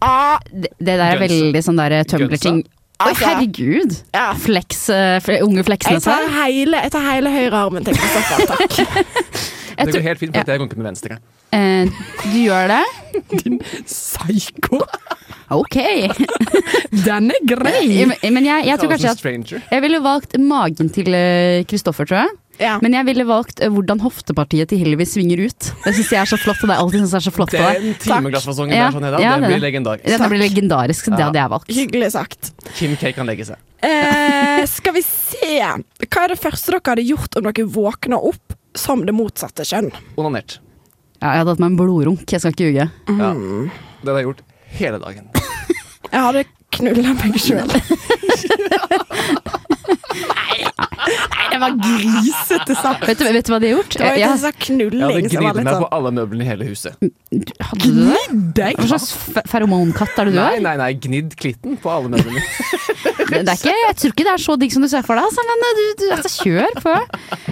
Ah, 0.00 0.38
Det, 0.48 0.70
det 0.80 0.96
der 0.96 1.04
er 1.04 1.18
Gunsa. 1.20 1.26
veldig 1.28 1.62
sånn 1.68 1.78
der 1.80 1.94
tumbler-ting. 2.08 2.62
Oi, 2.94 3.08
Altså, 3.10 3.26
herregud! 3.26 3.96
ja. 4.14 4.28
Flex, 4.38 4.88
eh, 4.94 5.42
unge 5.42 5.64
fleksene 5.66 5.98
hele, 6.38 6.78
jeg 6.84 6.92
tar 6.94 7.06
hele 7.08 7.32
høyrearmen 7.34 7.86
til 7.86 7.96
Kristoffer, 7.98 8.46
takk. 8.54 8.76
Det 9.74 9.94
går 9.96 10.04
helt 10.04 10.20
fint, 10.20 10.36
for 10.36 10.44
ja. 10.46 10.52
jeg 10.54 10.62
runker 10.62 10.78
med 10.78 10.86
venstre. 10.92 11.18
Eh, 11.54 11.90
du 12.22 12.38
gjør 12.38 12.70
det? 12.70 12.84
Psyko! 13.90 14.80
Ok. 15.54 15.76
Den 17.06 17.34
er 17.34 17.42
grei! 17.50 18.06
Men 18.06 18.38
men 18.38 18.46
jeg, 18.46 18.68
jeg 18.70 18.78
tror 18.78 18.94
kanskje 18.94 19.10
at 19.10 19.52
jeg 19.74 19.82
ville 19.82 20.00
valgt 20.02 20.38
magen 20.38 20.90
til 20.94 21.14
eh, 21.14 21.64
Kristoffer, 21.66 22.06
tror 22.06 22.22
jeg. 22.22 22.32
Ja. 22.60 22.76
Men 22.82 22.94
jeg 22.94 23.06
ville 23.08 23.24
valgt 23.26 23.60
eh, 23.64 23.70
hvordan 23.72 24.00
hoftepartiet 24.04 24.70
til 24.70 24.78
Hillevi 24.82 25.06
svinger 25.08 25.40
ut. 25.48 25.68
Det 25.84 25.94
syns 25.96 26.10
jeg 26.14 26.20
er 26.20 26.28
så 26.30 26.38
flott, 26.38 26.60
og 26.62 26.70
det 26.70 26.76
er 26.76 26.82
alltid 26.82 27.00
synes 27.02 27.14
jeg 27.14 27.20
er 27.20 27.26
så 27.26 27.32
flott. 27.34 27.54
Den 27.54 27.96
timeglassfasongen 28.02 28.76
Ja, 28.76 28.88
der, 28.90 28.98
sånn, 28.98 29.22
ja, 29.24 29.32
blir 29.42 29.62
legendarisk. 29.62 30.04
Det 30.06 30.28
blir 30.30 30.42
legendarisk, 30.44 31.08
så 31.08 31.14
det 31.16 31.24
hadde 31.26 31.40
jeg 31.42 31.52
valgt. 31.54 31.72
Hyggelig 31.78 32.10
sagt. 32.14 32.52
Kim 32.78 32.94
K 33.00 33.02
kan 33.16 33.30
legge 33.30 33.44
seg. 33.48 33.62
Eh, 33.84 34.62
skal 34.70 34.94
vi 34.96 35.02
se 35.04 35.58
Hva 35.60 36.22
er 36.22 36.32
det 36.32 36.38
første 36.40 36.72
dere 36.72 36.94
hadde 36.94 37.04
gjort 37.04 37.36
om 37.36 37.44
dere 37.50 37.66
våkna 37.68 38.16
opp 38.30 38.54
som 38.78 39.02
det 39.06 39.14
motsatte 39.16 39.66
kjønn? 39.68 39.90
Onanert. 40.16 40.58
Ja, 41.20 41.34
jeg 41.34 41.42
hadde 41.42 41.54
hatt 41.54 41.62
meg 41.62 41.72
en 41.72 41.78
blodrunk, 41.78 42.24
jeg 42.28 42.40
skal 42.42 42.54
ikke 42.54 42.68
ljuge. 42.70 42.86
Ja. 43.08 43.30
Mm. 43.34 43.70
Det 44.00 44.10
hadde 44.10 44.20
jeg 44.20 44.28
gjort 44.30 44.44
hele 44.78 44.98
dagen. 45.02 45.30
Jeg 46.10 46.20
hadde 46.20 46.44
knulla 46.74 47.10
meg 47.18 47.38
sjøl. 47.42 47.70
Nei, 49.84 51.48
det 51.52 51.58
var 51.60 51.70
grisete 51.78 52.74
sagt. 52.78 53.04
Vet 53.08 53.18
du, 53.20 53.24
vet 53.34 53.46
du 53.46 53.50
hva 53.52 53.58
de 53.62 53.66
har 53.70 53.74
gjort? 53.78 53.92
Det 53.94 54.00
var 54.00 54.06
jo 54.14 54.18
Jeg- 54.20 54.24
ikke 54.24 54.34
sånn 54.34 54.44
Jeg 54.44 54.54
hadde 54.54 54.64
knulling 54.66 55.24
gnidd 55.28 55.54
meg 55.58 55.66
sånn 55.68 55.82
på 55.84 55.88
alle 55.98 56.10
møblene 56.18 56.42
i 56.44 56.46
hele 56.48 56.64
huset. 56.68 56.92
Hadde 57.68 57.84
du 57.84 57.90
det? 58.08 58.24
Deg. 58.60 58.72
Hva 58.80 58.86
slags 58.94 59.08
feromonkatt 59.50 60.14
er 60.18 60.24
det 60.30 60.34
du 60.34 60.38
Nei, 60.40 60.54
er? 60.56 60.60
nei, 60.64 60.76
nei, 60.80 60.92
gnidd 60.94 61.30
klitten 61.36 61.72
på 61.82 61.88
alle 61.92 62.08
møblene. 62.14 62.42
Det 63.34 63.40
er 63.40 63.56
ikke, 63.56 63.74
jeg 63.74 63.94
tror 64.00 64.10
ikke 64.12 64.24
det 64.26 64.32
er 64.34 64.42
så 64.44 64.54
digg 64.60 64.72
som 64.74 64.82
du 64.84 64.88
ser 64.88 65.02
for 65.06 65.14
deg, 65.16 65.24
altså, 65.24 65.42
men 65.48 65.58
eh, 65.64 65.74
du, 65.78 65.84
du, 66.00 66.06
altså, 66.14 66.30
kjør 66.44 66.72
på. 66.84 66.94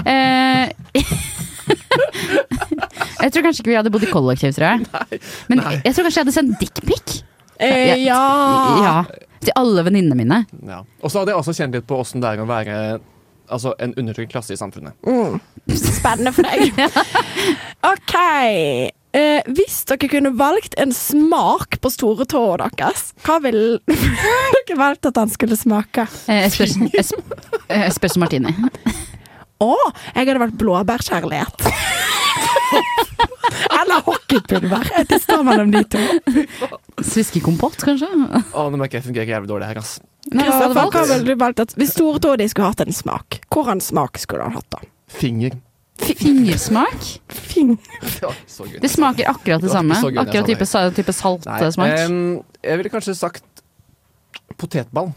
Eh, 0.06 0.64
jeg 3.22 3.28
tror 3.32 3.42
kanskje 3.46 3.60
ikke 3.62 3.72
vi 3.72 3.76
hadde 3.78 3.92
bodd 3.94 4.04
i 4.06 4.10
kollektiv, 4.12 4.50
tror 4.56 4.66
jeg. 4.76 4.80
Men 5.50 5.58
jeg 5.82 5.92
tror 5.94 6.04
kanskje 6.06 6.18
jeg 6.20 6.24
hadde 6.26 6.36
sendt 6.36 6.60
dickpic. 6.62 7.06
Eh, 7.62 7.96
ja. 8.04 8.22
Ja. 8.82 8.96
Til 9.42 9.54
alle 9.58 9.84
venninnene 9.86 10.18
mine. 10.18 10.42
Ja. 10.68 10.82
Og 11.02 11.10
så 11.10 11.22
hadde 11.22 11.34
jeg 11.34 11.42
også 11.42 11.56
kjent 11.58 11.76
litt 11.76 11.88
på 11.88 11.98
åssen 11.98 12.22
det 12.22 12.30
er 12.30 12.42
å 12.42 12.48
være 12.48 12.76
altså, 13.52 13.74
en 13.82 13.94
undertrykt 13.98 14.32
klasse 14.32 14.54
i 14.54 14.60
samfunnet. 14.60 14.94
Mm. 15.06 15.38
Spennende 15.76 16.32
for 16.34 16.46
deg. 16.46 16.72
OK. 17.92 18.16
Eh, 19.12 19.44
hvis 19.52 19.82
dere 19.90 20.08
kunne 20.08 20.32
valgt 20.38 20.76
en 20.80 20.94
smak 20.96 21.76
på 21.84 21.90
store 21.92 22.24
tåa 22.32 22.56
deres, 22.62 23.10
hva 23.26 23.36
ville 23.44 23.80
dere 24.56 24.78
valgt 24.78 25.10
at 25.10 25.20
han 25.20 25.32
skulle 25.32 25.58
smake? 25.58 26.06
Eh, 26.32 26.46
Espresso, 26.46 26.88
es, 26.96 27.12
eh, 27.68 28.16
martini. 28.22 28.54
Å, 29.62 29.74
jeg 30.16 30.26
hadde 30.26 30.40
valgt 30.40 30.58
blåbærkjærlighet. 30.62 31.68
Eller 33.80 34.04
hockeypulver. 34.06 34.88
Det 35.08 35.18
står 35.22 35.42
mellom 35.46 35.72
de 35.74 35.82
to. 35.92 36.02
Sviskekompott, 37.12 37.82
kanskje? 37.84 38.08
Å, 38.08 38.68
nå 38.70 38.80
merker 38.80 39.00
jeg 39.00 39.08
fungerer 39.08 39.34
jævlig 39.36 39.50
dårlig 39.50 39.68
her, 39.72 39.82
ass. 39.82 39.98
Nei, 40.30 40.46
Kristoffer, 40.46 40.92
hva 40.94 41.02
ville 41.10 41.26
du 41.26 41.34
valgt 41.40 41.60
at 41.64 41.72
Hvis 41.74 41.96
store 41.96 42.20
tåa 42.22 42.38
di 42.38 42.46
skulle 42.50 42.68
hatt 42.70 42.84
en 42.84 42.94
smak, 42.94 43.40
hvordan 43.50 43.82
smak 43.82 44.20
skulle 44.22 44.46
han 44.46 44.54
hatt 44.54 44.68
da? 44.70 44.82
Finger. 45.12 45.58
Fingersmak? 46.02 47.08
Fing. 47.28 47.74
Ja, 48.22 48.30
så 48.54 48.66
gøy. 48.66 48.78
Det 48.82 48.90
smaker 48.90 49.30
akkurat 49.30 49.62
det 49.62 49.68
Det 49.68 49.74
samme. 49.74 49.98
Akkurat 50.22 50.48
type, 50.48 50.68
type 50.96 51.14
saltsmak. 51.16 51.98
Um, 52.06 52.40
jeg 52.62 52.80
ville 52.80 52.92
kanskje 52.92 53.16
sagt 53.18 53.44
potetball. 54.58 55.12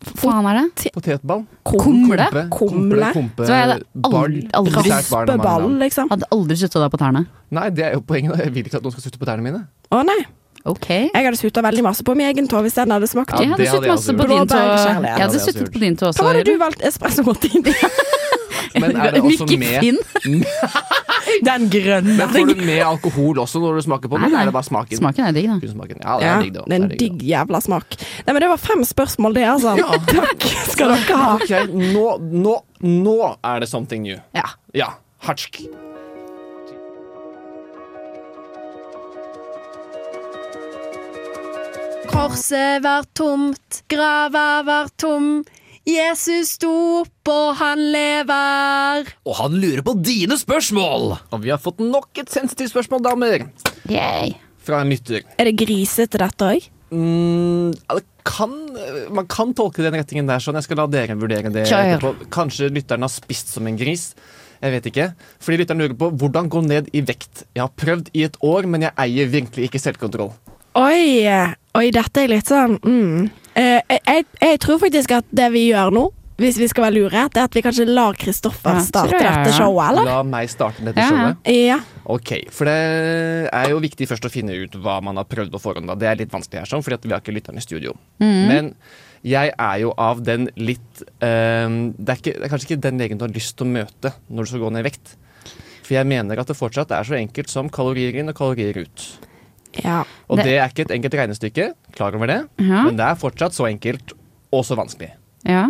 Hva 0.00 0.32
faen 0.32 0.46
er 0.50 0.58
det? 0.60 0.90
Potetball. 0.94 1.44
Kumle? 1.64 2.26
Kumle. 2.52 3.10
Kompe. 3.14 3.46
Så 3.46 3.52
jeg 3.54 3.62
hadde 3.64 3.78
aldri- 4.04 4.50
aldri- 4.52 4.90
Sært 4.90 5.10
barn 5.10 5.30
av 5.30 5.38
mange 5.38 5.48
Raspeball, 5.48 5.78
liksom. 5.84 6.10
Hadde 6.10 6.28
aldri 6.36 6.56
sutta 6.60 6.82
deg 6.84 6.90
på 6.92 7.00
tærne. 7.00 7.26
Nei, 7.50 7.70
det 7.70 7.84
er 7.86 7.92
jo 7.96 8.00
poenget. 8.00 8.36
Jeg 8.44 8.52
vil 8.54 8.64
ikke 8.64 8.76
at 8.76 8.82
noen 8.82 8.92
skal 8.92 9.04
sutte 9.08 9.18
på 9.22 9.26
tærne 9.30 9.42
mine. 9.42 9.62
Å 9.92 10.02
nei. 10.04 10.18
Ok. 10.68 10.88
Jeg 10.90 11.10
hadde 11.24 11.38
sutta 11.40 11.62
veldig 11.64 11.82
masse 11.86 12.04
på 12.04 12.14
min 12.18 12.26
egen 12.28 12.48
tå 12.50 12.60
hvis 12.64 12.74
den 12.76 12.90
hadde 12.92 13.08
smakt. 13.08 13.32
Ja, 13.32 13.46
jeg 13.46 13.54
hadde 13.54 13.70
suttet 13.70 13.92
masse 13.94 14.12
på 14.18 14.26
din 14.28 14.46
tå. 14.50 14.58
Jeg 14.60 14.94
hadde 15.00 15.12
hadde 15.22 15.40
suttet 15.46 15.72
på 15.72 15.80
din 15.82 15.96
tå 15.96 16.10
også. 16.10 16.20
Hva 16.20 16.28
var 16.32 16.40
det 16.40 16.46
du 16.50 16.58
valgt? 16.60 16.82
Espresso 16.84 17.24
martin? 17.26 17.64
Men 18.80 18.94
er 18.96 19.16
det 19.16 19.22
også 19.24 19.46
Mikke 19.48 19.58
med 19.58 19.80
Finn. 19.82 19.98
Den 21.46 21.66
grønne. 21.70 22.14
Men 22.18 22.30
får 22.32 22.46
du 22.50 22.60
med 22.66 22.80
alkohol 22.84 23.38
også 23.42 23.60
når 23.62 23.78
du 23.80 23.82
smaker 23.86 24.10
på 24.10 24.18
den? 24.18 24.24
Nei, 24.28 24.30
nei. 24.34 24.40
Er 24.44 24.50
det 24.50 24.54
bare 24.54 24.66
smaken? 24.66 24.98
Smaken 24.98 25.26
er 25.28 25.34
digg, 25.36 25.48
da. 25.50 25.70
Smaken. 25.72 26.00
Ja, 26.02 26.14
det 26.18 26.26
Ja, 26.26 26.32
er 26.36 26.42
digg, 26.44 26.54
da. 26.54 26.62
det 26.66 26.72
er 26.76 26.80
en 26.82 26.88
Det 26.88 26.96
er 26.96 27.02
digg 27.02 27.24
jævla 27.30 27.60
smak. 27.64 27.96
Nei, 28.26 28.32
men 28.34 28.40
Det 28.44 28.48
var 28.52 28.62
fem 28.62 28.84
spørsmål, 28.84 29.34
det, 29.38 29.44
altså. 29.48 29.74
Takk 30.10 30.48
skal 30.70 30.94
dere 30.94 31.20
ha. 31.20 31.28
Okay, 31.38 31.66
nå, 31.94 32.06
nå, 32.20 32.56
nå 32.82 33.16
er 33.44 33.62
det 33.64 33.70
something 33.70 34.02
new. 34.06 34.18
Ja. 34.36 34.48
Ja. 34.74 34.90
Hatsk. 35.26 35.62
Korset 42.10 42.82
var 42.82 43.04
tomt, 43.14 43.82
grava 43.88 44.62
var 44.66 44.88
tom. 44.98 45.44
Jesus 45.86 46.56
sto 46.58 46.70
opp, 47.00 47.30
og 47.30 47.54
han 47.60 47.80
lever. 47.94 49.08
Og 49.26 49.36
han 49.38 49.54
lurer 49.62 49.82
på 49.86 49.94
dine 50.02 50.36
spørsmål! 50.38 51.14
Og 51.30 51.44
vi 51.44 51.52
har 51.54 51.60
fått 51.62 51.80
nok 51.82 52.20
et 52.20 52.30
sensitivt 52.32 52.72
spørsmål, 52.74 53.04
damer. 53.06 53.46
Yay. 53.90 54.34
Fra 54.66 54.82
en 54.82 54.90
lytter. 54.92 55.22
Er 55.40 55.48
det 55.48 55.54
grisete, 55.62 56.20
dette 56.20 56.50
òg? 56.50 56.66
Mm, 56.90 57.70
det 57.78 58.04
kan, 58.26 58.52
man 59.14 59.30
kan 59.30 59.54
tolke 59.56 59.82
den 59.86 59.96
retningen 59.96 60.28
der 60.28 60.42
sånn. 60.42 60.58
Jeg 60.58 60.66
skal 60.66 60.82
la 60.82 60.88
dere 60.90 61.16
vurdere 61.18 61.54
det 61.54 61.68
Kjør. 61.70 61.94
etterpå. 61.94 62.30
Kanskje 62.34 62.68
lytteren 62.74 63.06
har 63.06 63.14
spist 63.14 63.54
som 63.54 63.70
en 63.70 63.78
gris. 63.80 64.10
Jeg 64.60 64.74
vet 64.76 64.90
ikke. 64.90 65.08
Fordi 65.40 65.62
lytteren 65.62 65.80
lurer 65.86 65.96
på 66.02 66.10
hvordan 66.20 66.50
gå 66.52 66.62
ned 66.66 66.90
i 66.92 67.06
vekt. 67.06 67.46
Jeg 67.56 67.64
har 67.64 67.72
prøvd 67.80 68.10
i 68.18 68.26
et 68.28 68.36
år, 68.44 68.68
men 68.68 68.84
jeg 68.90 68.98
eier 69.06 69.30
virkelig 69.32 69.70
ikke 69.70 69.80
selvkontroll. 69.86 70.34
Oi, 70.78 71.26
oi, 71.74 71.86
dette 71.90 72.22
er 72.22 72.30
litt 72.30 72.50
sånn 72.50 72.76
mm. 72.78 73.28
eh, 73.58 73.98
jeg, 73.98 74.26
jeg 74.38 74.58
tror 74.62 74.78
faktisk 74.82 75.16
at 75.16 75.26
det 75.34 75.48
vi 75.54 75.64
gjør 75.72 75.90
nå, 75.96 76.04
hvis 76.40 76.60
vi 76.60 76.68
skal 76.70 76.86
være 76.86 76.94
lure, 76.96 77.24
det 77.34 77.40
er 77.42 77.48
at 77.48 77.56
vi 77.58 77.62
kanskje 77.64 77.84
lar 77.90 78.16
Kristoffer 78.18 78.78
Ja, 78.78 78.84
starte 78.84 79.18
jeg. 79.18 79.26
dette 79.26 79.52
showet, 79.56 79.90
eller? 79.90 80.08
La 80.08 80.22
meg 80.24 80.48
starte 80.52 80.86
dette 80.86 81.04
showet. 81.04 81.50
Ja. 81.52 81.80
Ok, 82.10 82.32
For 82.54 82.70
det 82.70 83.50
er 83.50 83.68
jo 83.74 83.82
viktig 83.82 84.08
først 84.08 84.24
å 84.26 84.32
finne 84.32 84.56
ut 84.62 84.78
hva 84.80 85.00
man 85.04 85.20
har 85.20 85.28
prøvd 85.28 85.52
på 85.52 85.60
forhånd. 85.60 85.90
da. 85.90 85.98
Det 86.00 86.08
er 86.08 86.18
litt 86.22 86.32
vanskelig 86.32 86.62
her, 86.62 86.70
sånn, 86.70 86.84
fordi 86.86 87.10
vi 87.10 87.14
har 87.14 87.22
ikke 87.22 87.34
lytteren 87.36 87.60
i 87.60 87.64
studio. 87.66 87.94
Men 88.22 88.72
jeg 89.26 89.52
er 89.52 89.78
jo 89.82 89.92
av 90.00 90.22
den 90.24 90.48
litt 90.56 91.02
um, 91.20 91.90
det, 91.92 92.08
er 92.08 92.20
ikke, 92.22 92.36
det 92.38 92.46
er 92.46 92.52
kanskje 92.54 92.70
ikke 92.70 92.84
den 92.86 93.02
legen 93.02 93.20
du 93.20 93.26
har 93.26 93.34
lyst 93.34 93.58
til 93.58 93.68
å 93.68 93.74
møte 93.74 94.14
når 94.30 94.46
du 94.46 94.52
skal 94.52 94.62
gå 94.64 94.70
ned 94.72 94.86
i 94.86 94.88
vekt. 94.88 95.12
For 95.84 95.98
jeg 95.98 96.08
mener 96.08 96.40
at 96.40 96.48
det 96.48 96.56
fortsatt 96.56 96.94
er 96.96 97.04
så 97.04 97.18
enkelt 97.18 97.52
som 97.52 97.68
kalorier 97.68 98.16
inn 98.16 98.32
og 98.32 98.38
kalorier 98.38 98.80
ut. 98.80 99.06
Ja. 99.84 100.04
Og 100.28 100.36
Det- 100.38 100.44
det, 100.46 100.56
er 100.58 100.68
ikke 100.68 100.86
et 100.88 100.94
enkelt 100.96 101.14
regnestykke, 101.14 101.72
klar 101.94 102.14
over 102.14 102.26
det, 102.26 102.48
Ja. 102.58 102.82
men 102.84 102.96
det 102.96 103.06
er 103.06 103.14
fortsatt 103.14 103.52
så 103.54 103.68
enkelt 103.70 104.12
og 104.52 104.64
så 104.64 104.76
vanskelig. 104.76 105.12
Ja. 105.44 105.68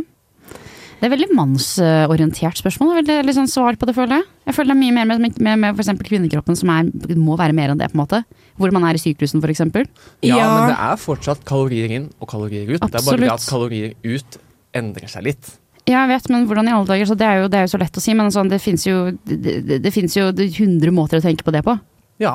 Det 1.00 1.08
er 1.08 1.16
veldig 1.16 1.30
mannsorientert 1.32 2.58
spørsmål. 2.60 2.96
Veldig, 3.00 3.14
veldig 3.24 3.34
sånn 3.34 3.48
svar 3.48 3.76
på 3.80 3.86
det, 3.88 3.94
føler 3.96 4.18
jeg. 4.20 4.24
Jeg 4.50 4.54
føler 4.54 4.74
det 4.74 4.76
er 4.76 4.80
mye 4.84 4.92
mer 4.92 5.06
med, 5.18 5.38
med, 5.40 5.58
med 5.58 5.74
for 5.74 5.80
eksempel 5.82 6.04
kvinnekroppen, 6.04 6.56
som 6.56 6.68
er, 6.74 6.90
må 7.16 7.38
være 7.40 7.54
mer 7.56 7.70
enn 7.72 7.78
det, 7.80 7.88
på 7.92 7.96
en 7.96 8.02
måte. 8.04 8.20
Hvor 8.60 8.70
man 8.76 8.84
er 8.84 8.98
i 8.98 9.00
syklusen, 9.00 9.40
for 9.40 9.48
eksempel. 9.48 9.86
Ja, 10.22 10.36
Ja. 10.36 10.48
men 10.60 10.68
det 10.74 10.76
er 10.78 10.96
fortsatt 11.00 11.44
kalorier 11.48 11.90
inn 11.90 12.10
og 12.20 12.28
kalorier 12.28 12.68
ut. 12.68 12.80
Det 12.84 13.00
er 13.00 13.06
bare 13.06 13.16
det 13.24 13.32
at 13.32 13.46
kalorier 13.48 13.94
ut 14.04 14.38
endrer 14.74 15.08
seg 15.08 15.24
litt. 15.24 15.56
Ja, 15.88 16.04
jeg 16.06 16.20
vet, 16.20 16.28
men 16.28 16.46
hvordan 16.46 16.68
i 16.68 16.72
alle 16.76 16.86
dager? 16.86 17.06
Så 17.08 17.16
det 17.16 17.26
er 17.26 17.40
jo, 17.40 17.48
det 17.48 17.58
er 17.58 17.64
jo 17.64 17.72
så 17.72 17.80
lett 17.80 17.96
å 17.96 18.00
si, 18.04 18.12
men 18.14 18.28
sånn, 18.30 18.50
det 18.52 18.60
fins 18.60 18.84
jo, 18.86 19.10
det, 19.24 19.80
det, 19.80 19.94
jo 20.14 20.28
100 20.36 20.92
måter 20.92 21.18
å 21.18 21.24
tenke 21.24 21.42
på 21.42 21.50
det 21.50 21.64
på. 21.64 21.78
Ja, 22.20 22.34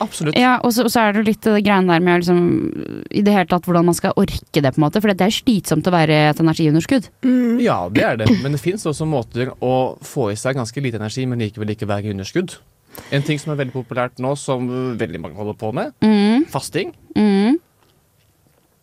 absolutt. 0.00 0.36
Ja, 0.40 0.54
og 0.64 0.72
så, 0.72 0.86
og 0.86 0.90
så 0.94 1.02
er 1.04 1.12
det 1.12 1.20
jo 1.22 1.26
litt 1.30 1.44
det 1.44 1.58
greiene 1.66 1.92
der 1.92 2.00
med 2.04 2.22
liksom, 2.22 2.38
i 3.12 3.22
det 3.26 3.34
hele 3.34 3.48
tatt 3.50 3.66
hvordan 3.68 3.84
man 3.90 3.94
skal 3.98 4.14
orke 4.16 4.62
det, 4.64 4.72
på 4.72 4.80
en 4.80 4.86
måte. 4.86 5.02
For 5.04 5.12
det 5.12 5.26
er 5.26 5.34
slitsomt 5.36 5.86
å 5.86 5.92
være 5.94 6.16
et 6.30 6.40
energiunderskudd. 6.42 7.10
Ja, 7.62 7.82
det 7.92 8.02
er 8.08 8.16
det. 8.22 8.30
Men 8.42 8.56
det 8.56 8.62
fins 8.64 8.86
også 8.88 9.06
måter 9.08 9.52
å 9.60 9.74
få 10.02 10.30
i 10.32 10.38
seg 10.40 10.56
ganske 10.56 10.80
lite 10.82 10.98
energi, 11.00 11.26
men 11.28 11.38
likevel 11.44 11.74
ikke 11.76 11.88
være 11.90 12.08
i 12.08 12.14
underskudd. 12.16 12.56
En 13.12 13.22
ting 13.22 13.36
som 13.38 13.52
er 13.52 13.60
veldig 13.60 13.74
populært 13.76 14.18
nå, 14.24 14.32
som 14.40 14.66
veldig 14.96 15.20
mange 15.20 15.36
holder 15.36 15.56
på 15.60 15.72
med, 15.76 15.92
Mm, 16.00 16.46
fasting. 16.48 16.94
mm. 17.14 17.58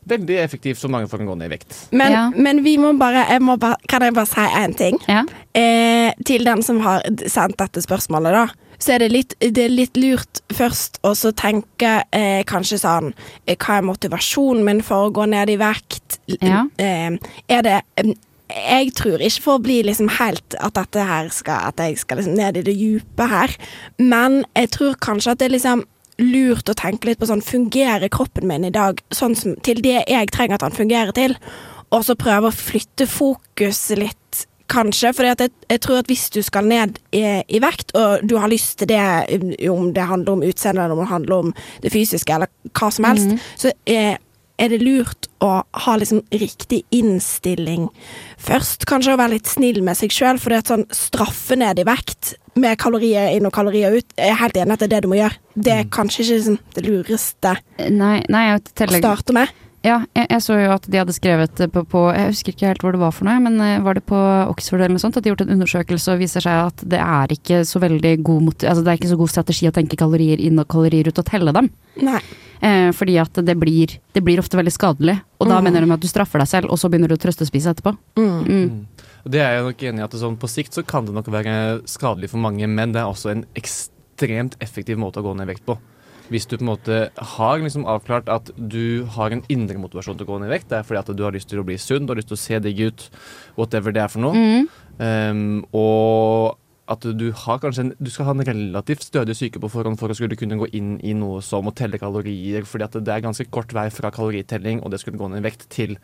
veldig 0.05 0.35
effektivt 0.43 0.77
så 0.77 0.89
mange 0.91 1.07
får 1.07 1.21
kan 1.21 1.27
gå 1.31 1.35
ned 1.39 1.47
i 1.47 1.53
vekt. 1.55 1.75
Men, 1.95 2.11
Ja. 2.11 2.23
men 2.35 2.61
vi 2.63 2.75
må 2.77 2.91
bare, 2.99 3.25
jeg 3.29 3.41
må 3.41 3.57
bare 3.57 3.77
Kan 3.87 4.01
jeg 4.01 4.13
bare 4.13 4.25
si 4.27 4.35
én 4.41 4.75
ting? 4.77 4.97
Ja. 5.07 5.23
Eh, 5.55 6.11
til 6.25 6.43
den 6.43 6.61
som 6.61 6.79
har 6.81 7.01
sendt 7.27 7.57
dette 7.57 7.81
spørsmålet, 7.81 8.33
da. 8.33 8.47
Så 8.83 8.95
er 8.95 9.03
det 9.03 9.13
litt, 9.13 9.37
det 9.39 9.63
er 9.63 9.71
litt 9.71 9.97
lurt 9.99 10.41
først 10.53 10.99
å 11.07 11.13
så 11.15 11.31
tenke 11.37 12.01
eh, 12.11 12.41
kanskje 12.47 12.81
sånn 12.81 13.13
eh, 13.13 13.55
Hva 13.55 13.79
er 13.79 13.87
motivasjonen 13.87 14.65
min 14.67 14.83
for 14.83 15.07
å 15.07 15.15
gå 15.15 15.27
ned 15.31 15.53
i 15.53 15.57
vekt? 15.61 16.19
Ja. 16.41 16.65
Eh, 16.81 17.15
er 17.51 17.65
det 17.67 17.79
Jeg 18.49 18.93
tror 18.99 19.23
ikke 19.23 19.43
for 19.45 19.59
å 19.59 19.63
bli 19.63 19.79
liksom 19.87 20.11
helt 20.19 20.57
At 20.59 20.75
dette 20.79 21.07
her 21.07 21.31
skal 21.35 21.71
At 21.71 21.79
jeg 21.83 22.01
skal 22.01 22.19
liksom 22.19 22.37
ned 22.39 22.59
i 22.59 22.65
det 22.67 22.75
dype 22.79 23.27
her. 23.31 23.55
Men 23.99 24.43
jeg 24.51 24.73
tror 24.75 24.99
kanskje 25.03 25.33
at 25.33 25.41
det 25.41 25.49
er 25.49 25.57
liksom 25.57 25.87
lurt 26.21 26.69
å 26.69 26.77
tenke 26.77 27.09
litt 27.09 27.21
på 27.21 27.29
sånn 27.29 27.43
Fungerer 27.45 28.11
kroppen 28.13 28.47
min 28.49 28.67
i 28.67 28.73
dag 28.73 28.99
sånn 29.15 29.37
som, 29.37 29.55
til 29.65 29.81
det 29.83 30.03
jeg 30.09 30.33
trenger 30.35 30.59
at 30.59 30.67
han 30.67 30.75
fungerer 30.75 31.15
til? 31.15 31.37
Og 31.93 32.03
så 32.07 32.15
prøve 32.17 32.49
å 32.49 32.55
flytte 32.55 33.05
fokus 33.09 33.85
litt, 33.97 34.45
kanskje. 34.71 35.13
For 35.15 35.27
jeg, 35.27 35.51
jeg 35.69 35.81
tror 35.83 36.01
at 36.01 36.11
hvis 36.11 36.27
du 36.33 36.41
skal 36.45 36.67
ned 36.69 36.99
i, 37.15 37.23
i 37.47 37.63
vekt, 37.63 37.95
og 37.97 38.25
du 38.27 38.37
har 38.41 38.51
lyst 38.51 38.79
til 38.81 38.91
det, 38.91 39.01
um, 39.35 39.55
om 39.73 39.89
det 39.95 40.09
handler 40.09 40.37
om 40.37 40.45
utseendet, 40.45 40.83
eller 40.83 40.97
om 40.97 41.03
det 41.03 41.13
handler 41.13 41.35
om 41.47 41.55
det 41.83 41.93
fysiske, 41.93 42.33
eller 42.33 42.51
hva 42.73 42.91
som 42.93 43.09
helst, 43.09 43.49
så 43.59 43.73
er, 43.89 44.19
er 44.61 44.71
det 44.71 44.81
lurt 44.83 45.27
å 45.43 45.55
ha 45.85 45.95
liksom 45.99 46.23
riktig 46.31 46.83
innstilling 46.95 47.89
først. 48.41 48.87
Kanskje 48.89 49.15
å 49.15 49.19
være 49.19 49.37
litt 49.37 49.49
snill 49.51 49.81
med 49.85 49.99
seg 49.99 50.13
sjøl, 50.13 50.39
for 50.41 50.53
det 50.53 50.61
er 50.61 50.71
sånn 50.73 50.87
straffe 50.95 51.57
ned 51.59 51.81
i 51.81 51.87
vekt 51.87 52.35
med 52.59 52.77
kalorier 52.81 53.33
inn 53.33 53.47
og 53.49 53.55
kalorier 53.55 53.95
ut. 53.97 54.07
Jeg 54.17 54.29
er 54.29 54.39
helt 54.39 54.57
enig 54.61 54.75
at 54.75 54.83
det 54.83 54.89
er 54.91 54.95
det 54.95 55.03
du 55.05 55.09
må 55.11 55.19
gjøre. 55.19 55.39
Det 55.53 55.73
er 55.73 55.89
kanskje 55.93 56.23
ikke 56.23 56.37
liksom, 56.37 56.61
det 56.75 56.85
lureste 56.85 57.57
Nei, 57.93 58.15
nei 58.31 58.45
å 58.53 58.61
starte 58.61 59.35
med. 59.35 59.51
Ja, 59.83 59.97
jeg, 60.15 60.27
jeg 60.31 60.41
så 60.45 60.55
jo 60.61 60.69
at 60.73 60.85
de 60.89 60.97
hadde 61.01 61.13
skrevet 61.15 61.59
på, 61.73 61.81
på 61.91 62.01
Jeg 62.15 62.29
husker 62.31 62.53
ikke 62.55 62.69
helt 62.71 62.83
hvor 62.85 62.95
det 62.95 63.01
var 63.01 63.11
for 63.15 63.27
noe, 63.27 63.39
men 63.43 63.59
eh, 63.61 63.81
var 63.83 63.97
det 63.99 64.05
på 64.07 64.15
Oxford 64.49 64.79
eller 64.81 64.95
noe 64.95 65.03
sånt? 65.03 65.17
At 65.19 65.23
de 65.25 65.29
har 65.29 65.35
gjort 65.35 65.45
en 65.47 65.53
undersøkelse 65.57 66.13
og 66.15 66.21
viser 66.23 66.45
seg 66.45 66.69
at 66.69 66.85
det 66.93 67.01
er 67.03 67.33
ikke 67.35 67.63
så 67.67 67.81
veldig 67.83 68.13
god 68.23 68.63
altså 68.63 68.81
det 68.83 68.93
er 68.93 69.01
ikke 69.01 69.11
så 69.11 69.19
god 69.19 69.33
strategi 69.33 69.67
å 69.69 69.75
tenke 69.75 69.99
kalorier 69.99 70.39
inn 70.39 70.59
og 70.61 70.69
kalorier 70.71 71.07
ut 71.11 71.19
og 71.19 71.27
telle 71.27 71.51
dem. 71.55 71.69
Nei. 72.01 72.21
Eh, 72.63 72.89
fordi 72.95 73.17
at 73.19 73.35
det 73.43 73.57
blir, 73.59 73.97
det 74.15 74.23
blir 74.23 74.39
ofte 74.39 74.55
veldig 74.55 74.71
skadelig. 74.71 75.17
Og 75.43 75.49
da 75.51 75.57
Mm. 75.59 75.63
mener 75.67 75.83
de 75.85 75.91
at 75.97 75.99
du 75.99 76.07
straffer 76.07 76.39
deg 76.39 76.47
selv, 76.47 76.71
og 76.71 76.79
så 76.79 76.87
begynner 76.89 77.11
du 77.11 77.15
å 77.17 77.19
trøstespise 77.19 77.73
etterpå. 77.75 77.91
Mm. 78.15 78.47
Mm. 78.47 78.85
Det 79.27 79.41
er 79.43 79.57
jeg 79.57 79.65
nok 79.67 79.83
enig 79.83 79.99
i 79.99 80.03
at 80.03 80.11
det 80.15 80.19
sånn, 80.21 80.37
På 80.39 80.47
sikt 80.47 80.73
så 80.73 80.83
kan 80.87 81.05
det 81.05 81.13
nok 81.13 81.27
være 81.27 81.81
skadelig 81.87 82.29
for 82.31 82.39
mange, 82.39 82.67
men 82.67 82.91
det 82.95 83.01
er 83.03 83.11
også 83.11 83.31
en 83.31 83.43
ekstremt 83.59 84.55
effektiv 84.63 84.97
måte 84.97 85.19
å 85.19 85.23
gå 85.27 85.35
ned 85.35 85.47
i 85.49 85.51
vekt 85.53 85.65
på. 85.67 85.77
Hvis 86.33 86.47
du 86.49 86.55
på 86.57 86.63
en 86.65 86.71
måte 86.71 86.97
har 87.37 87.61
liksom 87.61 87.85
avklart 87.85 88.31
at 88.33 88.49
du 88.57 89.05
har 89.13 89.35
en 89.35 89.43
indre 89.53 89.77
motivasjon 89.77 90.17
til 90.17 90.25
å 90.25 90.31
gå 90.31 90.39
ned 90.41 90.49
i 90.49 90.55
vekt, 90.55 90.71
det 90.71 90.79
er 90.79 90.87
fordi 90.87 91.01
at 91.03 91.13
du 91.13 91.21
har 91.25 91.35
lyst 91.35 91.51
til 91.51 91.61
å 91.61 91.67
bli 91.67 91.77
sunn, 91.77 92.07
du 92.07 92.13
har 92.15 92.17
lyst 92.17 92.31
til 92.31 92.39
å 92.39 92.41
se 92.41 92.59
digg 92.65 92.81
ut, 92.87 93.05
whatever 93.59 93.93
det 93.93 94.01
er 94.01 94.09
for 94.09 94.23
noe, 94.25 94.33
Mm. 94.33 94.67
um, 94.97 95.65
og 95.77 96.57
at 96.89 97.05
du 97.15 97.29
en, 97.31 97.93
du 97.95 98.09
skal 98.11 98.25
ha 98.27 98.33
en 98.35 98.43
relativt 98.43 99.05
stødig 99.05 99.35
syke 99.39 99.61
på 99.61 99.69
forhånd 99.71 99.99
for 99.99 100.09
å 100.11 100.15
skulle 100.17 100.35
kunne 100.35 100.57
gå 100.59 100.67
inn 100.75 100.99
i 101.03 101.13
noe 101.13 101.41
som 101.41 101.69
å 101.69 101.75
telle 101.75 101.97
kalorier, 102.01 102.65
fordi 102.67 102.83
at 102.83 102.97
det 102.99 103.13
er 103.13 103.23
ganske 103.23 103.49
kort 103.49 103.71
vei 103.73 103.89
fra 103.89 104.11
kaloritelling 104.11 104.81
og 104.83 104.91
det 104.91 104.99
skulle 104.99 105.17
gå 105.17 105.29
ned 105.31 105.39
i 105.39 105.47
vekt 105.47 105.69
til 105.69 105.97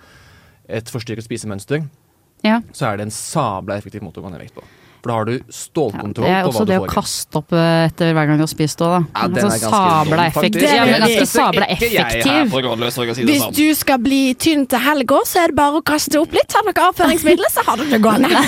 et 0.70 0.86
forstyrret 0.86 1.26
spisemønster 1.26 1.84
Ja. 2.46 2.62
så 2.72 2.94
er 2.94 2.98
det 2.98 3.08
en 3.10 3.12
sabla 3.12 3.76
effektiv 3.78 4.02
måte 4.06 4.22
å 4.22 4.24
gå 4.24 4.32
ned 4.32 4.40
i 4.40 4.46
vekt 4.46 4.56
på. 4.56 4.64
For 5.00 5.12
da 5.12 5.16
har 5.16 5.26
du 5.30 5.36
stålkontroll 5.56 6.28
er 6.28 6.44
på 6.44 6.52
hva 6.52 6.52
du 6.52 6.58
får. 6.60 6.66
det 6.68 6.76
å 6.76 6.84
det 6.84 6.90
å 6.90 6.94
kaste 6.94 7.40
opp 7.40 7.54
eh, 7.56 7.86
etter 7.88 8.14
hver 8.18 8.28
gang 8.28 8.40
du 8.40 8.44
har 8.44 8.52
spist 8.52 8.82
òg, 8.84 8.92
da. 8.92 9.00
Ja, 9.22 9.28
den 9.32 9.46
altså, 9.46 9.70
er 9.70 9.74
sabla 9.74 10.26
effektiv. 10.28 10.64
Er 10.68 10.76
Ja, 10.76 10.86
men 10.86 11.06
ganske 11.06 11.28
sabla 11.32 11.66
effektiv. 11.72 13.16
si 13.16 13.24
Hvis 13.30 13.44
sånn. 13.46 13.56
du 13.56 13.76
skal 13.80 13.98
bli 14.04 14.22
tynn 14.36 14.66
til 14.68 14.80
helga, 14.84 15.22
så 15.26 15.44
er 15.44 15.48
det 15.54 15.56
bare 15.56 15.80
å 15.80 15.86
kaste 15.86 16.20
opp 16.20 16.36
litt. 16.36 16.48
Ta 16.52 16.60
noe 16.68 16.74
avføringsmiddel, 16.90 17.48
så 17.54 17.64
har 17.66 17.78
du 17.80 17.86
det 17.90 18.02
gående. 18.04 18.30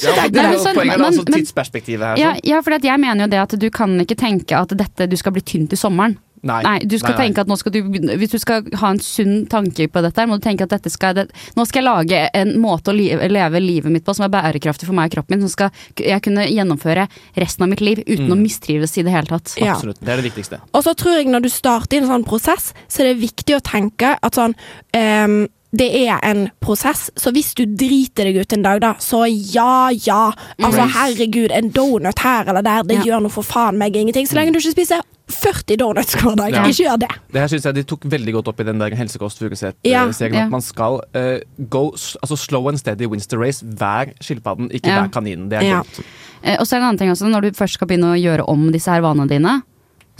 Ja, 0.00 0.14
men 0.16 0.32
det 0.32 0.40
er 0.40 0.46
men 0.48 0.52
jo 0.54 0.60
sånn- 0.64 0.74
poenget 0.78 0.94
er 0.94 0.98
men- 0.98 1.06
altså 1.10 1.24
tidsperspektivet 1.28 2.06
her. 2.06 2.16
Ja, 2.16 2.30
Sånn. 2.32 2.40
ja 2.48 2.60
for 2.62 2.78
jeg 2.80 3.00
mener 3.00 3.26
jo 3.26 3.30
det 3.34 3.40
at 3.42 3.58
du 3.60 3.68
kan 3.70 3.98
ikke 4.00 4.16
tenke 4.16 4.56
at 4.56 4.68
dette, 4.72 5.06
du 5.10 5.16
skal 5.16 5.32
bli 5.32 5.42
tynn 5.42 5.66
til 5.68 5.76
sommeren. 5.76 6.16
Nei. 6.42 6.62
Nei, 6.64 6.78
du 6.88 6.94
skal 6.98 7.12
Nei, 7.18 7.26
tenke 7.26 7.42
at 7.42 7.50
nå 7.50 7.56
skal 7.60 7.72
du 7.74 7.82
Hvis 8.16 8.30
du 8.32 8.38
skal 8.40 8.64
ha 8.80 8.90
en 8.94 8.98
sunn 9.04 9.42
tanke 9.52 9.88
på 9.92 10.00
dette, 10.00 10.24
må 10.26 10.38
du 10.38 10.44
tenke 10.46 10.64
at 10.64 10.72
dette 10.72 10.88
skal 10.88 11.12
det, 11.18 11.26
Nå 11.58 11.66
skal 11.68 11.82
jeg 11.82 11.88
lage 11.90 12.20
en 12.38 12.54
måte 12.62 12.94
å 12.94 12.96
leve, 12.96 13.28
leve 13.28 13.60
livet 13.60 13.92
mitt 13.92 14.06
på 14.06 14.14
som 14.16 14.24
er 14.24 14.32
bærekraftig 14.32 14.88
for 14.88 14.96
meg 14.96 15.10
og 15.10 15.18
kroppen 15.18 15.36
min, 15.36 15.44
som 15.44 15.52
skal 15.52 15.70
jeg 16.00 16.22
kunne 16.24 16.46
gjennomføre 16.48 17.04
resten 17.36 17.66
av 17.66 17.68
mitt 17.74 17.84
liv 17.84 18.00
uten 18.06 18.26
Mm. 18.30 18.32
å 18.32 18.40
mistrives 18.40 18.96
i 18.96 19.02
det 19.04 19.12
hele 19.12 19.26
tatt. 19.28 19.52
Ja. 19.60 19.74
Absolutt. 19.76 20.00
Det 20.00 20.08
er 20.08 20.16
det 20.22 20.30
viktigste. 20.32 20.60
Og 20.72 20.82
så 20.84 20.94
tror 20.96 21.18
jeg 21.20 21.28
når 21.28 21.42
du 21.44 21.48
starter 21.52 21.96
i 21.98 22.00
en 22.00 22.08
sånn 22.08 22.24
prosess, 22.24 22.72
så 22.88 23.02
er 23.04 23.12
det 23.12 23.20
viktig 23.22 23.56
å 23.56 23.60
tenke 23.64 24.16
at 24.22 24.34
sånn 24.40 24.54
um, 24.96 25.42
det 25.72 25.86
er 26.08 26.18
en 26.26 26.48
prosess, 26.58 27.10
så 27.14 27.30
hvis 27.30 27.52
du 27.54 27.62
driter 27.64 28.26
deg 28.26 28.40
ut 28.42 28.52
en 28.56 28.62
dag, 28.64 28.80
da, 28.82 28.94
så 28.98 29.20
ja, 29.30 29.90
ja. 29.94 30.32
Altså, 30.58 30.82
herregud, 30.96 31.52
en 31.54 31.68
donut 31.70 32.18
her 32.24 32.48
eller 32.50 32.62
der, 32.66 32.82
det 32.82 32.96
Ja. 32.98 33.02
gjør 33.12 33.22
noe 33.28 33.30
for 33.30 33.46
faen 33.46 33.78
meg 33.78 33.94
ingenting. 33.94 34.26
Så 34.26 34.34
lenge 34.34 34.50
du 34.52 34.58
ikke 34.58 34.72
spiser 34.74 35.04
40 35.30 35.76
donuts 35.80 36.14
hver 36.18 36.36
dag. 36.36 36.52
Ja. 36.52 36.64
Ikke 36.66 36.84
gjør 36.86 36.98
det. 37.04 37.10
Det 37.32 37.40
her 37.40 37.48
synes 37.52 37.64
jeg 37.68 37.74
de 37.80 37.82
tok 37.84 38.04
veldig 38.10 38.32
godt 38.38 38.48
opp 38.52 38.60
i 38.60 38.68
den 38.68 38.78
der 38.82 38.96
Helsekost 38.98 39.40
Ja, 39.40 39.48
Furuseth-serien. 39.48 40.34
ja. 40.34 40.44
At 40.44 40.50
man 40.50 40.60
skal 40.66 41.00
uh, 41.16 41.38
go 41.70 41.90
altså 41.94 42.36
slow 42.36 42.68
and 42.68 42.78
steady 42.78 43.06
wins 43.06 43.26
the 43.30 43.38
race. 43.40 43.62
Hver 43.64 44.12
skilpadden, 44.20 44.70
ikke 44.70 44.86
Ja. 44.90 45.06
kaninen. 45.08 45.48
Det 45.48 45.58
er 45.62 45.66
Ja. 45.68 45.82
dumt. 45.82 46.04
Eh, 46.42 46.56
Og 46.58 46.66
så 46.66 46.76
er 46.76 46.80
det 46.80 46.82
en 46.82 46.88
annen 46.90 46.98
ting 46.98 47.10
også, 47.10 47.28
når 47.28 47.40
du 47.42 47.50
først 47.52 47.74
skal 47.74 47.86
begynne 47.88 48.14
å 48.14 48.20
gjøre 48.20 48.48
om 48.48 48.70
disse 48.72 48.88
her 48.90 49.00
vanene 49.02 49.28
dine, 49.28 49.62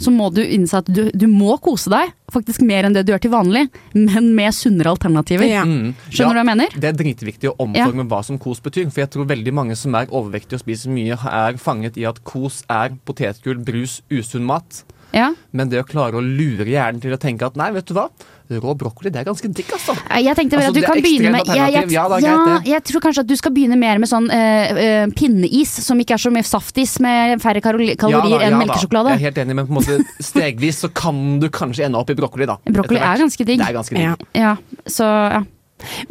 så 0.01 0.09
må 0.09 0.31
du 0.33 0.41
innse 0.41 0.73
at 0.79 0.85
du, 0.89 1.11
du 1.13 1.27
må 1.27 1.59
kose 1.61 1.89
deg, 1.89 2.11
faktisk 2.33 2.61
mer 2.65 2.85
enn 2.87 2.93
det 2.93 3.05
du 3.05 3.11
gjør 3.13 3.21
til 3.21 3.29
vanlig, 3.31 3.67
men 3.93 4.31
med 4.35 4.51
sunnere 4.53 4.89
alternativer. 4.95 5.45
Ja. 5.45 5.61
Mm. 5.63 5.93
Skjønner 6.09 6.33
du 6.33 6.39
hva 6.39 6.41
jeg 6.41 6.49
mener? 6.49 6.69
Det 6.73 6.89
er 6.89 6.97
dritviktig 6.97 7.49
å 7.51 7.55
omforme 7.59 8.07
hva 8.09 8.23
som 8.25 8.39
kos 8.41 8.59
betyr. 8.59 8.89
For 8.91 9.01
jeg 9.03 9.11
tror 9.13 9.27
veldig 9.29 9.53
mange 9.53 9.75
som 9.77 9.93
er 9.93 10.07
overvektige 10.09 10.57
og 10.57 10.63
spiser 10.63 10.89
mye, 10.89 11.13
er 11.13 11.53
fanget 11.61 11.97
i 12.01 12.05
at 12.09 12.23
kos 12.23 12.63
er 12.67 12.95
potetgull, 13.05 13.61
brus, 13.63 14.01
usunn 14.09 14.41
mat. 14.49 14.83
Ja. 15.13 15.31
Men 15.51 15.71
det 15.71 15.81
å 15.81 15.87
klare 15.87 16.19
å 16.19 16.21
lure 16.23 16.65
hjernen 16.67 17.01
til 17.03 17.13
å 17.15 17.19
tenke 17.19 17.45
at 17.47 17.57
nei, 17.59 17.69
vet 17.75 17.87
du 17.89 17.93
hva, 17.97 18.05
rå 18.51 18.73
brokkoli 18.79 19.11
det 19.11 19.21
er 19.21 19.27
ganske 19.27 19.47
digg, 19.51 19.69
altså. 19.75 19.95
Eh, 20.09 20.21
Jeg 20.25 20.35
tenkte 20.39 20.57
vel 20.59 20.65
Altså, 20.67 20.71
at 20.71 20.75
du 20.75 20.81
er 20.81 20.87
kan 20.87 21.03
begynne 21.03 21.31
med 21.35 21.47
jeg, 21.47 21.73
jeg. 21.75 21.91
Ja, 21.91 22.05
ja, 22.19 22.57
jeg 22.73 22.83
tror 22.89 23.03
kanskje 23.05 23.23
at 23.25 23.29
du 23.29 23.35
skal 23.39 23.53
begynne 23.55 23.77
mer 23.79 23.99
med 24.01 24.11
sånn 24.11 24.27
eh, 24.31 24.81
eh, 24.85 25.05
pinneis, 25.15 25.71
som 25.85 25.99
ikke 26.03 26.15
er 26.17 26.23
så 26.25 26.31
mye 26.33 26.47
saftis, 26.47 26.97
med 27.03 27.39
færre 27.43 27.63
kalorier 27.63 27.95
Ja 27.95 28.19
da, 28.19 28.25
enn 28.27 28.41
ja 28.41 28.49
da. 28.51 28.59
melkesjokolade. 28.63 29.15
Jeg 29.15 29.21
er 29.21 29.25
helt 29.29 29.41
enig, 29.45 29.55
men 29.59 29.69
på 29.69 29.75
en 29.75 29.79
måte 29.79 30.23
stegvis 30.23 30.83
så 30.85 30.91
kan 30.93 31.39
du 31.43 31.47
kanskje 31.53 31.87
ende 31.87 31.99
opp 31.99 32.11
i 32.11 32.17
brokkoli, 32.19 32.47
da. 32.49 32.59
Brokkoli 32.77 32.99
er 32.99 33.23
ganske 33.25 33.47
digg. 33.47 33.59
Det 33.63 33.67
er 33.71 33.77
ganske 33.79 33.97
digg. 33.97 34.27
Ja. 34.35 34.45
Ja, 34.51 34.83
så 34.87 35.07
ja. 35.07 35.43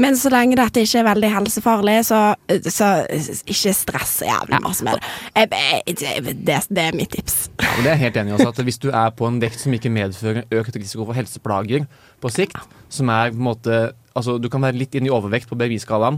Men 0.01 0.19
så 0.19 0.33
lenge 0.33 0.59
dette 0.59 0.85
ikke 0.85 1.03
er 1.03 1.09
veldig 1.11 1.31
helsefarlig, 1.35 1.97
så, 2.09 2.21
så 2.67 2.91
ikke 3.11 3.75
stress 3.77 4.17
så 4.21 4.29
jævlig 4.29 4.63
masse 4.65 4.87
med 4.87 4.99
det. 4.99 5.53
Det, 6.01 6.59
det 6.71 6.85
er 6.85 6.97
mitt 6.97 7.13
tips. 7.15 7.49
Ja, 7.61 7.71
men 7.77 7.87
det 7.87 7.93
er 7.93 7.97
jeg 7.97 8.05
helt 8.07 8.21
enig 8.23 8.35
i 8.35 8.39
også, 8.39 8.51
at 8.55 8.65
Hvis 8.71 8.81
du 8.83 8.91
er 8.91 9.15
på 9.17 9.29
en 9.29 9.41
vekt 9.43 9.63
som 9.63 9.75
ikke 9.77 9.93
medfører 9.93 10.45
økt 10.61 10.77
risiko 10.77 11.07
for 11.09 11.17
helseplager 11.17 11.87
på 12.21 12.33
sikt, 12.33 12.59
som 12.91 13.11
er 13.13 13.33
på 13.35 13.41
en 13.41 13.49
måte 13.51 13.81
Altså, 14.11 14.41
du 14.43 14.49
kan 14.51 14.59
være 14.59 14.75
litt 14.75 14.97
inn 14.99 15.07
i 15.07 15.13
overvekt 15.15 15.47
på 15.47 15.55
BMI-skalaen. 15.55 16.17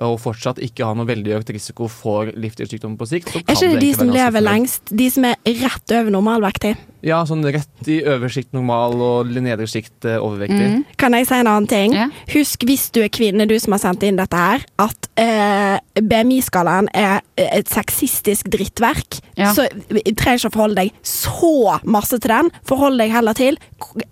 Og 0.00 0.16
fortsatt 0.22 0.58
ikke 0.64 0.86
ha 0.86 0.94
noe 0.96 1.08
veldig 1.08 1.34
økt 1.36 1.50
risiko 1.52 1.86
for 1.92 2.30
livsstilssykdommer 2.32 2.96
på 3.00 3.08
sikt. 3.10 3.30
Så 3.30 3.42
kan 3.42 3.52
det 3.52 3.56
ikke 3.58 3.74
det 3.74 3.82
de 3.84 3.90
som 3.98 4.12
lever 4.14 4.44
lengst? 4.44 4.92
De 4.96 5.08
som 5.12 5.26
er 5.28 5.36
rett 5.60 5.94
over 5.98 6.14
normalvektig? 6.14 6.72
Ja, 7.06 7.22
sånn 7.28 7.44
rett 7.46 7.88
i 7.88 8.00
øversikt 8.04 8.52
normal 8.56 8.96
og 9.00 9.30
nedre 9.40 9.66
sjikt 9.70 10.04
eh, 10.08 10.18
overvektig. 10.20 10.66
Mm. 10.74 10.82
Kan 11.00 11.16
jeg 11.16 11.28
si 11.30 11.36
en 11.38 11.48
annen 11.50 11.68
ting? 11.70 11.94
Ja. 11.96 12.08
Husk 12.34 12.66
hvis 12.68 12.88
du 12.94 13.00
er 13.04 13.08
kvinne, 13.12 13.46
du 13.48 13.56
som 13.62 13.72
har 13.76 13.82
sendt 13.82 14.04
inn 14.06 14.18
dette 14.20 14.36
her, 14.36 14.64
at 14.82 15.08
eh, 15.20 15.78
BMI-skalaen 16.00 16.90
er 16.96 17.22
et 17.40 17.70
sexistisk 17.72 18.50
drittverk. 18.52 19.20
Ja. 19.40 19.54
Så 19.56 19.64
jeg 19.70 20.14
trenger 20.20 20.42
ikke 20.42 20.50
å 20.52 20.56
forholde 20.58 20.82
deg 20.82 20.92
så 21.06 21.78
masse 21.88 22.18
til 22.20 22.32
den. 22.34 22.50
Forhold 22.68 23.00
deg 23.00 23.12
heller 23.14 23.36
til 23.38 23.56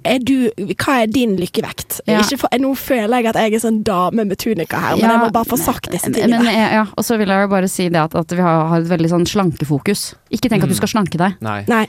er 0.08 0.22
du, 0.24 0.48
hva 0.80 1.02
er 1.02 1.12
din 1.12 1.36
lykkevekt. 1.38 2.00
Ja. 2.08 2.22
Ikke 2.22 2.40
for, 2.44 2.56
nå 2.60 2.72
føler 2.78 3.20
jeg 3.20 3.30
at 3.34 3.40
jeg 3.42 3.58
er 3.58 3.64
sånn 3.66 3.82
dame 3.86 4.24
med 4.28 4.40
tunika 4.40 4.80
her, 4.80 4.96
men 4.96 5.04
Ja, 5.04 5.12
jeg 5.16 5.24
må 5.26 5.30
bare 5.34 5.48
få 5.50 5.60
sagt 5.60 5.90
disse 5.92 6.08
Men, 6.08 6.16
tingene. 6.16 6.52
eh, 6.54 6.74
ja, 6.80 6.86
og 6.96 7.04
så 7.04 7.18
vil 7.20 7.28
jeg 7.28 7.52
bare 7.52 7.68
si 7.70 7.88
det 7.92 8.00
at, 8.00 8.16
at 8.16 8.32
vi 8.32 8.40
har, 8.44 8.64
har 8.72 8.80
et 8.80 8.90
veldig 8.90 9.12
sånn 9.12 9.28
slankefokus. 9.28 10.14
Ikke 10.34 10.50
tenk 10.52 10.64
at 10.64 10.72
du 10.72 10.76
skal 10.78 10.90
slanke 10.96 11.20
deg. 11.20 11.36
Nei. 11.44 11.60
Nei. 11.68 11.84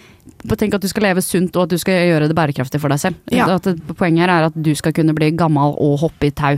Tenk 0.59 0.75
at 0.77 0.83
du 0.83 0.88
skal 0.89 1.03
leve 1.07 1.21
sunt 1.25 1.55
og 1.55 1.63
at 1.67 1.69
du 1.69 1.77
skal 1.81 2.01
gjøre 2.09 2.27
det 2.31 2.35
bærekraftig 2.37 2.81
for 2.81 2.89
deg 2.93 2.99
selv. 2.99 3.15
Ja. 3.31 3.47
At 3.55 3.63
det, 3.69 3.77
poenget 3.95 4.25
her 4.27 4.35
er 4.39 4.49
at 4.49 4.57
du 4.59 4.73
skal 4.75 4.93
kunne 4.93 5.15
bli 5.17 5.31
gammel 5.37 5.73
og 5.77 5.99
hoppe 6.03 6.27
i 6.29 6.31
tau 6.35 6.57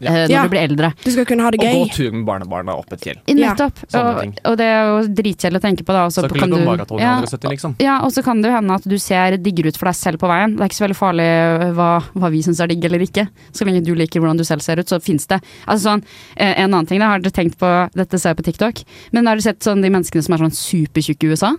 Ja. 0.00 0.12
eh, 0.12 0.28
når 0.28 0.30
Ja. 0.30 0.42
du 0.46 0.48
blir 0.52 0.60
eldre. 0.62 0.88
Du 1.02 1.10
skal 1.10 1.24
kunne 1.26 1.42
ha 1.42 1.50
det 1.50 1.58
Og 1.58 1.66
gå 1.66 1.86
gøy. 1.88 1.90
tur 1.90 2.12
med 2.14 2.24
barnebarna 2.24 2.70
opp 2.78 2.92
et 2.94 3.00
fjell. 3.02 3.16
Nettopp. 3.34 3.80
Ja. 3.92 3.98
og, 4.14 4.34
og 4.46 4.56
det 4.56 4.66
er 4.70 4.84
jo 4.86 5.08
dritkjedelig 5.10 5.58
å 5.58 5.64
tenke 5.64 5.82
på, 5.82 5.90
da. 5.92 6.04
og 6.06 6.12
så 6.14 6.22
Så 6.22 6.38
kan 6.38 6.50
du- 6.50 6.56
maraton 6.64 7.00
ja, 7.00 7.16
170, 7.18 7.50
liksom. 7.50 7.74
ja, 7.82 7.96
og 8.06 8.12
så 8.14 8.22
kan 8.22 8.40
det 8.40 8.46
jo 8.48 8.54
hende 8.54 8.74
at 8.76 8.84
du 8.86 8.96
ser 8.96 9.36
diggere 9.38 9.66
ut 9.72 9.76
for 9.76 9.86
deg 9.90 9.96
selv 9.98 10.18
på 10.22 10.28
veien. 10.30 10.54
Det 10.54 10.60
er 10.62 10.68
ikke 10.70 10.78
så 10.78 10.86
veldig 10.86 11.00
farlig 11.00 11.26
øh, 11.26 11.74
hva, 11.74 12.02
hva 12.14 12.30
vi 12.30 12.42
syns 12.46 12.60
er 12.62 12.68
digg 12.70 12.84
eller 12.84 13.00
ikke. 13.00 13.26
Så 13.52 13.66
lenge 13.66 13.82
du 13.84 13.92
liker 13.96 14.20
hvordan 14.22 14.38
du 14.38 14.44
selv 14.44 14.60
ser 14.62 14.78
ut, 14.78 14.86
så 14.86 15.02
fins 15.02 15.26
det. 15.26 15.42
Altså 15.66 15.82
sånn, 15.98 16.04
eh, 16.36 16.54
En 16.62 16.70
annen 16.74 16.86
ting, 16.86 17.00
da, 17.00 17.08
har 17.08 17.18
dere 17.18 17.32
tenkt 17.34 17.58
på 17.58 17.90
Dette 17.92 18.20
ser 18.20 18.34
jeg 18.34 18.36
på 18.38 18.44
TikTok, 18.52 18.84
men 19.10 19.26
har 19.26 19.34
dere 19.34 19.42
sett 19.50 19.58
sånn 19.66 19.82
de 19.82 19.90
menneskene 19.90 20.22
som 20.22 20.34
er 20.34 20.38
sånn 20.46 20.54
supertjukke 20.54 21.24
i 21.26 21.30
USA? 21.34 21.56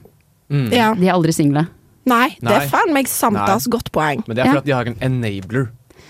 Mm. 0.49 0.71
Ja. 0.71 0.93
De 0.95 1.05
er 1.09 1.11
aldri 1.13 1.33
single. 1.35 1.67
Nei, 2.09 2.29
det 2.41 2.55
er 2.55 2.69
faen 2.71 2.93
meg 2.95 3.09
samtas 3.11 3.67
Nei. 3.67 3.73
Godt 3.77 3.91
poeng. 3.95 4.23
Men 4.27 4.37
det 4.37 4.45
er 4.45 4.51
fordi 4.53 4.63
at 4.63 4.69
de 4.69 4.77
har 4.77 4.89
en 4.89 4.97
enabler. 5.09 5.69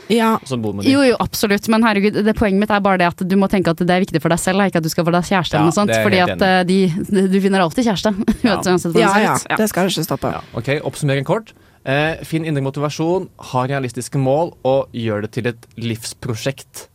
Ja. 0.09 0.39
som 0.43 0.61
bor 0.61 0.73
med 0.73 0.85
dem. 0.85 0.93
Jo, 0.93 1.03
jo, 1.05 1.15
absolutt, 1.21 1.67
men 1.69 1.85
herregud, 1.85 2.17
det 2.25 2.33
poenget 2.37 2.63
mitt 2.63 2.71
er 2.73 2.81
bare 2.81 2.97
det 3.01 3.09
at 3.11 3.21
du 3.29 3.35
må 3.37 3.49
tenke 3.51 3.69
at 3.69 3.81
det 3.83 3.93
er 3.93 4.01
viktig 4.01 4.21
for 4.23 4.33
deg 4.33 4.41
selv, 4.41 4.65
ikke 4.65 4.81
at 4.81 4.87
du 4.87 4.89
skal 4.89 5.05
få 5.05 5.13
deg 5.13 5.27
kjæreste 5.27 5.53
Ja, 5.53 5.61
eller 5.61 5.69
noe 5.69 5.77
sånt. 5.77 5.93
Fordi 5.93 6.21
at 6.25 6.45
eh, 6.47 6.59
de, 6.65 7.27
du 7.29 7.37
finner 7.43 7.65
alltid 7.65 7.89
kjæreste. 7.91 8.15
Ja. 8.49 8.55
ja, 8.63 8.77
det 8.79 9.01
ja. 9.03 9.57
Det 9.59 9.67
skal 9.69 9.85
du 9.85 9.93
ikke 9.93 10.05
stoppe. 10.07 10.29
Ja, 10.33 10.39
ok, 10.57 10.69
Oppsummering 10.87 11.27
kort. 11.27 11.51
Eh, 11.87 12.21
finn 12.27 12.47
indre 12.47 12.63
motivasjon, 12.63 13.27
ha 13.51 13.65
realistiske 13.69 14.19
mål, 14.21 14.53
og 14.67 14.95
gjør 14.95 15.27
det 15.27 15.31
til 15.37 15.49
et 15.51 15.67
livsprosjekt. 15.79 16.87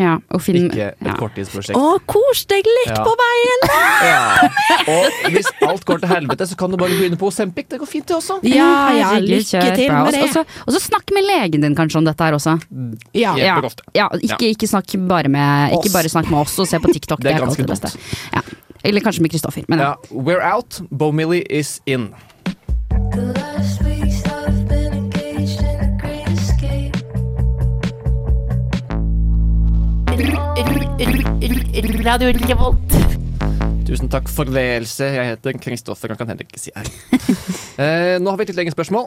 Ja, 0.00 0.14
og 0.32 0.40
finn, 0.40 0.56
Ikke 0.70 0.86
et 0.94 1.04
ja. 1.04 1.14
korttidsprosjekt. 1.20 1.76
Å, 1.76 1.98
kos 2.08 2.46
deg 2.48 2.64
litt 2.64 2.92
Ja. 2.94 3.02
på 3.04 3.12
veien! 3.20 3.66
Ja. 4.02 4.22
Og 4.88 5.28
hvis 5.34 5.46
alt 5.62 5.84
går 5.86 6.00
til 6.02 6.10
helvete, 6.10 6.46
så 6.48 6.56
kan 6.58 6.72
du 6.72 6.78
bare 6.80 6.96
begynne 6.96 7.18
på 7.20 7.28
Osempic. 7.28 7.68
Det 7.70 7.78
går 7.78 7.86
fint, 7.86 8.06
det 8.08 8.16
også. 8.16 8.38
Ja, 8.48 8.90
ja, 8.96 9.10
lykke 9.22 9.60
til 9.76 9.92
med 9.92 10.16
det. 10.16 10.44
Og 10.66 10.74
så 10.74 10.80
snakk 10.82 11.12
med 11.14 11.28
legen 11.28 11.62
din 11.62 11.76
kanskje 11.78 12.00
om 12.00 12.08
dette 12.08 12.24
her 12.24 12.34
også. 12.38 12.56
Ja. 13.14 13.36
Ja. 13.38 13.60
Ja, 13.62 13.68
ja 13.94 14.08
ikke, 14.18 14.50
ikke 14.56 14.70
snakk 14.70 14.96
bare 15.08 15.30
med 15.30 15.76
Ikke 15.76 15.92
bare 15.94 16.10
snakk 16.10 16.30
med 16.32 16.40
oss 16.42 16.58
og 16.58 16.66
se 16.70 16.80
på 16.82 16.90
TikTok. 16.92 17.22
Det 17.24 17.36
er 17.36 17.44
ganske 17.44 17.68
dumt. 17.68 18.58
Eller 18.82 19.04
kanskje 19.04 19.22
med 19.22 19.30
Kristoffer. 19.30 19.68
Men 19.68 19.78
ja. 19.84 19.94
Ja, 19.94 20.16
We're 20.16 20.42
out. 20.42 20.80
Bo 20.90 21.12
Millie 21.12 21.44
is 21.50 21.80
in. 21.86 22.10
The 23.12 23.51
Radio 31.72 32.28
Revolt. 32.28 32.92
Tusen 33.88 34.10
takk 34.12 34.26
for 34.28 34.44
ledelse. 34.44 35.06
Jeg 35.08 35.24
heter 35.30 35.56
Kristoffer 35.56 36.12
og 36.12 36.18
kan 36.20 36.28
heller 36.28 36.44
ikke 36.44 36.60
si 36.60 36.72
R. 36.76 36.84
Eh, 37.82 38.18
nå 38.20 38.28
har 38.28 38.36
vi 38.36 38.44
et 38.44 38.50
litt 38.52 38.58
lengre 38.58 38.74
spørsmål. 38.74 39.06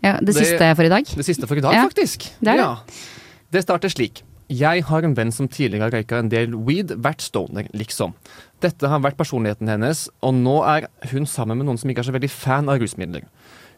Ja, 0.00 0.14
det, 0.24 0.32
Det- 0.32 0.38
siste 0.38 0.70
for 0.78 0.86
i 0.86 0.88
dag. 0.88 1.04
Det 1.04 1.24
siste 1.26 1.46
for 1.46 1.58
i 1.60 1.60
dag, 1.60 1.74
Ja, 1.76 1.82
faktisk. 1.84 2.24
det 2.40 2.48
er 2.48 2.56
det. 2.56 2.64
Ja. 2.64 2.76
det 3.52 3.62
starter 3.62 3.92
slik. 3.92 4.22
Jeg 4.48 4.84
har 4.88 5.04
en 5.04 5.14
venn 5.14 5.30
som 5.30 5.46
tidligere 5.46 5.82
har 5.84 5.90
røyka 5.92 6.18
en 6.18 6.30
del 6.32 6.56
weed, 6.56 6.94
vært 6.96 7.20
stoner, 7.20 7.68
liksom. 7.76 8.14
Dette 8.64 8.88
har 8.88 9.00
vært 9.04 9.18
personligheten 9.18 9.68
hennes, 9.68 10.08
og 10.22 10.32
nå 10.34 10.62
er 10.64 10.88
hun 11.12 11.26
sammen 11.26 11.58
med 11.58 11.66
noen 11.68 11.76
som 11.78 11.90
ikke 11.92 12.00
er 12.00 12.08
så 12.08 12.16
veldig 12.16 12.30
fan 12.32 12.68
av 12.72 12.80
rusmidler. 12.80 13.28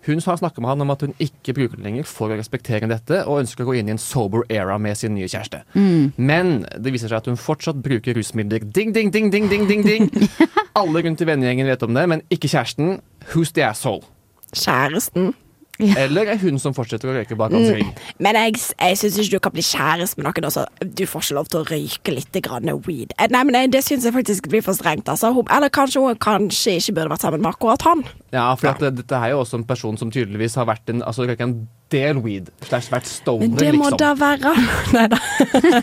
Hun 0.07 0.23
har 0.25 0.39
snakka 0.41 0.63
med 0.63 0.71
han 0.71 0.85
om 0.85 0.93
at 0.95 1.03
hun 1.05 1.15
ikke 1.23 1.55
bruker 1.57 1.79
det 1.81 1.85
lenger 1.87 2.07
for 2.09 2.31
å 2.31 2.39
respektere 2.39 2.89
dette, 2.91 3.25
og 3.27 3.43
ønsker 3.43 3.65
å 3.65 3.71
gå 3.71 3.79
inn 3.81 3.91
i 3.91 3.95
en 3.97 4.03
sober 4.03 4.47
era 4.53 4.79
med 4.79 4.99
sin 4.99 5.15
nye 5.17 5.29
kjæreste. 5.29 5.65
Mm. 5.75 6.13
Men 6.17 6.55
det 6.77 6.95
viser 6.95 7.11
seg 7.11 7.23
at 7.23 7.31
hun 7.31 7.41
fortsatt 7.41 7.83
bruker 7.85 8.17
rusmidler. 8.19 8.65
Ding, 8.65 8.95
ding, 8.95 9.13
ding, 9.15 9.33
ding, 9.35 9.51
ding, 9.51 9.67
ding, 9.69 9.85
ding. 9.87 10.09
Alle 10.79 11.03
rundt 11.05 11.25
i 11.25 11.29
vennegjengen 11.29 11.69
vet 11.69 11.85
om 11.87 11.99
det, 11.99 12.07
men 12.11 12.25
ikke 12.31 12.51
kjæresten. 12.53 12.99
Who's 13.33 13.53
the 13.57 13.67
asshole? 13.67 14.07
Kjæresten. 14.55 15.35
Eller 15.79 16.33
er 16.33 16.41
hun 16.43 16.59
som 16.59 16.75
fortsetter 16.75 17.11
å 17.11 17.15
røyke 17.15 17.37
bak 17.39 17.55
hans 17.55 17.71
rygg? 17.77 18.03
Men 18.23 18.39
jeg, 18.41 18.59
jeg 18.75 18.99
syns 18.99 19.19
ikke 19.23 19.39
du 19.39 19.45
kan 19.47 19.55
bli 19.55 19.65
kjæreste 19.67 20.19
med 20.19 20.27
noen. 20.27 20.49
Også. 20.49 20.65
Du 20.83 21.05
får 21.07 21.27
ikke 21.27 21.39
lov 21.39 21.51
til 21.53 21.61
å 21.61 21.67
røyke 21.69 22.15
litt 22.17 22.39
grann 22.45 22.73
weed. 22.87 23.15
Eh, 23.19 23.31
Nei, 23.33 23.45
men 23.47 23.55
det, 23.55 23.65
det 23.77 23.85
syns 23.87 24.07
jeg 24.09 24.17
faktisk 24.17 24.51
blir 24.51 24.65
for 24.67 24.79
strengt. 24.79 25.09
Altså. 25.11 25.31
Eller 25.47 25.73
kanskje 25.75 26.03
hun 26.03 26.19
kanskje 26.23 26.79
ikke 26.81 26.99
burde 26.99 27.15
vært 27.15 27.27
sammen 27.27 27.45
med 27.45 27.53
akkurat 27.55 27.87
han. 27.87 28.05
Ja, 28.35 28.51
for 28.59 28.73
at 28.73 28.83
det, 28.83 28.97
dette 28.99 29.17
er 29.17 29.33
jo 29.33 29.43
også 29.45 29.61
en 29.61 29.69
person 29.69 29.97
som 30.01 30.11
tydeligvis 30.13 30.59
har 30.59 30.67
vært 30.69 30.91
en, 30.93 31.05
altså, 31.07 31.29
røyket 31.29 31.47
en 31.47 31.57
del 31.95 32.21
weed. 32.25 32.51
Slash 32.67 32.93
vært 32.93 33.09
stoner, 33.09 33.47
liksom. 33.47 33.63
det 33.63 33.73
må 33.79 33.89
liksom. 33.89 34.03
da 34.03 34.13
være 34.19 34.55
Nei 34.97 35.07
da. 35.13 35.21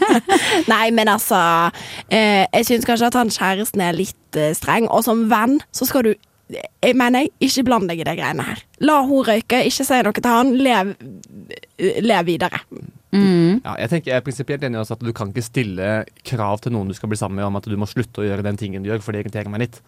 Nei, 0.73 0.85
men 0.93 1.09
altså 1.09 1.39
eh, 2.09 2.45
Jeg 2.51 2.67
syns 2.69 2.85
kanskje 2.87 3.09
at 3.09 3.17
han 3.17 3.33
kjæresten 3.33 3.81
er 3.81 3.97
litt 3.97 4.39
eh, 4.39 4.53
streng, 4.57 4.89
og 4.91 5.05
som 5.07 5.25
venn 5.31 5.59
så 5.75 5.87
skal 5.89 6.09
du 6.09 6.13
jeg 6.51 6.93
mener, 6.97 7.25
ikke 7.41 7.63
bland 7.65 7.89
deg 7.89 8.01
i 8.01 8.05
de 8.05 8.13
greiene 8.19 8.43
her. 8.45 8.59
La 8.85 8.99
hun 9.05 9.25
røyke, 9.25 9.63
ikke 9.65 9.85
si 9.87 10.01
noe 10.05 10.13
til 10.19 10.29
han. 10.29 10.51
Lev, 10.61 10.91
lev 12.05 12.27
videre. 12.27 12.59
Mm. 13.15 13.61
Ja, 13.63 13.77
jeg 13.79 13.91
tenker 13.93 14.11
jeg 14.11 14.19
er 14.19 14.25
prinsipielt 14.25 14.65
enig 14.67 14.77
i 14.81 14.93
at 14.93 15.05
du 15.07 15.13
kan 15.15 15.31
ikke 15.31 15.45
stille 15.45 15.91
krav 16.27 16.59
til 16.61 16.75
noen 16.75 16.91
du 16.91 16.97
skal 16.97 17.09
bli 17.09 17.17
sammen 17.19 17.39
med 17.39 17.47
om 17.47 17.57
at 17.57 17.69
du 17.69 17.77
må 17.79 17.87
slutte 17.89 18.21
å 18.21 18.27
gjøre 18.27 18.45
den 18.45 18.59
tingen 18.59 18.83
du 18.83 18.91
gjør, 18.91 19.01
for 19.05 19.15
det 19.15 19.23
irriterer 19.23 19.49
meg 19.51 19.65
litt. 19.65 19.79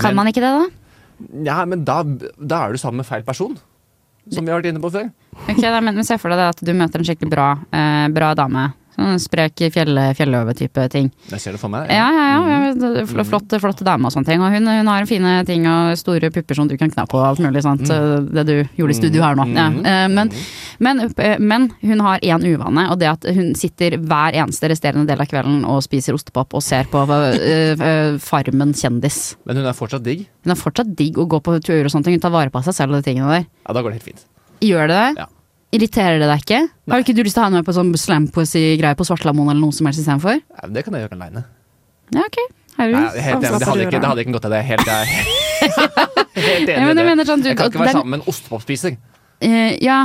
Kan 0.00 0.16
man 0.18 0.30
ikke 0.30 0.42
det, 0.42 0.50
da? 0.56 0.64
Ja, 1.46 1.60
men 1.68 1.84
da, 1.86 2.00
da 2.02 2.64
er 2.64 2.74
du 2.74 2.80
sammen 2.80 3.02
med 3.04 3.08
feil 3.08 3.26
person. 3.26 3.54
Som 4.32 4.46
vi 4.46 4.50
har 4.50 4.62
vært 4.62 4.70
inne 4.72 4.80
på 4.80 4.90
før. 4.90 5.10
Ok, 5.44 5.60
da, 5.60 5.78
men, 5.84 5.98
men 5.98 6.06
Se 6.06 6.16
for 6.18 6.32
deg 6.32 6.40
det 6.40 6.50
at 6.54 6.62
du 6.64 6.72
møter 6.76 7.02
en 7.02 7.06
skikkelig 7.06 7.30
bra, 7.30 7.48
eh, 7.76 8.06
bra 8.14 8.32
dame. 8.38 8.70
Sånn 8.94 9.18
sprek 9.18 9.58
fjell, 9.74 9.96
fjelløve-type 10.14 10.84
ting. 10.92 11.08
Jeg 11.32 11.40
ser 11.42 11.56
det 11.56 11.60
for 11.60 11.72
meg. 11.72 11.88
Ja, 11.90 12.04
ja, 12.14 12.24
ja. 12.30 12.58
ja. 12.70 13.04
fl- 13.10 13.24
Flott, 13.26 13.54
flott 13.60 13.80
dame 13.86 14.06
og 14.06 14.14
sånne 14.14 14.28
ting. 14.28 14.42
Og 14.44 14.52
hun, 14.54 14.68
hun 14.70 14.90
har 14.92 15.06
fine 15.10 15.32
ting 15.48 15.64
og 15.66 15.96
store 15.98 16.30
pupper 16.34 16.54
som 16.58 16.68
du 16.70 16.76
kan 16.78 16.92
kna 16.92 17.06
på 17.10 17.18
og 17.18 17.26
alt 17.32 17.42
mulig 17.42 17.64
sånt. 17.66 17.88
Mm. 17.90 18.28
Det 18.36 18.44
du 18.46 18.54
gjorde 18.78 18.94
i 18.94 18.98
studio 19.00 19.24
her 19.24 19.34
nå. 19.38 19.48
Ja. 19.56 19.66
eh, 19.82 20.06
Men, 20.14 20.30
men, 20.78 21.02
eh, 21.18 21.36
men 21.42 21.68
hun 21.82 22.04
har 22.06 22.22
én 22.22 22.46
uvane, 22.46 22.86
og 22.92 23.00
det 23.02 23.10
at 23.10 23.26
hun 23.34 23.52
sitter 23.58 23.98
hver 23.98 24.38
eneste 24.44 24.70
resterende 24.70 25.08
del 25.10 25.20
av 25.24 25.30
kvelden 25.30 25.64
og 25.66 25.82
spiser 25.86 26.14
ostepop 26.14 26.54
og 26.54 26.62
ser 26.62 26.86
på 26.92 27.02
eh, 27.18 27.74
eh, 27.74 28.18
Farmen 28.22 28.74
kjendis. 28.78 29.34
Men 29.48 29.58
hun 29.62 29.66
er 29.66 29.74
fortsatt 29.76 30.04
digg. 30.06 30.26
Hun 30.46 30.54
er 30.54 30.60
fortsatt 30.60 30.94
digg 30.98 31.18
å 31.18 31.26
gå 31.26 31.42
på 31.42 31.58
turer 31.64 31.88
og 31.88 31.90
sånne 31.94 32.06
ting. 32.06 32.18
Hun 32.20 32.24
tar 32.28 32.34
vare 32.34 32.54
på 32.54 32.62
seg 32.66 32.78
selv 32.78 32.94
og 32.94 33.02
de 33.02 33.10
tingene 33.10 33.40
der. 33.40 33.48
Ja, 33.66 33.74
da 33.74 33.82
går 33.82 33.90
det 33.94 34.00
helt 34.02 34.10
fint. 34.12 34.26
Gjør 34.64 34.86
det 34.88 35.00
det? 35.02 35.24
Ja. 35.24 35.26
Irriterer 35.74 36.20
det 36.22 36.28
deg 36.30 36.42
ikke? 36.44 36.60
Har 36.92 37.02
ikke 37.02 37.14
du 37.16 37.22
lyst 37.26 37.34
til 37.36 37.42
å 37.42 37.44
ha 37.44 37.48
henne 37.50 37.60
med 37.62 37.66
på 37.68 37.74
sånn 37.74 37.92
slampoesi-greie 37.98 38.94
på 38.98 39.06
Svartlamoen 39.08 39.50
eller 39.52 39.62
noe 39.64 39.74
som 39.74 39.88
helst 39.88 40.02
istedenfor? 40.04 40.38
Ja, 40.40 40.68
det 40.70 40.84
kan 40.86 40.94
jeg 40.94 41.06
gjøre 41.06 41.18
aleine. 41.18 41.44
Ja, 42.14 42.26
ok. 42.28 42.38
Herregud. 42.76 43.16
Helt 43.22 43.40
det 43.44 43.50
hadde 43.54 43.86
ikke, 43.86 44.00
det 44.02 44.08
hadde 44.10 44.22
ikke 44.24 44.34
gått 44.36 44.44
til 44.48 44.54
det. 44.54 44.62
Helt, 44.66 44.88
er 44.90 45.04
helt 46.34 46.68
enig 46.68 46.74
Ja, 46.74 46.84
men 46.88 46.90
i 46.90 46.90
jeg 46.90 46.96
det. 46.98 47.06
mener 47.10 47.24
sånn, 47.28 47.42
du- 47.42 47.48
Jeg 47.48 47.56
kan 47.58 47.66
ikke 47.70 47.78
den- 47.78 47.86
være 47.86 47.96
sammen 47.98 48.10
med 48.14 48.20
en 48.20 48.28
ostepopspiser. 48.32 48.96
Uh, 49.44 49.72
ja, 49.82 49.98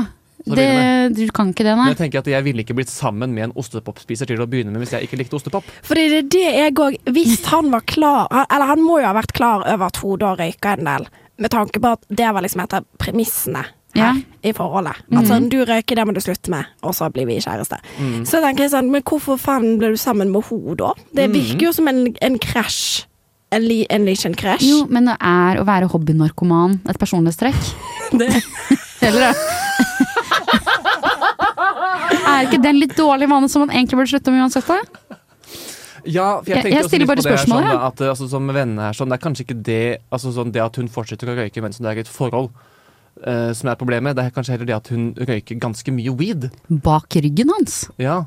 det, 0.46 0.68
du 1.16 1.24
kan 1.36 1.50
ikke 1.54 1.66
det, 1.68 1.74
nei. 1.76 1.86
Men 1.86 1.94
jeg 1.96 1.98
tenker 2.00 2.20
at 2.24 2.28
jeg 2.32 2.44
ville 2.46 2.64
ikke 2.64 2.76
blitt 2.78 2.90
sammen 2.90 3.34
med 3.34 3.44
en 3.50 3.54
ostepopspiser 3.60 4.26
til 4.30 4.40
å 4.42 4.48
begynne 4.50 4.72
med 4.74 4.82
hvis 4.82 4.94
jeg 4.96 5.08
ikke 5.10 5.18
likte 5.22 5.36
ostepop. 5.38 5.64
Fordi 5.86 6.06
det 6.10 6.20
er 6.24 6.30
det 6.34 6.46
jeg 6.60 6.74
òg 6.80 6.98
Hvis 7.14 7.44
han 7.52 7.70
var 7.74 7.82
klar 7.86 8.28
Eller 8.50 8.66
han 8.72 8.82
må 8.82 9.00
jo 9.02 9.06
ha 9.06 9.14
vært 9.14 9.34
klar 9.36 9.66
over 9.68 9.86
at 9.90 9.98
hodet 10.02 10.20
da 10.26 10.36
røyka 10.40 10.78
en 10.78 10.86
del, 10.90 11.08
med 11.38 11.52
tanke 11.52 11.80
på 11.84 11.92
at 11.98 12.06
det 12.10 12.32
var 12.34 12.42
liksom 12.42 12.64
et 12.64 12.74
av 12.80 12.86
premissene 12.98 13.66
Ja. 14.00 14.14
her 14.14 14.50
i 14.50 14.54
forholdet. 14.56 14.96
At 15.12 15.28
sånn, 15.30 15.50
du 15.52 15.58
røyker, 15.68 15.96
det 16.00 16.06
må 16.08 16.14
du 16.16 16.22
slutte 16.24 16.50
med, 16.54 16.66
og 16.82 16.96
så 16.98 17.10
blir 17.14 17.28
vi 17.30 17.38
kjæreste. 17.44 17.78
Så 18.26 18.40
tenker 18.42 18.66
jeg 18.66 18.72
sånn, 18.74 18.90
men 18.94 19.04
hvorfor 19.04 19.38
faen 19.40 19.78
ble 19.82 19.92
du 19.94 20.00
sammen 20.00 20.32
med 20.34 20.44
henne 20.50 20.76
da? 20.80 20.94
Det 21.14 21.30
virker 21.34 21.68
jo 21.70 21.74
som 21.76 21.88
en, 21.92 22.06
en 22.22 22.40
krasj. 22.40 23.06
En, 23.52 23.64
li, 23.66 23.80
en 23.90 24.06
liten 24.06 24.36
krasj. 24.38 24.62
Jo, 24.70 24.84
men 24.94 25.06
det 25.10 25.16
er 25.26 25.58
å 25.60 25.66
være 25.66 25.88
hobbynarkoman 25.90 26.80
et 26.88 27.00
personlighetstrekk? 27.02 27.56
Det, 28.20 28.28
Eller 29.06 29.34
Er 32.30 32.48
ikke 32.48 32.60
den 32.64 32.80
litt 32.80 32.96
dårlig 32.98 33.28
vane 33.30 33.50
som 33.52 33.66
man 33.66 33.74
egentlig 33.76 34.00
burde 34.00 34.12
slutte 34.14 34.34
med 34.34 34.44
uansett? 34.46 34.68
da? 34.70 35.18
Ja, 36.06 36.40
for 36.42 36.50
jeg 36.50 36.64
Jeg- 36.64 36.74
jeg 36.74 36.86
stiller 36.86 37.06
bare 37.08 37.22
det 37.22 37.26
her 37.26 37.38
sånn, 37.46 37.66
at, 37.88 37.96
altså, 38.02 38.30
som 38.30 38.48
venner 38.48 38.84
her, 38.88 38.94
sånn, 38.94 39.10
Det 39.10 39.20
er 39.20 39.30
kanskje 39.30 39.46
ikke 39.46 39.64
det 39.64 39.98
altså, 40.12 40.32
sånn, 40.34 40.52
Det 40.52 40.62
at 40.64 40.76
hun 40.78 40.88
fortsetter 40.88 41.28
å 41.28 41.36
røyke 41.36 41.62
mens 41.62 41.78
det 41.78 41.86
er 41.86 42.00
et 42.00 42.08
forhold, 42.08 42.50
eh, 43.26 43.52
som 43.58 43.70
er 43.72 43.80
problemet. 43.80 44.18
Det 44.18 44.26
er 44.26 44.36
kanskje 44.36 44.58
heller 44.58 44.70
det 44.70 44.80
at 44.80 44.92
hun 44.94 45.14
røyker 45.18 45.62
ganske 45.62 45.94
mye 45.94 46.16
weed. 46.20 46.50
Bak 46.70 47.20
ryggen 47.20 47.54
hans? 47.58 47.86
Ja. 48.02 48.26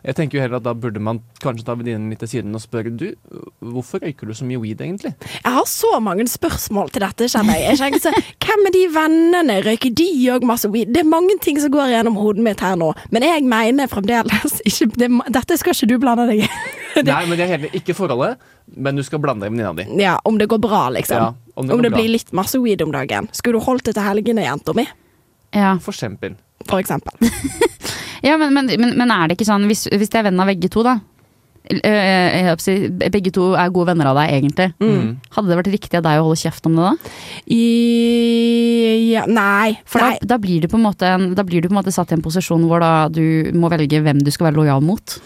Jeg 0.00 0.16
tenker 0.16 0.38
jo 0.38 0.42
heller 0.44 0.60
at 0.60 0.64
Da 0.64 0.72
burde 0.76 1.00
man 1.02 1.20
kanskje 1.42 1.64
ta 1.66 1.74
venninnen 1.76 2.08
litt 2.12 2.22
til 2.22 2.30
siden 2.30 2.56
og 2.56 2.62
spørre 2.62 2.92
du, 2.94 3.10
hvorfor 3.60 4.00
røyker 4.04 4.28
du 4.28 4.34
så 4.36 4.46
mye 4.48 4.60
weed 4.62 4.80
egentlig. 4.80 5.12
jeg 5.44 5.52
har 5.52 5.66
så 5.68 6.00
mange 6.00 6.26
spørsmål 6.28 6.90
til 6.90 7.04
dette, 7.04 7.28
kjenner 7.28 7.56
jeg. 7.58 7.68
jeg 7.68 7.80
kjenner 7.82 8.02
så, 8.04 8.12
hvem 8.46 8.66
er 8.68 8.74
de 8.76 8.84
vennene? 8.94 9.58
Røyker 9.66 9.94
de 10.00 10.08
òg 10.32 10.46
masse 10.48 10.68
weed? 10.72 10.92
Det 10.94 11.02
er 11.04 11.08
mange 11.08 11.36
ting 11.42 11.60
som 11.60 11.72
går 11.72 11.92
gjennom 11.94 12.16
hodet 12.20 12.44
mitt 12.44 12.60
her 12.64 12.76
nå, 12.80 12.92
men 13.10 13.28
jeg 13.28 13.44
mener 13.44 13.90
fremdeles 13.92 14.60
ikke 14.68 14.90
det, 14.96 15.10
Dette 15.32 15.60
skal 15.60 15.76
ikke 15.76 15.92
du 15.92 15.98
blande 16.00 16.28
deg 16.30 16.44
i. 16.46 16.50
Nei, 17.06 17.22
men 17.28 17.38
jeg 17.38 17.46
er 17.46 17.52
heller 17.54 17.76
ikke 17.76 17.94
forholdet, 17.96 18.40
men 18.76 18.98
du 18.98 19.04
skal 19.06 19.22
blande 19.22 19.46
deg 19.46 19.54
med 19.54 19.64
venninna 19.64 19.96
di. 19.96 20.02
Ja, 20.04 20.16
om 20.24 20.38
det 20.40 20.48
går 20.50 20.60
bra, 20.62 20.88
liksom. 20.94 21.16
Ja, 21.20 21.28
om 21.54 21.64
om 21.64 21.68
det 21.68 21.76
det, 21.76 21.82
går 21.82 21.90
bra. 21.90 21.98
blir 21.98 22.14
litt 22.16 22.32
masse 22.36 22.60
weed 22.62 22.82
om 22.82 22.94
dagen. 22.94 23.30
Skulle 23.36 23.60
du 23.60 23.66
holdt 23.66 23.90
det 23.90 23.96
til 23.98 24.06
helgene, 24.06 24.46
jenta 24.46 24.74
mi? 24.76 24.86
Ja, 25.56 25.76
For 25.82 25.94
eksempel. 25.94 26.36
For 26.68 26.82
eksempel. 26.82 27.30
ja 28.26 28.36
men, 28.38 28.52
men, 28.54 28.70
men, 28.78 28.96
men 28.98 29.14
er 29.14 29.28
det 29.28 29.38
ikke 29.38 29.48
sånn, 29.48 29.66
hvis, 29.70 29.86
hvis 29.90 30.12
det 30.12 30.20
er 30.20 30.28
venn 30.28 30.42
av 30.42 30.50
begge 30.50 30.70
to, 30.72 30.84
da 30.86 30.98
eh, 31.70 32.50
Begge 33.10 33.32
to 33.34 33.52
er 33.58 33.72
gode 33.72 33.90
venner 33.92 34.10
av 34.10 34.18
deg, 34.20 34.34
egentlig. 34.38 34.68
Mm. 34.82 35.20
Hadde 35.34 35.50
det 35.50 35.58
vært 35.60 35.72
riktig 35.74 36.00
av 36.00 36.06
deg 36.06 36.20
å 36.20 36.26
holde 36.28 36.40
kjeft 36.40 36.66
om 36.68 36.76
det 36.78 36.86
da? 36.88 37.14
I, 37.56 37.64
ja, 39.12 39.24
nei. 39.30 39.76
For 39.88 40.02
nei. 40.02 40.16
da, 40.20 40.34
da, 40.34 40.40
blir 40.42 40.64
du 40.64 40.70
på 40.70 40.78
en 40.80 40.86
måte 40.86 41.08
en, 41.08 41.30
da 41.38 41.46
blir 41.46 41.62
du 41.62 41.70
på 41.70 41.74
en 41.74 41.80
måte 41.80 41.94
satt 41.94 42.12
i 42.12 42.18
en 42.18 42.24
posisjon 42.24 42.66
hvor 42.70 42.82
da 42.82 43.08
du 43.12 43.50
må 43.56 43.70
velge 43.72 44.02
hvem 44.04 44.22
du 44.24 44.32
skal 44.34 44.50
være 44.50 44.60
lojal 44.60 44.84
mot. 44.84 45.18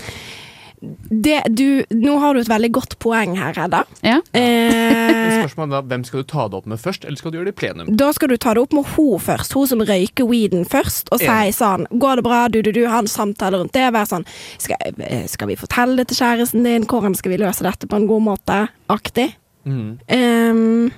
Det, 1.11 1.41
du, 1.51 1.85
nå 1.95 2.17
har 2.23 2.35
du 2.35 2.43
et 2.43 2.51
veldig 2.51 2.71
godt 2.77 2.97
poeng 3.03 3.37
her, 3.39 3.57
Hedda. 3.57 3.83
Ja. 4.07 4.19
Eh, 4.37 5.39
spørsmålet 5.43 5.69
er 5.69 5.75
da, 5.77 5.83
Hvem 5.93 6.07
skal 6.09 6.25
du 6.25 6.31
ta 6.31 6.47
det 6.49 6.59
opp 6.61 6.69
med 6.71 6.81
først, 6.83 7.05
eller 7.05 7.21
skal 7.21 7.33
du 7.33 7.39
gjøre 7.39 7.51
det 7.51 7.57
i 7.57 7.61
plenum? 7.63 7.93
da 8.05 8.11
skal 8.17 8.33
du 8.33 8.37
ta 8.41 8.55
det 8.57 8.65
opp 8.65 8.75
med 8.77 8.89
hun 8.95 9.23
først, 9.23 9.55
hun 9.57 9.71
som 9.71 9.85
røyker 9.85 10.29
weeden 10.29 10.67
først, 10.69 11.13
og 11.15 11.23
si 11.23 11.31
Enig. 11.31 11.55
sånn 11.59 11.87
Går 11.91 12.21
det 12.21 12.27
bra, 12.27 12.41
du, 12.53 12.61
du, 12.65 12.73
du, 12.75 12.83
ha 12.91 13.01
en 13.03 13.11
samtale 13.11 13.61
rundt 13.61 13.75
det. 13.77 13.87
Være 13.95 14.11
sånn 14.11 14.27
skal, 14.63 14.81
eh, 15.05 15.25
skal 15.31 15.51
vi 15.51 15.59
fortelle 15.61 15.97
det 16.01 16.11
til 16.11 16.21
kjæresten 16.23 16.67
din? 16.67 16.89
Hvordan 16.91 17.17
skal 17.19 17.35
vi 17.35 17.41
løse 17.43 17.67
dette 17.67 17.89
på 17.91 18.01
en 18.01 18.09
god 18.11 18.27
måte? 18.33 18.61
Aktig. 18.93 19.31
Mm. 19.65 19.97
Ehm, 20.13 20.91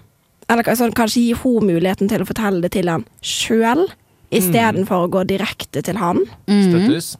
eller 0.50 0.78
sånn, 0.78 0.94
kanskje 0.96 1.22
gi 1.22 1.36
hun 1.42 1.68
muligheten 1.68 2.10
til 2.10 2.22
å 2.22 2.28
fortelle 2.28 2.62
det 2.64 2.72
til 2.76 2.90
han 2.90 3.06
sjøl, 3.24 3.86
istedenfor 4.34 5.06
å 5.06 5.12
gå 5.12 5.22
direkte 5.28 5.82
til 5.86 5.98
han. 6.00 6.24
Mm. 6.50 6.64
Støttes. 6.66 7.12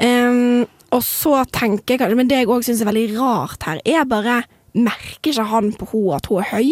Ehm, 0.00 0.66
og 0.90 1.02
så 1.06 1.44
tenker 1.54 1.94
jeg 1.94 2.00
kanskje 2.02 2.16
Men 2.18 2.28
det 2.30 2.38
jeg 2.42 2.48
òg 2.50 2.64
syns 2.66 2.80
er 2.82 2.88
veldig 2.90 3.08
rart 3.18 3.62
her, 3.68 3.80
er 3.86 4.04
bare 4.10 4.40
Merker 4.74 5.32
ikke 5.32 5.44
han 5.50 5.72
på 5.74 5.86
henne 5.90 6.16
at 6.16 6.26
hun 6.30 6.38
er 6.42 6.48
høy? 6.52 6.68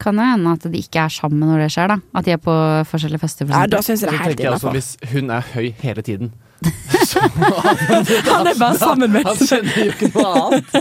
Kan 0.00 0.16
jo 0.18 0.24
hende 0.26 0.52
at 0.56 0.64
de 0.72 0.78
ikke 0.80 1.02
er 1.04 1.12
sammen 1.12 1.44
når 1.44 1.60
det 1.66 1.72
skjer, 1.74 1.90
da. 1.92 1.96
At 2.16 2.24
de 2.26 2.32
er 2.34 2.40
på 2.40 2.54
forskjellige 2.88 3.20
fester. 3.22 3.46
For 3.46 3.54
Ja, 3.54 3.66
da 3.70 3.82
syns 3.84 4.02
jeg 4.02 4.10
det 4.10 4.16
er 4.18 4.24
helt 4.24 4.40
innafor. 4.40 4.72
altså. 4.72 4.96
Hvis 4.98 5.12
hun 5.12 5.30
er 5.30 5.44
høy 5.54 5.68
hele 5.84 6.02
tiden 6.02 6.32
Han 8.30 8.48
er 8.50 8.58
bare 8.58 8.76
sammen 8.78 9.12
med 9.14 9.24
Han 9.26 9.38
kjenner 9.40 9.76
jo 9.78 9.92
ikke 9.94 10.10
noe 10.14 10.32
annet. 10.40 10.74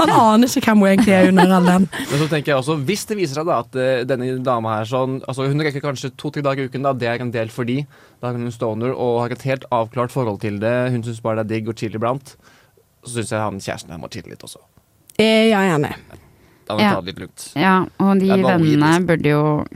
Han 0.00 0.12
aner 0.14 0.46
ikke 0.50 0.70
hvem 0.70 0.84
hun 0.84 0.90
egentlig 0.92 1.14
er 1.16 1.30
under 1.32 1.54
all 1.58 1.66
den. 1.68 1.88
Men 1.98 2.22
så 2.22 2.28
tenker 2.30 2.52
jeg 2.52 2.60
også, 2.62 2.76
hvis 2.88 3.04
det 3.10 3.18
viser 3.18 3.40
seg 3.40 3.48
da 3.50 3.58
at 3.64 3.78
uh, 3.78 3.88
denne 4.08 4.30
dama 4.46 4.76
her 4.78 4.88
sånn 4.90 5.18
altså 5.28 5.48
Hun 5.50 5.64
rekker 5.66 5.84
kanskje 5.84 6.12
to-tre 6.20 6.44
dager 6.46 6.64
i 6.66 6.70
uken, 6.70 6.86
da. 6.86 6.94
Det 6.94 7.10
er 7.10 7.24
en 7.24 7.34
del 7.34 7.50
for 7.54 7.68
de. 7.68 7.80
Da 8.22 8.30
er 8.30 8.38
hun 8.38 8.54
stoner 8.54 8.94
og 8.94 9.20
har 9.24 9.34
et 9.34 9.44
helt 9.48 9.66
avklart 9.74 10.14
forhold 10.14 10.40
til 10.44 10.60
det. 10.62 10.76
Hun 10.94 11.04
syns 11.06 11.20
bare 11.24 11.42
det 11.42 11.48
er 11.48 11.52
digg 11.58 11.72
og 11.74 11.78
chill 11.82 11.98
iblant. 11.98 12.36
Så 13.06 13.18
syns 13.18 13.34
jeg 13.34 13.42
han 13.42 13.60
kjæresten 13.62 13.94
her 13.94 14.00
må 14.02 14.10
chille 14.12 14.32
litt 14.32 14.46
også. 14.46 14.62
Eh, 15.18 15.48
Ja, 15.50 15.64
jeg 15.66 15.82
er 15.82 16.26
vi 16.76 16.82
Ja. 16.84 16.94
ta 16.94 17.00
det 17.00 17.14
litt 17.14 17.20
lugnt. 17.22 17.44
Ja, 17.56 17.76
og 17.98 18.18
de 18.20 18.28
vennene 18.28 18.58
liksom. 18.60 19.06
burde 19.08 19.30
jo 19.32 19.66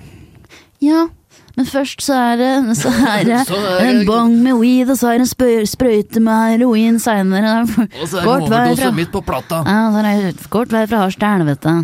Ja, 0.82 1.08
men 1.56 1.68
først 1.68 2.04
så 2.04 2.18
er 2.32 2.40
det, 2.40 2.52
så 2.82 2.92
er 2.92 3.24
det 3.28 3.40
en 3.86 4.04
bong 4.08 4.36
med 4.44 4.60
weed, 4.60 4.92
og 4.92 5.00
så 5.00 5.12
er 5.12 5.22
det 5.22 5.28
en 5.28 5.66
sprøyte 5.68 6.22
med 6.22 6.54
heroin 6.56 7.00
seinere. 7.02 7.62
Og 7.64 8.06
så 8.08 8.22
er 8.22 8.28
det 8.28 8.36
overdose 8.36 8.92
midt 8.96 9.12
på 9.14 9.24
plata. 9.26 9.64
Ja, 9.66 9.88
så 9.92 10.04
er 10.04 10.30
det 10.30 10.52
kort 10.52 10.72
vei 10.74 10.86
fra 10.90 11.06
hasj 11.06 11.20
til 11.20 11.36
helvete. 11.36 11.80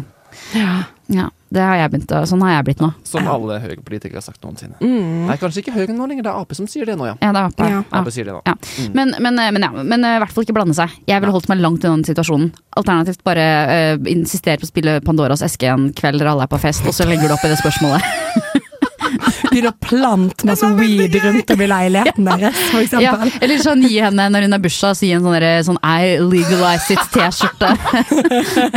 Ja, 1.09 1.29
det 1.49 1.63
har 1.65 1.79
jeg 1.81 1.91
begynt 1.93 2.13
Sånn 2.29 2.43
har 2.45 2.59
jeg 2.59 2.65
blitt 2.67 2.83
nå. 2.85 2.91
Som 3.09 3.29
alle 3.31 3.57
høyrepolitikere 3.63 4.21
har 4.21 4.25
sagt 4.27 4.43
noensinne. 4.45 4.77
Mm. 4.83 5.25
Nei, 5.31 5.37
kanskje 5.41 5.63
ikke 5.63 5.73
Høyre 5.79 5.97
nå 5.97 6.09
lenger. 6.11 6.27
Det 6.27 6.33
er 6.33 6.41
Ap 6.43 6.53
som 6.57 6.69
sier 6.69 6.89
det 6.89 6.99
nå, 7.01 7.07
ja. 7.09 7.15
Ja, 7.23 7.33
det 7.33 7.41
er 7.41 7.49
Ap. 7.49 7.63
Ja. 7.63 7.79
Ja. 7.79 7.81
Ap 8.03 8.11
sier 8.13 8.29
det 8.29 8.37
nå. 8.37 8.43
Ja. 8.45 8.55
Men, 8.93 9.15
men, 9.17 9.41
eh, 9.41 9.51
men, 9.57 9.65
ja, 9.65 9.73
men 9.81 10.05
eh, 10.05 10.19
i 10.19 10.23
hvert 10.23 10.35
fall 10.35 10.45
ikke 10.45 10.59
blande 10.59 10.77
seg. 10.77 10.93
Jeg 11.09 11.25
ville 11.25 11.33
holdt 11.33 11.49
meg 11.49 11.63
langt 11.65 11.85
unna 11.85 11.97
den 11.97 12.05
situasjonen. 12.09 12.53
Alternativt 12.79 13.25
bare 13.27 13.47
uh, 13.97 14.11
insistere 14.13 14.61
på 14.61 14.69
å 14.69 14.71
spille 14.71 14.99
Pandoras 15.05 15.43
eske 15.47 15.73
en 15.73 15.89
kveld 15.97 16.21
der 16.21 16.31
alle 16.35 16.45
er 16.45 16.53
på 16.53 16.61
fest, 16.63 16.85
og 16.87 16.95
så 16.95 17.09
legger 17.09 17.31
du 17.31 17.39
opp 17.39 17.49
i 17.49 17.53
det 17.55 17.61
spørsmålet. 17.63 18.05
Begynner 19.59 19.75
å 19.75 19.79
plante 19.83 20.47
masse 20.47 20.69
weed 20.79 21.15
rundt 21.25 21.51
om 21.51 21.63
i 21.65 21.69
leiligheten 21.73 22.29
deres, 22.29 22.61
for 22.71 22.85
Ja, 23.03 23.13
eksempel. 23.17 23.33
eller 23.43 23.63
sånn 23.65 23.83
gi 23.89 23.99
henne 24.01 24.29
når 24.31 24.47
hun 24.47 24.55
har 24.55 24.63
bursdag, 24.63 24.95
så 24.99 25.07
gi 25.09 25.13
en 25.17 25.27
sånn, 25.27 25.47
sånn 25.67 25.81
I 25.83 26.19
legalize 26.23 26.95
it-T-skjorte. 26.95 27.73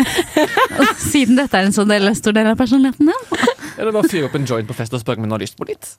Siden 1.12 1.38
dette 1.40 1.58
er 1.60 1.68
en 1.70 1.76
sånn 1.76 1.92
del, 1.92 2.10
stor 2.18 2.34
del 2.36 2.50
av 2.52 2.58
personligheten 2.60 3.12
din. 3.12 3.50
Eller 3.78 3.94
bare 3.96 4.10
fyre 4.12 4.28
opp 4.30 4.36
en 4.40 4.48
joint 4.50 4.68
på 4.70 4.78
fest 4.78 4.94
og 4.98 5.02
spørre 5.04 5.22
om 5.22 5.28
hun 5.30 5.36
har 5.38 5.44
lyst 5.44 5.58
på 5.60 5.68
litt. 5.70 5.94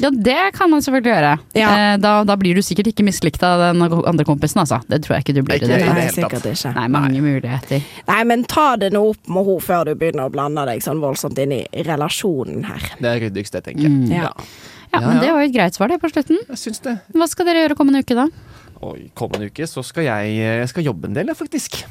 Ja, 0.00 0.08
det 0.10 0.54
kan 0.56 0.70
man 0.72 0.80
selvfølgelig 0.82 1.12
gjøre. 1.12 1.32
Ja. 1.54 1.68
Eh, 1.92 1.96
Da, 2.00 2.12
da 2.24 2.36
blir 2.40 2.54
du 2.56 2.62
sikkert 2.64 2.88
ikke 2.90 3.04
mislikt 3.04 3.42
av 3.44 3.60
den 3.60 3.82
andre 3.82 4.24
kompisen, 4.24 4.62
altså. 4.64 4.80
Det 4.88 5.02
tror 5.04 5.16
jeg 5.18 5.24
ikke 5.26 5.34
du 5.36 5.42
blir. 5.42 5.60
Ikke 5.60 5.68
det 5.68 5.80
det 5.84 5.92
Nei, 5.92 6.06
sikkert 6.14 6.46
ikke. 6.48 6.72
Nei, 6.74 6.86
mange 6.88 7.20
muligheter. 7.22 7.82
Nei, 8.08 8.22
men 8.24 8.44
ta 8.48 8.76
det 8.80 8.92
nå 8.92 9.02
opp 9.12 9.28
med 9.28 9.46
henne 9.46 9.60
før 9.60 9.84
du 9.90 9.94
begynner 9.94 10.30
å 10.30 10.32
blande 10.32 10.64
deg 10.66 10.82
sånn 10.82 11.02
voldsomt 11.04 11.38
inn 11.44 11.52
i 11.52 11.62
relasjonen 11.86 12.64
her. 12.64 12.88
Det 12.98 13.10
er 13.12 13.20
ryddigst, 13.26 13.52
det, 13.52 13.64
tenker 13.68 13.82
jeg. 13.86 13.92
Mm. 13.92 14.10
Ja. 14.10 14.32
Ja, 14.32 15.00
Ja, 15.00 15.06
men 15.08 15.20
det 15.22 15.30
var 15.32 15.40
jo 15.44 15.48
et 15.48 15.54
greit 15.54 15.74
svar 15.76 15.88
det 15.88 16.00
på 16.02 16.08
slutten. 16.12 16.40
Jeg 16.48 16.58
syns 16.60 16.82
det. 16.84 16.98
Hva 17.16 17.28
skal 17.28 17.46
dere 17.48 17.62
gjøre 17.64 17.76
kommende 17.78 18.02
uke, 18.04 18.16
da? 18.16 18.26
Oi, 18.82 19.10
kommende 19.14 19.46
uke 19.48 19.64
så 19.70 19.84
skal 19.86 20.04
jeg, 20.08 20.34
jeg 20.40 20.68
skal 20.68 20.84
jobbe 20.84 21.08
en 21.08 21.14
del, 21.16 21.30
ja, 21.32 21.36
faktisk. 21.38 21.84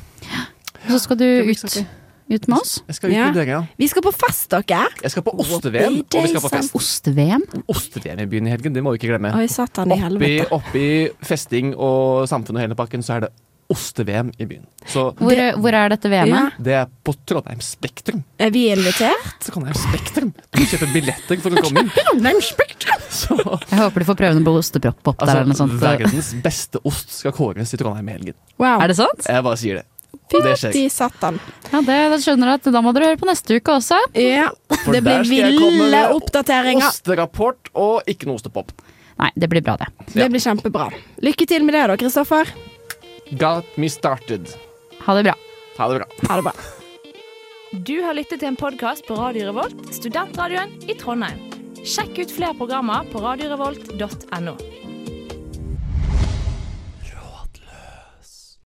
Så 0.89 0.99
skal 1.05 1.17
du 1.17 1.25
ut. 1.25 2.00
Ut 2.31 2.47
med 2.51 2.57
oss? 2.59 2.73
Jeg 2.87 2.95
skal 2.99 3.11
ut 3.11 3.15
Ja. 3.15 3.25
med 3.29 3.35
dere, 3.41 3.47
ja. 3.57 3.61
Vi 3.77 3.87
skal 3.91 4.05
på 4.05 4.13
fest, 4.15 4.49
dere. 4.53 4.87
Jeg 5.03 5.11
skal 5.13 5.23
på 5.27 5.35
oste-VM, 5.43 5.99
og 6.01 6.17
vi 6.23 6.31
skal 6.33 6.41
på 6.47 6.51
fest. 6.55 6.75
Oste-VM? 6.79 7.45
Oste-VM 7.67 8.19
i 8.23 8.25
byen 8.31 8.47
i 8.47 8.55
helgen, 8.55 8.73
det 8.73 8.83
må 8.83 8.95
vi 8.95 9.01
ikke 9.01 9.11
glemme. 9.13 9.33
Oi, 9.37 9.47
satan 9.51 9.91
i 9.91 9.97
Oppi, 9.99 10.01
helvete. 10.07 10.51
oppi 10.51 10.85
festing 11.25 11.73
og 11.75 12.27
samfunn 12.31 12.57
og 12.59 12.61
hele 12.65 12.75
pakken, 12.79 13.03
så 13.05 13.17
er 13.19 13.27
det 13.27 13.31
oste-VM 13.71 14.33
i 14.37 14.45
byen. 14.45 14.65
Så 14.85 15.13
Hvor, 15.15 15.39
hvor 15.63 15.73
er 15.73 15.93
dette 15.93 16.09
VM-et? 16.11 16.57
det 16.59 16.73
er 16.75 16.89
på 17.07 17.13
Trondheim 17.25 17.61
Spektrum. 17.63 18.23
Er 18.37 18.49
vi 18.51 18.65
invitert? 18.73 19.37
Trondheim 19.45 19.77
Spektrum. 19.79 20.33
Du 20.51 20.59
kjøper 20.65 20.91
billetter 20.91 21.39
for 21.39 21.55
å 21.55 21.63
komme 21.63 21.85
inn. 21.85 21.91
Trondheim 21.95 22.41
Så, 23.11 23.35
Jeg 23.37 23.79
håper 23.79 24.03
du 24.03 24.05
får 24.07 24.17
prøve 24.19 24.39
noe 24.41 24.59
ostepropp 24.59 25.19
der 25.23 25.31
eller 25.37 25.47
noe 25.47 25.55
altså, 25.55 25.67
sånt. 25.67 25.81
verdens 25.81 26.33
beste 26.43 26.79
ost 26.87 27.11
skal 27.15 27.31
kåres 27.35 27.71
i 27.73 27.79
Trondheim 27.79 28.09
i 28.11 28.15
helgen. 28.17 28.35
Wow. 28.59 28.81
Er 28.83 28.91
det 28.91 28.97
sant? 28.99 29.23
Jeg 29.27 29.43
bare 29.47 29.59
sier 29.59 29.79
det. 29.81 29.85
Det. 30.31 30.55
Fytti 30.55 30.85
satan. 30.89 31.39
Ja, 31.71 31.81
det, 31.83 31.97
da 32.13 32.17
skjønner 32.23 32.47
du 32.47 32.53
at 32.53 32.69
da 32.73 32.81
må 32.83 32.93
dere 32.95 33.09
høre 33.11 33.19
på 33.19 33.27
neste 33.27 33.57
uke 33.59 33.73
også. 33.75 33.97
Ja. 34.15 34.47
For 34.85 34.95
Det 34.95 35.01
blir 35.03 35.25
ville 35.27 36.01
oppdateringer. 36.15 36.87
Osterapport 36.87 37.71
og 37.75 38.07
ikke 38.07 38.29
noe 38.29 38.39
ostepop. 38.39 38.71
Nei, 39.19 39.29
det 39.35 39.49
blir 39.51 39.63
bra, 39.65 39.75
det. 39.81 39.89
Ja. 40.13 40.23
Det 40.23 40.29
blir 40.33 40.43
kjempebra. 40.43 40.87
Lykke 41.21 41.47
til 41.51 41.67
med 41.67 41.75
det 41.75 41.83
da, 41.91 41.97
Kristoffer. 41.99 42.51
Got 43.39 43.75
me 43.77 43.89
started. 43.91 44.47
Ha 45.05 45.17
det 45.19 45.25
bra. 45.27 45.35
Ha 45.77 45.89
det 45.91 45.99
bra. 45.99 46.07
Ha 46.29 46.39
det 46.39 46.47
bra. 46.47 46.53
Du 47.71 48.01
har 48.03 48.15
lyttet 48.17 48.41
til 48.41 48.49
en 48.49 48.59
podkast 48.59 49.05
på 49.07 49.15
Radio 49.15 49.51
Revolt, 49.51 49.85
studentradioen 49.95 50.73
i 50.91 50.95
Trondheim. 50.99 51.39
Sjekk 51.87 52.19
ut 52.23 52.33
flere 52.35 52.55
programmer 52.59 53.07
på 53.13 53.21
radiorevolt.no. 53.23 54.57